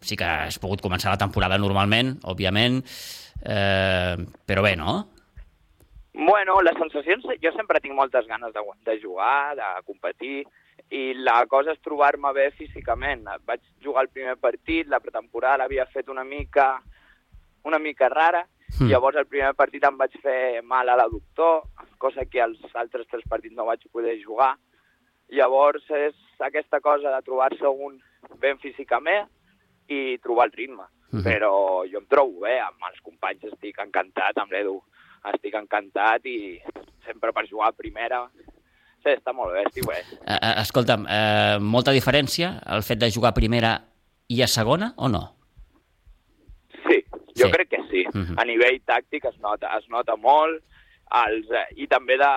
sí 0.00 0.16
que 0.16 0.24
has 0.24 0.58
pogut 0.58 0.82
començar 0.82 1.12
la 1.12 1.20
temporada 1.20 1.58
normalment, 1.58 2.16
òbviament, 2.24 2.82
eh, 3.44 4.16
però 4.46 4.62
bé, 4.62 4.74
no? 4.76 5.08
Bueno, 6.20 6.60
les 6.60 6.76
sensacions, 6.76 7.24
jo 7.40 7.52
sempre 7.56 7.80
tinc 7.80 7.94
moltes 7.96 8.26
ganes 8.28 8.52
de, 8.52 8.62
de 8.84 8.96
jugar, 9.00 9.56
de 9.56 9.68
competir, 9.86 10.44
i 10.92 11.14
la 11.16 11.38
cosa 11.48 11.72
és 11.72 11.80
trobar-me 11.80 12.32
bé 12.36 12.50
físicament. 12.58 13.24
Vaig 13.48 13.62
jugar 13.80 14.04
el 14.04 14.12
primer 14.12 14.36
partit, 14.36 14.88
la 14.88 15.00
pretemporada 15.00 15.62
l'havia 15.62 15.86
fet 15.88 16.12
una 16.12 16.24
mica, 16.28 16.74
una 17.64 17.80
mica 17.80 18.10
rara, 18.12 18.44
mm. 18.76 18.90
llavors 18.92 19.16
el 19.22 19.30
primer 19.32 19.54
partit 19.56 19.88
em 19.88 19.96
vaig 19.96 20.20
fer 20.20 20.60
mal 20.60 20.92
a 20.92 20.98
l'adductor, 21.00 21.64
cosa 21.96 22.28
que 22.28 22.44
els 22.44 22.60
altres 22.74 23.08
tres 23.08 23.24
partits 23.28 23.56
no 23.56 23.70
vaig 23.70 23.88
poder 23.88 24.18
jugar. 24.20 24.52
Llavors 25.32 25.88
és 25.88 26.16
aquesta 26.44 26.82
cosa 26.84 27.14
de 27.14 27.24
trobar-se 27.24 27.64
un 27.88 27.96
ben 28.42 28.60
físicament, 28.60 29.30
i 29.90 30.18
trobar 30.22 30.46
el 30.46 30.52
ritme. 30.52 30.84
Uh 31.10 31.18
-huh. 31.18 31.24
Però 31.24 31.52
jo 31.90 31.98
em 31.98 32.06
trobo 32.06 32.40
bé, 32.40 32.60
amb 32.60 32.78
els 32.88 33.00
companys 33.00 33.44
estic 33.44 33.78
encantat, 33.78 34.38
amb 34.38 34.52
l'Edu 34.52 34.82
estic 35.34 35.54
encantat 35.54 36.24
i 36.26 36.60
sempre 37.04 37.32
per 37.32 37.46
jugar 37.48 37.68
a 37.70 37.76
primera 37.76 38.24
Sí, 39.00 39.14
està 39.14 39.32
molt 39.32 39.54
bé, 39.54 39.64
estic 39.64 39.86
bé. 39.88 40.00
Uh, 40.20 40.36
escolta'm, 40.60 41.06
uh, 41.08 41.56
molta 41.64 41.94
diferència 41.96 42.50
el 42.74 42.84
fet 42.84 43.00
de 43.00 43.08
jugar 43.08 43.30
a 43.32 43.36
primera 43.38 43.70
i 44.28 44.42
a 44.44 44.48
segona 44.50 44.90
o 45.00 45.08
no? 45.08 45.22
Sí, 46.84 46.98
jo 47.38 47.46
sí. 47.46 47.52
crec 47.54 47.70
que 47.70 47.80
sí. 47.88 48.04
Uh 48.10 48.20
-huh. 48.20 48.36
A 48.36 48.44
nivell 48.44 48.80
tàctic 48.84 49.24
es 49.24 49.38
nota, 49.40 49.72
es 49.78 49.88
nota 49.88 50.16
molt 50.16 50.60
els, 51.24 51.48
uh, 51.48 51.64
i 51.76 51.86
també 51.86 52.18
de 52.18 52.32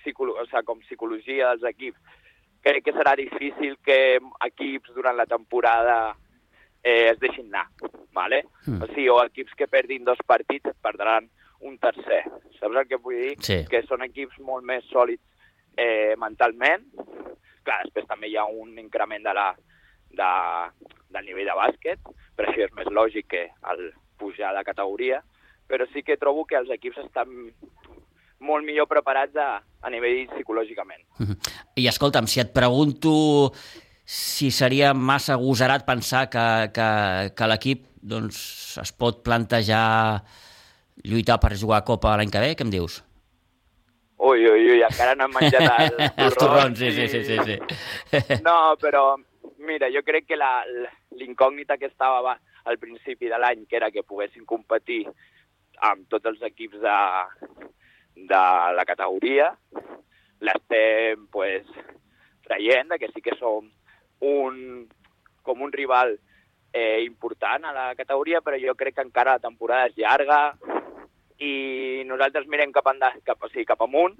psicolo 0.00 0.40
o 0.40 0.46
sigui, 0.46 0.64
com 0.64 0.80
psicologia 0.80 1.50
dels 1.50 1.68
equips. 1.74 2.00
Crec 2.62 2.84
que 2.84 2.96
serà 2.96 3.14
difícil 3.14 3.76
que 3.84 4.20
equips 4.46 4.94
durant 4.94 5.16
la 5.16 5.26
temporada 5.26 6.16
eh, 6.82 7.10
es 7.10 7.18
deixin 7.18 7.54
anar, 7.54 7.68
¿vale? 8.12 8.44
Mm. 8.66 8.82
O 8.82 8.86
sigui, 8.86 9.08
o 9.08 9.22
equips 9.24 9.54
que 9.54 9.68
perdin 9.68 10.04
dos 10.04 10.18
partits 10.26 10.70
perdran 10.80 11.28
un 11.60 11.78
tercer. 11.78 12.22
Saps 12.58 12.80
el 12.80 12.88
que 12.88 13.00
vull 13.02 13.20
dir? 13.20 13.34
Sí. 13.44 13.60
Que 13.70 13.84
són 13.88 14.04
equips 14.06 14.40
molt 14.44 14.66
més 14.66 14.86
sòlids 14.90 15.22
eh, 15.76 16.14
mentalment. 16.20 16.86
Clar, 17.64 17.80
després 17.86 18.08
també 18.08 18.28
hi 18.28 18.36
ha 18.36 18.44
un 18.50 18.74
increment 18.80 19.24
de 19.24 19.34
la, 19.36 19.46
de, 20.18 20.32
del 21.14 21.30
nivell 21.30 21.48
de 21.50 21.58
bàsquet, 21.60 22.12
però 22.36 22.50
això 22.50 22.66
és 22.66 22.74
més 22.76 22.90
lògic 22.92 23.30
que 23.30 23.46
el 23.72 23.86
pujar 24.20 24.52
de 24.56 24.64
categoria, 24.66 25.22
però 25.68 25.86
sí 25.92 26.04
que 26.04 26.20
trobo 26.20 26.44
que 26.44 26.58
els 26.60 26.70
equips 26.74 27.00
estan 27.06 27.32
molt 28.44 28.66
millor 28.66 28.86
preparats 28.90 29.36
a, 29.40 29.48
a 29.64 29.90
nivell 29.92 30.26
psicològicament. 30.34 31.02
I 31.80 31.88
escolta'm, 31.88 32.28
si 32.28 32.42
et 32.42 32.52
pregunto 32.54 33.14
si 34.04 34.50
seria 34.52 34.92
massa 34.92 35.38
agosarat 35.38 35.86
pensar 35.88 36.26
que, 36.28 36.46
que, 36.76 36.88
que 37.32 37.48
l'equip 37.48 37.86
doncs, 38.04 38.38
es 38.82 38.92
pot 38.92 39.22
plantejar 39.24 40.20
lluitar 41.02 41.40
per 41.42 41.56
jugar 41.58 41.82
a 41.82 41.86
Copa 41.86 42.14
l'any 42.16 42.30
que 42.30 42.42
ve, 42.42 42.54
què 42.54 42.66
em 42.66 42.72
dius? 42.72 43.00
Ui, 44.24 44.44
ui, 44.46 44.66
ui, 44.70 44.80
encara 44.86 45.16
no 45.18 45.26
hem 45.26 45.34
menjat 45.34 45.66
el 45.68 45.90
torrons. 45.90 46.20
Els 46.24 46.38
torrons, 46.38 46.78
sí, 46.78 46.90
sí, 46.94 47.08
sí, 47.10 47.24
sí, 47.24 47.38
sí. 47.44 48.38
No, 48.46 48.76
però, 48.80 49.16
mira, 49.58 49.90
jo 49.92 50.04
crec 50.06 50.28
que 50.30 50.38
l'incògnita 50.38 51.76
que 51.80 51.90
estava 51.90 52.36
al 52.64 52.78
principi 52.80 53.28
de 53.28 53.40
l'any, 53.40 53.66
que 53.68 53.76
era 53.76 53.90
que 53.92 54.06
poguessin 54.06 54.46
competir 54.48 55.02
amb 55.84 56.06
tots 56.08 56.30
els 56.30 56.44
equips 56.46 56.80
de, 56.80 56.98
de 58.30 58.42
la 58.78 58.84
categoria, 58.88 59.50
l'estem 60.44 61.26
pues, 61.32 61.66
traient, 62.46 62.94
que 63.00 63.10
sí 63.12 63.24
que 63.24 63.36
som 63.40 63.66
un, 64.24 64.86
com 65.42 65.60
un 65.62 65.72
rival 65.72 66.14
eh, 66.72 67.02
important 67.04 67.66
a 67.68 67.74
la 67.76 67.88
categoria, 67.98 68.40
però 68.40 68.56
jo 68.60 68.76
crec 68.78 68.96
que 68.96 69.04
encara 69.04 69.36
la 69.36 69.44
temporada 69.44 69.90
és 69.90 69.98
llarga 70.00 70.40
i 71.44 72.04
nosaltres 72.08 72.46
mirem 72.50 72.72
cap, 72.72 72.86
anda, 72.90 73.12
cap, 73.26 73.42
o 73.44 73.48
sigui, 73.52 73.66
cap 73.68 73.82
amunt, 73.84 74.16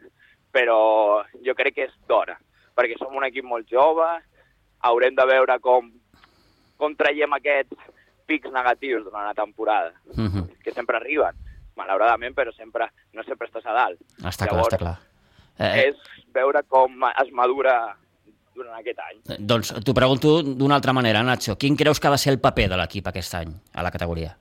però 0.55 1.23
jo 1.45 1.55
crec 1.59 1.75
que 1.79 1.87
és 1.89 1.95
d'hora, 2.09 2.37
perquè 2.77 2.99
som 3.01 3.15
un 3.17 3.25
equip 3.27 3.45
molt 3.49 3.67
jove, 3.71 4.07
haurem 4.85 5.15
de 5.17 5.25
veure 5.31 5.59
com, 5.65 5.89
com 6.77 6.95
traiem 6.99 7.33
aquests 7.39 7.91
pics 8.29 8.53
negatius 8.53 9.05
durant 9.05 9.27
la 9.29 9.35
temporada, 9.35 9.93
uh 10.17 10.21
Mhm. 10.21 10.29
-huh. 10.43 10.63
que 10.63 10.73
sempre 10.73 10.97
arriben, 10.97 11.35
malauradament, 11.77 12.35
però 12.37 12.53
sempre 12.55 12.89
no 13.13 13.23
sempre 13.25 13.49
estàs 13.49 13.67
a 13.67 13.73
dalt. 13.73 14.01
Està 14.23 14.47
clar, 14.47 14.53
Llavors, 14.55 14.75
està 14.75 14.79
clar. 14.79 14.99
Eh, 15.59 15.89
És 15.89 15.97
veure 16.35 16.63
com 16.69 16.91
es 17.23 17.31
madura 17.33 17.97
durant 18.55 18.75
aquest 18.79 18.99
any. 19.01 19.19
eh, 19.29 19.37
doncs 19.41 19.73
t'ho 19.85 19.95
pregunto 19.95 20.43
d'una 20.43 20.75
altra 20.77 20.93
manera, 20.93 21.23
Nacho. 21.23 21.57
Quin 21.57 21.77
creus 21.77 21.99
que 22.01 22.07
ha 22.09 22.11
de 22.11 22.19
ser 22.19 22.33
el 22.33 22.41
paper 22.41 22.69
de 22.69 22.77
l'equip 22.77 23.07
aquest 23.07 23.35
any 23.35 23.53
a 23.73 23.83
la 23.83 23.91
categoria? 23.91 24.37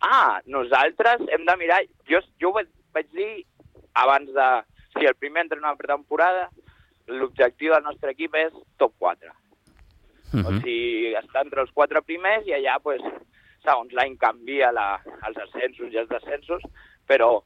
Ah, 0.00 0.40
nosaltres 0.46 1.20
hem 1.28 1.44
de 1.44 1.56
mirar... 1.60 1.82
Jo, 2.08 2.20
jo 2.40 2.50
ho 2.50 2.56
vaig, 2.58 2.68
vaig 2.94 3.10
dir 3.12 3.44
abans 3.94 4.30
de... 4.32 4.48
Si 4.96 5.06
el 5.06 5.14
primer 5.14 5.44
entra 5.44 5.58
en 5.58 5.64
una 5.64 5.76
pretemporada, 5.78 6.48
l'objectiu 7.06 7.72
del 7.74 7.84
nostre 7.84 8.10
equip 8.16 8.34
és 8.34 8.54
top 8.80 8.94
4. 8.98 9.30
Uh 10.32 10.42
O 10.46 10.54
sigui, 10.60 11.12
està 11.18 11.44
entre 11.44 11.62
els 11.62 11.70
quatre 11.74 12.02
primers 12.02 12.46
i 12.46 12.54
allà, 12.56 12.78
pues, 12.82 13.02
segons 13.64 13.92
l'any 13.92 14.16
canvia 14.16 14.70
la, 14.72 14.88
els 15.28 15.38
ascensos 15.46 15.92
i 15.92 15.98
els 16.00 16.10
descensos, 16.10 16.62
però 17.06 17.42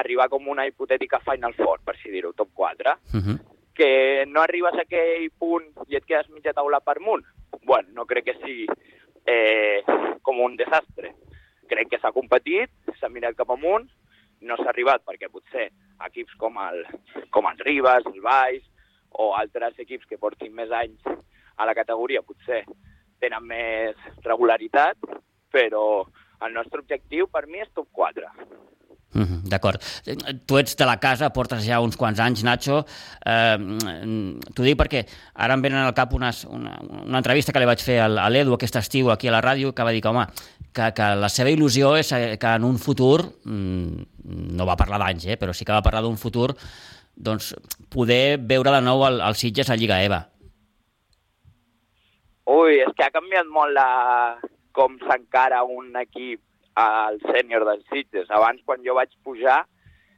arribar 0.00 0.28
com 0.32 0.48
una 0.48 0.66
hipotètica 0.66 1.20
Final 1.24 1.54
Four, 1.54 1.80
per 1.84 1.94
així 1.94 2.10
dir-ho, 2.10 2.32
top 2.32 2.50
4, 2.54 2.96
Uh 3.14 3.20
-huh. 3.20 3.38
que 3.74 4.24
no 4.26 4.40
arribes 4.40 4.74
a 4.74 4.82
aquell 4.82 5.30
punt 5.38 5.64
i 5.88 5.96
et 5.96 6.04
quedes 6.04 6.28
mitja 6.28 6.52
taula 6.52 6.80
per 6.80 7.00
munt. 7.00 7.24
Bueno, 7.64 7.88
no 7.92 8.06
crec 8.06 8.24
que 8.24 8.34
sigui 8.44 8.66
eh, 9.26 9.82
com 10.22 10.40
un 10.40 10.56
desastre. 10.56 11.14
Crec 11.70 11.92
que 11.92 12.00
s'ha 12.02 12.12
competit, 12.14 12.72
s'ha 12.98 13.10
mirat 13.12 13.36
cap 13.38 13.50
amunt, 13.54 13.88
no 14.42 14.56
s'ha 14.58 14.70
arribat 14.72 15.04
perquè 15.06 15.30
potser 15.30 15.68
equips 16.06 16.34
com 16.40 16.58
el, 16.58 16.82
com 17.30 17.46
el 17.50 17.60
Ribas, 17.62 18.06
el 18.10 18.20
Baix 18.24 18.64
o 19.22 19.32
altres 19.38 19.78
equips 19.84 20.08
que 20.10 20.18
portin 20.18 20.54
més 20.56 20.72
anys 20.74 21.06
a 21.56 21.68
la 21.68 21.76
categoria 21.78 22.24
potser 22.26 22.64
tenen 23.22 23.46
més 23.46 23.98
regularitat, 24.24 24.98
però 25.52 26.02
el 26.42 26.54
nostre 26.56 26.82
objectiu 26.82 27.28
per 27.30 27.46
mi 27.46 27.62
és 27.62 27.70
top 27.76 27.88
4. 27.94 28.30
Mm 29.12 29.22
-hmm, 29.22 29.48
D'acord. 29.48 29.82
Tu 30.46 30.58
ets 30.58 30.76
de 30.76 30.84
la 30.86 30.98
casa, 30.98 31.30
portes 31.30 31.64
ja 31.66 31.80
uns 31.80 31.96
quants 31.96 32.18
anys, 32.18 32.42
Nacho. 32.42 32.84
Eh, 33.24 33.58
T'ho 34.54 34.62
dic 34.62 34.78
perquè 34.78 35.06
ara 35.34 35.54
em 35.54 35.62
venen 35.62 35.84
al 35.84 35.94
cap 35.94 36.12
unes, 36.12 36.44
una, 36.44 36.78
una 37.04 37.18
entrevista 37.18 37.52
que 37.52 37.60
li 37.60 37.66
vaig 37.66 37.82
fer 37.82 38.00
a 38.00 38.08
l'Edu 38.08 38.54
aquest 38.54 38.76
estiu 38.76 39.10
aquí 39.10 39.28
a 39.28 39.32
la 39.32 39.42
ràdio, 39.42 39.74
que 39.74 39.84
va 39.84 39.90
dir 39.90 40.00
que, 40.00 40.08
home, 40.08 40.26
que, 40.72 40.92
que 40.92 41.14
la 41.14 41.28
seva 41.28 41.50
il·lusió 41.50 41.96
és 41.98 42.08
que 42.38 42.54
en 42.54 42.64
un 42.64 42.78
futur, 42.78 43.34
mm, 43.44 44.56
no 44.56 44.66
va 44.66 44.76
parlar 44.76 44.98
d'anys, 44.98 45.26
eh, 45.26 45.36
però 45.36 45.52
sí 45.52 45.64
que 45.64 45.72
va 45.72 45.82
parlar 45.82 46.02
d'un 46.02 46.16
futur, 46.16 46.56
doncs, 47.14 47.54
poder 47.90 48.38
veure 48.38 48.70
de 48.70 48.80
nou 48.80 49.04
el, 49.06 49.20
el 49.20 49.34
Sitges 49.34 49.70
a 49.70 49.76
Lliga 49.76 50.02
EVA. 50.02 50.28
Ui, 52.46 52.80
és 52.80 52.92
que 52.96 53.04
ha 53.04 53.10
canviat 53.10 53.46
molt 53.46 53.72
la... 53.72 54.38
com 54.72 54.96
s'encara 54.98 55.62
un 55.64 55.92
equip 56.00 56.40
al 56.74 57.20
sènior 57.28 57.64
dels 57.68 57.84
Sitges. 57.90 58.30
Abans, 58.30 58.62
quan 58.64 58.84
jo 58.84 58.94
vaig 58.94 59.12
pujar, 59.24 59.62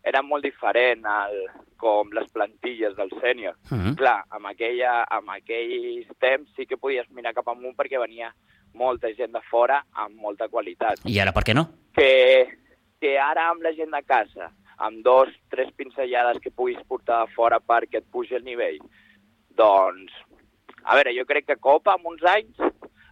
era 0.04 0.20
molt 0.22 0.44
diferent 0.44 1.06
el, 1.08 1.38
com 1.80 2.12
les 2.16 2.26
plantilles 2.32 2.96
del 2.96 3.10
sènior. 3.20 3.54
Mm 3.70 3.78
-hmm. 3.78 3.94
Clar, 3.96 4.24
amb, 4.28 4.46
aquella, 4.46 5.04
amb 5.10 5.30
aquells 5.30 6.08
temps 6.18 6.50
sí 6.56 6.66
que 6.66 6.76
podies 6.76 7.10
mirar 7.10 7.34
cap 7.34 7.48
amunt 7.48 7.76
perquè 7.76 7.98
venia 7.98 8.34
molta 8.74 9.08
gent 9.14 9.32
de 9.32 9.40
fora 9.50 9.84
amb 9.92 10.14
molta 10.16 10.48
qualitat. 10.48 11.00
I 11.04 11.18
ara 11.20 11.32
per 11.32 11.42
què 11.42 11.54
no? 11.54 11.68
Que, 11.94 12.46
que 13.00 13.18
ara 13.18 13.48
amb 13.50 13.62
la 13.62 13.72
gent 13.72 13.90
de 13.90 14.02
casa, 14.02 14.50
amb 14.76 15.02
dos, 15.04 15.28
tres 15.48 15.70
pinzellades 15.72 16.40
que 16.40 16.50
puguis 16.50 16.82
portar 16.88 17.26
de 17.26 17.32
fora 17.32 17.60
perquè 17.60 17.98
et 17.98 18.10
pugi 18.10 18.34
el 18.34 18.44
nivell, 18.44 18.78
doncs, 19.54 20.12
a 20.82 20.94
veure, 20.96 21.14
jo 21.16 21.24
crec 21.24 21.46
que 21.46 21.56
Copa, 21.56 21.94
amb 21.94 22.06
uns 22.06 22.22
anys, 22.22 22.58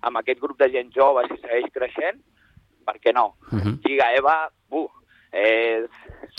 amb 0.02 0.18
aquest 0.18 0.40
grup 0.40 0.58
de 0.58 0.68
gent 0.70 0.90
jove, 0.92 1.24
si 1.28 1.38
segueix 1.40 1.70
creixent, 1.72 2.20
per 2.86 2.98
què 3.00 3.14
no? 3.14 3.36
Uh 3.50 3.58
-huh. 3.58 3.78
Lliga 3.84 4.12
EVA, 4.18 4.50
buh, 4.70 4.90
és... 5.32 5.88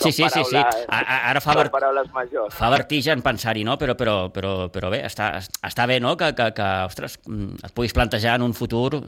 Sí, 0.00 0.10
sí, 0.10 0.24
sí, 0.28 0.42
sí. 0.44 0.56
A, 0.56 1.30
ara 1.30 1.40
fa, 1.40 1.52
són 1.54 1.68
paraules 1.70 2.08
majors. 2.12 2.54
fa 2.54 2.68
vertigen 2.72 3.20
pensar-hi, 3.22 3.62
no? 3.62 3.76
Però, 3.78 3.94
però, 3.94 4.14
però, 4.34 4.68
però 4.74 4.90
bé, 4.90 5.04
està, 5.06 5.38
està 5.62 5.86
bé, 5.86 6.00
no?, 6.02 6.16
que, 6.18 6.32
que, 6.34 6.48
que, 6.56 6.70
ostres, 6.88 7.20
et 7.62 7.74
puguis 7.74 7.94
plantejar 7.94 8.34
en 8.34 8.42
un 8.42 8.54
futur 8.54 9.04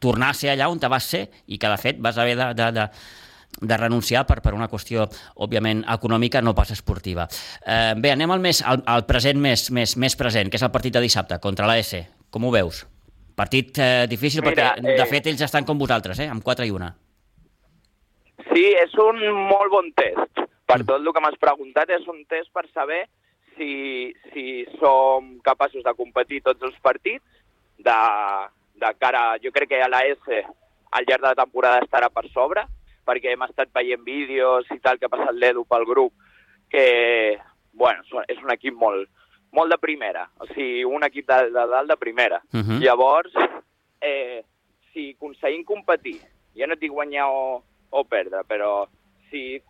tornar 0.00 0.30
a 0.30 0.38
ser 0.38 0.54
allà 0.54 0.70
on 0.72 0.80
te 0.80 0.88
vas 0.88 1.04
ser 1.04 1.26
i 1.46 1.58
que, 1.58 1.68
de 1.68 1.76
fet, 1.76 2.00
vas 2.00 2.16
haver 2.16 2.38
de, 2.38 2.48
de, 2.54 2.70
de, 2.72 2.86
de 3.60 3.76
renunciar 3.76 4.24
per, 4.26 4.40
per 4.40 4.54
una 4.56 4.70
qüestió, 4.72 5.04
òbviament, 5.36 5.84
econòmica, 5.98 6.40
no 6.40 6.54
pas 6.56 6.72
esportiva. 6.72 7.28
Eh, 7.66 7.92
bé, 8.00 8.14
anem 8.16 8.32
al, 8.32 8.40
més, 8.40 8.62
al, 8.64 8.80
al 8.86 9.04
present 9.04 9.40
més, 9.40 9.68
més, 9.70 9.98
més 10.00 10.16
present, 10.16 10.48
que 10.48 10.56
és 10.56 10.64
el 10.64 10.72
partit 10.72 10.96
de 10.96 11.04
dissabte, 11.04 11.38
contra 11.44 11.68
la 11.68 11.76
S. 11.82 12.06
Com 12.32 12.48
ho 12.48 12.54
veus? 12.54 12.86
Partit 13.36 13.78
eh, 13.78 14.06
difícil 14.10 14.42
Mira, 14.42 14.52
perquè, 14.52 14.82
de 14.84 15.02
eh, 15.02 15.08
fet, 15.10 15.26
ells 15.32 15.44
estan 15.46 15.64
com 15.64 15.78
vosaltres, 15.80 16.18
eh? 16.20 16.28
amb 16.28 16.44
4 16.44 16.66
i 16.68 16.72
1. 16.74 16.90
Sí, 18.52 18.64
és 18.76 18.94
un 19.00 19.20
molt 19.48 19.70
bon 19.72 19.92
test. 19.96 20.42
Per 20.66 20.78
Mm. 20.78 20.86
tot 20.86 21.00
el 21.00 21.12
que 21.12 21.20
m'has 21.20 21.38
preguntat, 21.40 21.90
és 21.90 22.06
un 22.08 22.24
test 22.26 22.52
per 22.52 22.64
saber 22.72 23.06
si, 23.56 24.14
si 24.32 24.64
som 24.80 25.38
capaços 25.44 25.84
de 25.84 25.94
competir 25.94 26.42
tots 26.42 26.62
els 26.62 26.78
partits 26.80 27.24
de, 27.78 27.98
de 28.80 28.92
cara... 28.98 29.36
Jo 29.42 29.52
crec 29.52 29.68
que 29.68 29.82
a 29.82 29.88
la 29.88 30.04
S 30.06 30.42
al 30.92 31.04
llarg 31.08 31.22
de 31.22 31.28
la 31.28 31.34
temporada 31.44 31.80
estarà 31.80 32.08
per 32.12 32.28
sobre, 32.32 32.64
perquè 33.04 33.32
hem 33.32 33.42
estat 33.48 33.72
veient 33.74 34.04
vídeos 34.04 34.68
i 34.70 34.78
tal 34.78 34.98
que 34.98 35.08
ha 35.08 35.12
passat 35.12 35.34
l'Edu 35.34 35.64
pel 35.64 35.84
grup, 35.88 36.12
que, 36.70 37.38
bueno, 37.72 38.04
és 38.28 38.38
un 38.42 38.52
equip 38.52 38.76
molt, 38.78 39.08
molt 39.52 39.70
de 39.70 39.78
primera, 39.78 40.26
o 40.40 40.46
sigui, 40.46 40.84
un 40.84 41.04
equip 41.04 41.26
de, 41.28 41.50
de 41.52 41.66
dalt 41.74 41.88
de 41.88 41.96
primera. 41.96 42.42
Uh 42.52 42.60
-huh. 42.60 42.80
Llavors, 42.80 43.32
eh, 44.00 44.42
si 44.92 45.10
aconseguim 45.16 45.64
competir, 45.64 46.20
ja 46.56 46.66
no 46.66 46.74
et 46.74 46.80
dic 46.80 46.90
guanyar 46.90 47.28
o, 47.28 47.62
o 47.90 48.04
perdre, 48.04 48.42
però 48.48 48.86
si, 49.30 49.62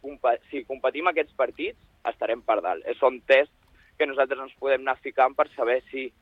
si 0.51 0.65
competim 0.65 1.07
aquests 1.09 1.35
partits, 1.35 1.79
estarem 2.05 2.43
per 2.43 2.61
dalt. 2.63 2.85
És 2.87 3.01
un 3.03 3.21
test 3.23 3.53
que 3.99 4.07
nosaltres 4.07 4.41
ens 4.41 4.55
podem 4.59 4.81
anar 4.81 4.97
ficant 4.99 5.35
per 5.35 5.49
saber 5.55 5.83
si, 5.91 6.13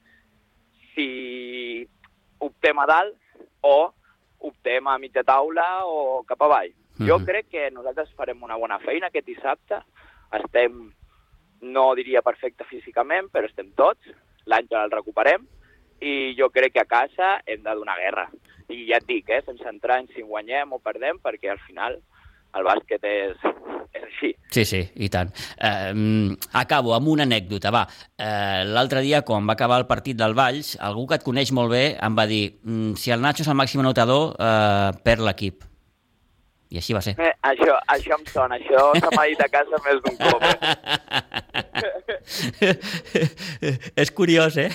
si 0.95 1.87
optem 2.39 2.79
a 2.79 2.87
dalt 2.87 3.17
o 3.63 3.93
optem 4.41 4.87
a 4.89 4.99
mitja 4.99 5.23
taula 5.23 5.85
o 5.85 6.23
cap 6.27 6.41
avall. 6.43 6.73
Jo 6.99 7.19
Mhm. 7.19 7.25
crec 7.27 7.49
que 7.49 7.71
nosaltres 7.71 8.13
farem 8.15 8.43
una 8.43 8.57
bona 8.57 8.79
feina 8.79 9.07
aquest 9.07 9.27
dissabte. 9.27 9.83
Estem, 10.33 10.93
no 11.61 11.95
diria 11.95 12.23
perfecte 12.23 12.67
físicament, 12.69 13.31
però 13.33 13.49
estem 13.49 13.73
tots. 13.77 14.13
L'Àngel 14.49 14.87
el 14.87 14.95
recuperem 14.95 15.47
i 16.01 16.35
jo 16.39 16.49
crec 16.51 16.75
que 16.75 16.85
a 16.85 16.89
casa 16.89 17.41
hem 17.47 17.63
de 17.63 17.75
donar 17.77 17.99
guerra. 18.01 18.29
I 18.71 18.87
ja 18.89 19.01
et 19.01 19.07
dic, 19.09 19.29
eh, 19.29 19.43
sense 19.45 19.67
entrar 19.69 20.01
en 20.01 20.09
si 20.15 20.23
guanyem 20.23 20.73
o 20.73 20.79
perdem, 20.79 21.19
perquè 21.21 21.51
al 21.51 21.61
final 21.67 21.99
el 22.57 22.67
bàsquet 22.67 23.05
és, 23.07 23.43
és 23.95 24.05
així. 24.07 24.31
Sí, 24.51 24.65
sí, 24.65 24.81
i 24.97 25.09
tant. 25.13 25.31
Eh, 25.59 26.37
acabo 26.59 26.95
amb 26.97 27.11
una 27.13 27.27
anècdota, 27.29 27.71
va. 27.75 27.85
Eh, 28.17 28.65
L'altre 28.67 29.03
dia, 29.07 29.23
quan 29.23 29.47
va 29.47 29.55
acabar 29.59 29.81
el 29.83 29.89
partit 29.91 30.19
del 30.19 30.35
Valls, 30.39 30.77
algú 30.81 31.07
que 31.07 31.21
et 31.21 31.27
coneix 31.27 31.53
molt 31.53 31.71
bé 31.75 31.85
em 32.01 32.17
va 32.17 32.27
dir 32.31 32.45
mm, 32.63 32.95
si 32.99 33.13
el 33.15 33.23
Nacho 33.23 33.45
és 33.45 33.51
el 33.51 33.59
màxim 33.59 33.85
anotador, 33.85 34.35
eh, 34.39 34.91
perd 35.05 35.27
l'equip. 35.27 35.67
I 36.71 36.79
així 36.79 36.95
va 36.95 37.03
ser. 37.03 37.17
Eh, 37.19 37.33
això, 37.51 37.75
això 37.91 38.15
em 38.15 38.27
sona, 38.31 38.59
això 38.61 38.91
se 38.95 39.09
m'ha 39.11 39.27
dit 39.27 39.41
a 39.43 39.49
casa 39.51 39.81
més 39.87 39.99
d'un 40.05 40.19
cop. 40.21 40.45
Eh? 40.47 41.41
és 44.03 44.11
curiós, 44.17 44.57
eh? 44.57 44.71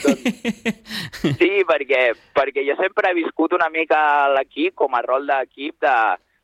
Sí, 1.39 1.63
perquè, 1.67 2.03
perquè 2.35 2.63
jo 2.67 2.75
sempre 2.79 3.11
he 3.11 3.17
viscut 3.17 3.55
una 3.57 3.69
mica 3.73 4.27
l'equip 4.35 4.75
com 4.83 4.95
a 4.95 5.01
rol 5.05 5.27
d'equip 5.29 5.79
de, 5.83 5.95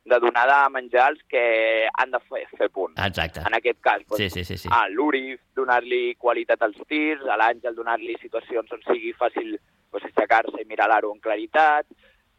de 0.04 0.18
donar 0.20 0.46
de 0.50 0.60
menjar 0.74 1.08
als 1.10 1.22
que 1.28 1.44
han 1.92 2.10
de 2.10 2.20
fer, 2.28 2.44
fer 2.58 2.70
punts. 2.70 2.98
Exacte. 3.06 3.44
En 3.46 3.54
aquest 3.58 3.80
cas, 3.80 4.02
doncs, 4.06 4.18
Sí, 4.18 4.30
sí, 4.30 4.44
sí, 4.44 4.56
sí. 4.64 4.68
a 4.72 4.86
l'Uri 4.90 5.36
donar-li 5.56 6.14
qualitat 6.18 6.62
als 6.66 6.80
tirs, 6.88 7.24
a 7.26 7.38
l'Àngel 7.40 7.76
donar-li 7.78 8.16
situacions 8.22 8.72
on 8.72 8.82
sigui 8.88 9.14
fàcil 9.18 9.54
doncs, 9.56 10.08
aixecar-se 10.10 10.62
i 10.62 10.68
mirar 10.68 10.88
l'aro 10.90 11.12
en 11.14 11.20
claritat, 11.22 11.86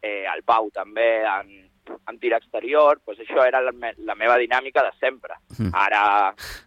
eh, 0.02 0.24
al 0.28 0.42
Pau 0.44 0.68
també 0.74 1.24
en, 1.24 1.63
en 1.90 2.18
tir 2.18 2.32
exterior, 2.36 3.00
doncs 3.04 3.20
això 3.24 3.44
era 3.46 3.60
la, 3.64 3.72
me 3.72 3.92
la 3.98 4.14
meva 4.14 4.38
dinàmica 4.40 4.84
de 4.86 4.92
sempre. 5.00 5.36
Mm. 5.58 5.72
Ara 5.74 6.02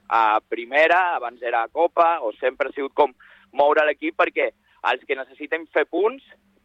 a 0.08 0.22
primera, 0.48 1.16
abans 1.16 1.42
era 1.42 1.64
a 1.64 1.72
Copa, 1.72 2.20
o 2.22 2.32
sempre 2.40 2.70
ha 2.70 2.76
sigut 2.76 2.94
com 2.94 3.14
moure 3.58 3.86
l'equip 3.86 4.18
perquè 4.18 4.52
els 4.92 5.04
que 5.08 5.18
necessiten 5.18 5.66
fer 5.74 5.86
punts 5.90 6.24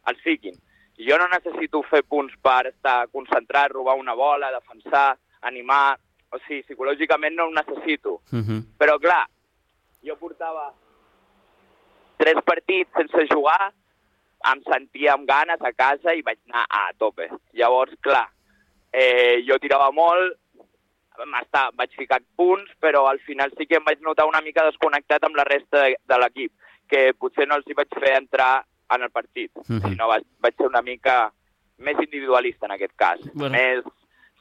els 0.09 0.21
fiquin. 0.23 0.55
Jo 0.99 1.17
no 1.17 1.27
necessito 1.31 1.81
fer 1.89 2.03
punts 2.05 2.35
per 2.41 2.67
estar 2.69 3.07
concentrat, 3.11 3.71
robar 3.71 3.97
una 3.99 4.15
bola, 4.15 4.53
defensar, 4.53 5.13
animar... 5.41 5.97
O 6.33 6.39
sigui, 6.47 6.63
psicològicament 6.65 7.35
no 7.37 7.45
ho 7.45 7.51
necessito. 7.53 8.15
Uh 8.33 8.41
-huh. 8.41 8.55
Però, 8.73 8.95
clar, 8.97 9.27
jo 10.01 10.15
portava 10.17 10.73
tres 12.17 12.39
partits 12.43 12.89
sense 12.97 13.27
jugar, 13.29 13.71
em 14.51 14.61
sentia 14.67 15.13
amb 15.13 15.27
ganes 15.27 15.61
a 15.61 15.71
casa 15.71 16.13
i 16.15 16.23
vaig 16.25 16.39
anar 16.49 16.65
a 16.69 16.91
tope. 16.97 17.29
Llavors, 17.53 17.93
clar, 18.01 18.27
eh, 18.93 19.41
jo 19.47 19.57
tirava 19.59 19.89
molt, 19.91 20.37
m'està, 21.29 21.67
vaig 21.77 21.91
ficar 21.97 22.19
punts, 22.35 22.71
però 22.81 23.05
al 23.09 23.19
final 23.25 23.51
sí 23.57 23.67
que 23.69 23.77
em 23.77 23.85
vaig 23.85 23.99
notar 24.01 24.25
una 24.29 24.41
mica 24.41 24.63
desconnectat 24.65 25.23
amb 25.27 25.35
la 25.37 25.45
resta 25.45 25.83
de, 25.85 25.97
de 26.09 26.17
l'equip, 26.21 26.51
que 26.89 27.13
potser 27.17 27.47
no 27.47 27.55
els 27.59 27.67
hi 27.69 27.75
vaig 27.77 27.91
fer 28.01 28.15
entrar 28.17 28.63
en 28.93 29.01
el 29.01 29.11
partit, 29.11 29.51
Mhm. 29.67 29.81
sinó 29.89 30.07
vaig, 30.07 30.23
vaig 30.41 30.55
ser 30.57 30.67
una 30.67 30.81
mica 30.81 31.31
més 31.77 31.97
individualista 31.99 32.65
en 32.65 32.71
aquest 32.77 32.93
cas, 32.95 33.19
Bueno. 33.33 33.55
més 33.57 33.83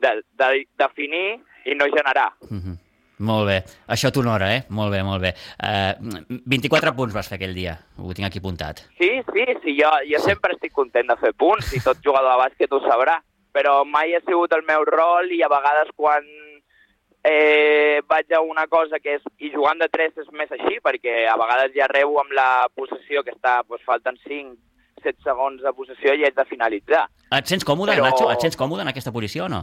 de, 0.00 0.22
de 0.34 0.66
definir 0.76 1.40
i 1.64 1.74
no 1.74 1.84
generar. 1.86 2.32
Uh 2.50 2.57
-huh. 2.59 2.78
Molt 3.18 3.46
bé. 3.46 3.62
Això 3.86 4.11
t'honora, 4.11 4.57
eh? 4.57 4.64
Molt 4.70 4.90
bé, 4.90 5.03
molt 5.05 5.22
bé. 5.22 5.34
Uh, 5.62 6.40
24 6.44 6.92
punts 6.96 7.14
vas 7.14 7.28
fer 7.28 7.36
aquell 7.36 7.55
dia. 7.55 7.78
Ho 7.98 8.12
tinc 8.12 8.26
aquí 8.26 8.38
apuntat. 8.38 8.80
Sí, 8.98 9.22
sí, 9.32 9.44
sí, 9.62 9.76
jo, 9.80 9.90
jo 10.11 10.18
sempre 10.18 10.55
estic 10.55 10.72
content 10.72 11.07
de 11.09 11.16
fer 11.16 11.32
punts 11.34 11.72
i 11.72 11.80
tot 11.80 11.98
jugador 12.03 12.32
de 12.32 12.38
bàsquet 12.42 12.72
ho 12.72 12.80
sabrà, 12.80 13.22
però 13.53 13.82
mai 13.84 14.14
ha 14.14 14.20
sigut 14.26 14.53
el 14.57 14.64
meu 14.68 14.84
rol 14.88 15.30
i 15.32 15.42
a 15.42 15.50
vegades 15.53 15.92
quan 15.96 16.24
eh, 17.24 18.00
vaig 18.09 18.32
a 18.32 18.40
una 18.40 18.66
cosa 18.66 18.98
que 18.98 19.16
és, 19.18 19.22
i 19.38 19.53
jugant 19.55 19.78
de 19.78 19.88
3 19.92 20.18
és 20.24 20.30
més 20.34 20.50
així, 20.50 20.80
perquè 20.82 21.26
a 21.30 21.36
vegades 21.38 21.74
ja 21.76 21.88
rebo 21.90 22.18
amb 22.20 22.34
la 22.34 22.66
possessió 22.74 23.22
que 23.22 23.34
està, 23.36 23.61
doncs 23.68 23.84
falten 23.86 24.18
5, 24.26 24.57
7 25.05 25.22
segons 25.22 25.62
de 25.62 25.72
possessió 25.76 26.14
i 26.14 26.24
haig 26.24 26.34
de 26.34 26.48
finalitzar. 26.50 27.07
Et 27.30 27.46
sents 27.46 27.64
còmode, 27.64 27.94
Però- 27.94 28.11
Nacho? 28.11 28.30
Et 28.32 28.40
sents 28.40 28.59
còmode 28.59 28.82
en 28.82 28.90
aquesta 28.92 29.12
posició 29.12 29.46
o 29.46 29.48
no? 29.48 29.62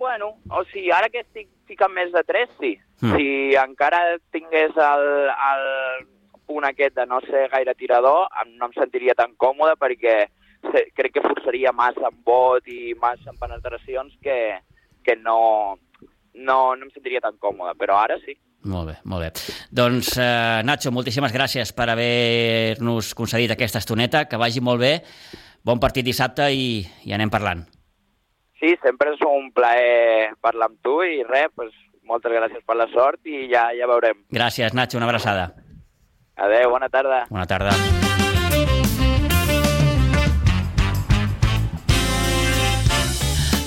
Bueno, 0.00 0.38
o 0.48 0.64
sigui, 0.72 0.90
ara 0.90 1.10
que 1.12 1.20
estic 1.20 1.48
ficant 1.68 1.92
més 1.92 2.10
de 2.12 2.22
3, 2.24 2.48
sí. 2.58 2.78
Mm. 3.02 3.16
Si 3.16 3.54
encara 3.56 4.16
tingués 4.32 4.72
el, 4.76 5.04
el 5.28 6.06
punt 6.48 6.64
aquest 6.64 6.96
de 6.96 7.06
no 7.06 7.20
ser 7.28 7.48
gaire 7.52 7.74
tirador, 7.74 8.28
no 8.56 8.66
em 8.66 8.72
sentiria 8.72 9.14
tan 9.14 9.36
còmode 9.36 9.76
perquè 9.80 10.26
crec 10.96 11.12
que 11.14 11.24
forçaria 11.24 11.72
massa 11.72 12.08
en 12.10 12.20
bot 12.24 12.66
i 12.68 12.94
massa 13.00 13.30
en 13.32 13.38
penetracions 13.40 14.12
que, 14.22 14.36
que 15.04 15.16
no, 15.16 15.76
no, 16.34 16.58
no 16.76 16.86
em 16.86 16.90
sentiria 16.94 17.20
tan 17.24 17.38
còmode, 17.40 17.74
però 17.80 17.98
ara 18.02 18.18
sí. 18.24 18.36
Molt 18.68 18.90
bé, 18.90 18.94
molt 19.08 19.24
bé. 19.24 19.30
Doncs, 19.72 20.12
eh, 20.20 20.60
Nacho, 20.68 20.92
moltíssimes 20.92 21.32
gràcies 21.32 21.72
per 21.72 21.88
haver-nos 21.88 23.14
concedit 23.16 23.54
aquesta 23.54 23.80
estoneta. 23.80 24.26
Que 24.28 24.36
vagi 24.36 24.60
molt 24.60 24.82
bé. 24.82 24.98
Bon 25.64 25.80
partit 25.80 26.04
dissabte 26.04 26.50
i, 26.52 26.84
i 27.08 27.12
anem 27.16 27.32
parlant. 27.32 27.64
sí, 28.60 28.74
sempre 28.84 29.14
és 29.14 29.20
un 29.24 29.46
plaer 29.56 30.34
parlar 30.44 30.68
amb 30.68 30.82
tu 30.84 30.98
i 31.00 31.22
res, 31.24 31.48
pues, 31.56 31.72
moltes 32.04 32.32
gràcies 32.36 32.60
per 32.68 32.76
la 32.76 32.86
sort 32.92 33.24
i 33.24 33.46
ja 33.48 33.70
ja 33.72 33.88
veurem. 33.88 34.20
Gràcies, 34.28 34.74
Nacho, 34.76 34.98
una 35.00 35.08
abraçada. 35.08 35.54
Adéu, 36.36 36.68
bona 36.76 36.88
tarda. 36.92 37.24
Bona 37.30 37.46
tarda. 37.48 37.72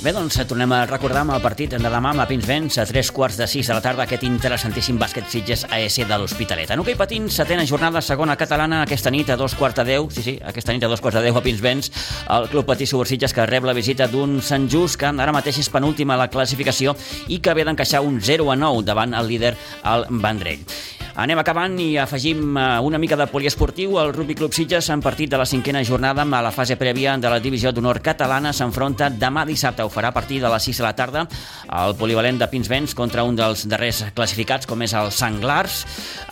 Bé, 0.04 0.12
doncs 0.12 0.36
tornem 0.50 0.68
a 0.76 0.82
recordar 0.84 1.22
amb 1.24 1.32
el 1.32 1.40
partit 1.40 1.72
de 1.72 1.78
demà 1.80 2.10
amb 2.10 2.20
la 2.20 2.26
Pinsbens 2.28 2.76
a 2.82 2.84
tres 2.84 3.08
quarts 3.16 3.38
de 3.40 3.46
sis 3.48 3.70
de 3.70 3.78
la 3.78 3.80
tarda 3.80 4.04
aquest 4.04 4.26
interessantíssim 4.28 4.98
bàsquet 5.00 5.30
Sitges 5.32 5.62
AS 5.64 5.96
de 6.10 6.18
l'Hospitalet. 6.20 6.74
En 6.76 6.82
hoquei 6.84 6.98
patins, 7.00 7.38
setena 7.40 7.64
jornada 7.64 8.02
segona 8.04 8.36
catalana 8.36 8.82
aquesta 8.84 9.14
nit 9.16 9.32
a 9.32 9.38
dos 9.40 9.56
quarts 9.56 9.80
de 9.80 9.86
deu, 9.94 10.10
sí, 10.12 10.26
sí, 10.26 10.34
aquesta 10.44 10.76
nit 10.76 10.84
a 10.84 10.90
dos 10.92 11.00
quarts 11.00 11.22
de 11.22 11.24
deu 11.24 11.40
a 11.40 11.44
Pinsbens, 11.46 11.94
el 12.36 12.50
Club 12.52 12.68
Patí 12.68 12.84
Subursitges 12.84 13.32
que 13.32 13.48
rep 13.48 13.64
la 13.64 13.78
visita 13.78 14.10
d'un 14.12 14.42
Sant 14.44 14.68
Just 14.68 15.00
que 15.00 15.08
ara 15.08 15.32
mateix 15.32 15.62
és 15.64 15.72
penúltima 15.72 16.18
a 16.18 16.26
la 16.26 16.28
classificació 16.28 16.98
i 17.32 17.40
que 17.40 17.56
ve 17.56 17.64
d'encaixar 17.64 18.04
un 18.04 18.20
0 18.20 18.52
a 18.52 18.60
9 18.60 18.84
davant 18.84 19.16
el 19.16 19.32
líder, 19.32 19.56
el 19.88 20.08
Vendrell. 20.12 20.68
Anem 21.14 21.38
acabant 21.38 21.76
i 21.78 21.92
afegim 22.02 22.56
eh, 22.58 22.64
una 22.82 22.98
mica 22.98 23.14
de 23.14 23.28
poliesportiu. 23.30 24.00
El 24.02 24.16
Rugby 24.16 24.34
Club 24.34 24.54
Sitges, 24.56 24.88
en 24.90 25.02
partit 25.02 25.30
de 25.30 25.38
la 25.38 25.46
cinquena 25.46 25.84
jornada, 25.86 26.24
a 26.26 26.42
la 26.42 26.52
fase 26.52 26.74
prèvia 26.74 27.14
de 27.22 27.30
la 27.30 27.38
divisió 27.40 27.70
d'honor 27.70 28.00
catalana, 28.02 28.50
s'enfronta 28.50 29.12
demà 29.14 29.44
dissabte. 29.46 29.86
Ho 29.86 29.92
farà 29.94 30.10
a 30.10 30.16
partir 30.16 30.40
de 30.42 30.50
les 30.50 30.66
6 30.66 30.82
de 30.82 30.84
la 30.88 30.96
tarda 30.98 31.28
al 31.70 31.94
polivalent 31.96 32.40
de 32.42 32.48
Pinsbens 32.50 32.96
contra 32.98 33.24
un 33.24 33.38
dels 33.38 33.68
darrers 33.70 34.02
classificats, 34.16 34.66
com 34.66 34.82
és 34.82 34.96
el 34.98 35.12
Sanglars. 35.14 35.84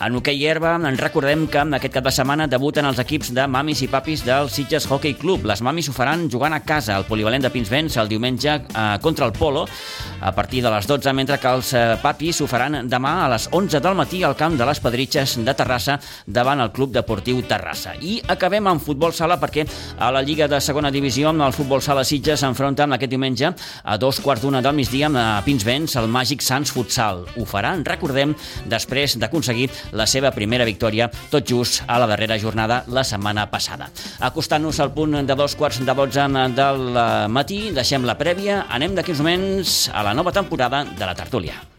En 0.02 0.18
hoquei 0.18 0.42
herba, 0.50 0.74
en 0.74 0.98
recordem 0.98 1.46
que 1.46 1.62
aquest 1.62 1.94
cap 1.94 2.08
de 2.08 2.14
setmana 2.16 2.48
debuten 2.50 2.90
els 2.90 2.98
equips 2.98 3.30
de 3.36 3.46
mamis 3.46 3.84
i 3.86 3.90
papis 3.92 4.26
del 4.26 4.50
Sitges 4.50 4.90
Hockey 4.90 5.14
Club. 5.14 5.46
Les 5.46 5.62
mamis 5.62 5.92
ho 5.92 5.94
faran 5.94 6.26
jugant 6.26 6.58
a 6.58 6.62
casa 6.66 6.96
al 6.96 7.06
polivalent 7.06 7.46
de 7.46 7.54
Pinsbens 7.54 8.00
el 8.02 8.10
diumenge 8.10 8.58
eh, 8.58 8.98
contra 9.00 9.30
el 9.30 9.32
Polo 9.32 9.68
a 10.20 10.34
partir 10.34 10.64
de 10.66 10.74
les 10.74 10.90
12, 10.90 11.12
mentre 11.14 11.38
que 11.38 11.54
els 11.54 11.72
eh, 11.72 11.86
papis 12.02 12.42
ho 12.42 12.50
faran 12.50 12.90
demà 12.90 13.20
a 13.22 13.30
les 13.30 13.46
11 13.52 13.78
del 13.78 13.94
matí 13.94 14.24
al 14.26 14.34
camp 14.34 14.58
de 14.58 14.71
les 14.72 14.80
Pedritxes 14.80 15.36
de 15.44 15.52
Terrassa 15.56 15.98
davant 16.26 16.60
el 16.64 16.72
Club 16.72 16.92
Deportiu 16.94 17.42
Terrassa. 17.48 17.94
I 18.00 18.18
acabem 18.32 18.66
amb 18.70 18.82
futbol 18.82 19.12
sala 19.12 19.36
perquè 19.40 19.66
a 19.98 20.08
la 20.14 20.22
Lliga 20.24 20.48
de 20.48 20.60
Segona 20.64 20.90
Divisió 20.92 21.30
el 21.32 21.54
futbol 21.54 21.82
sala 21.84 22.04
Sitges 22.08 22.40
s'enfronta 22.40 22.86
aquest 22.88 23.10
diumenge 23.12 23.52
a 23.52 23.96
dos 23.98 24.20
quarts 24.20 24.42
d'una 24.42 24.62
del 24.64 24.76
migdia 24.76 25.10
a 25.12 25.42
Pinsbens 25.44 25.96
el 26.00 26.08
Màgic 26.08 26.42
Sants 26.42 26.72
Futsal. 26.72 27.24
Ho 27.36 27.44
faran, 27.48 27.84
recordem, 27.84 28.34
després 28.70 29.18
d'aconseguir 29.20 29.68
la 29.92 30.06
seva 30.06 30.32
primera 30.32 30.66
victòria 30.68 31.10
tot 31.30 31.48
just 31.48 31.82
a 31.86 31.98
la 32.00 32.08
darrera 32.10 32.38
jornada 32.38 32.82
la 32.88 33.04
setmana 33.04 33.48
passada. 33.50 33.90
Acostant-nos 34.20 34.80
al 34.80 34.94
punt 34.94 35.20
de 35.26 35.36
dos 35.36 35.56
quarts 35.58 35.82
de 35.82 35.98
12 35.98 36.28
del 36.56 36.86
matí, 37.28 37.60
deixem 37.74 38.06
la 38.08 38.16
prèvia, 38.18 38.64
anem 38.70 38.96
d'aquí 38.96 39.12
uns 39.12 39.20
moments 39.24 39.76
a 39.92 40.06
la 40.06 40.14
nova 40.14 40.32
temporada 40.32 40.84
de 40.84 41.04
la 41.04 41.14
Tertúlia. 41.18 41.72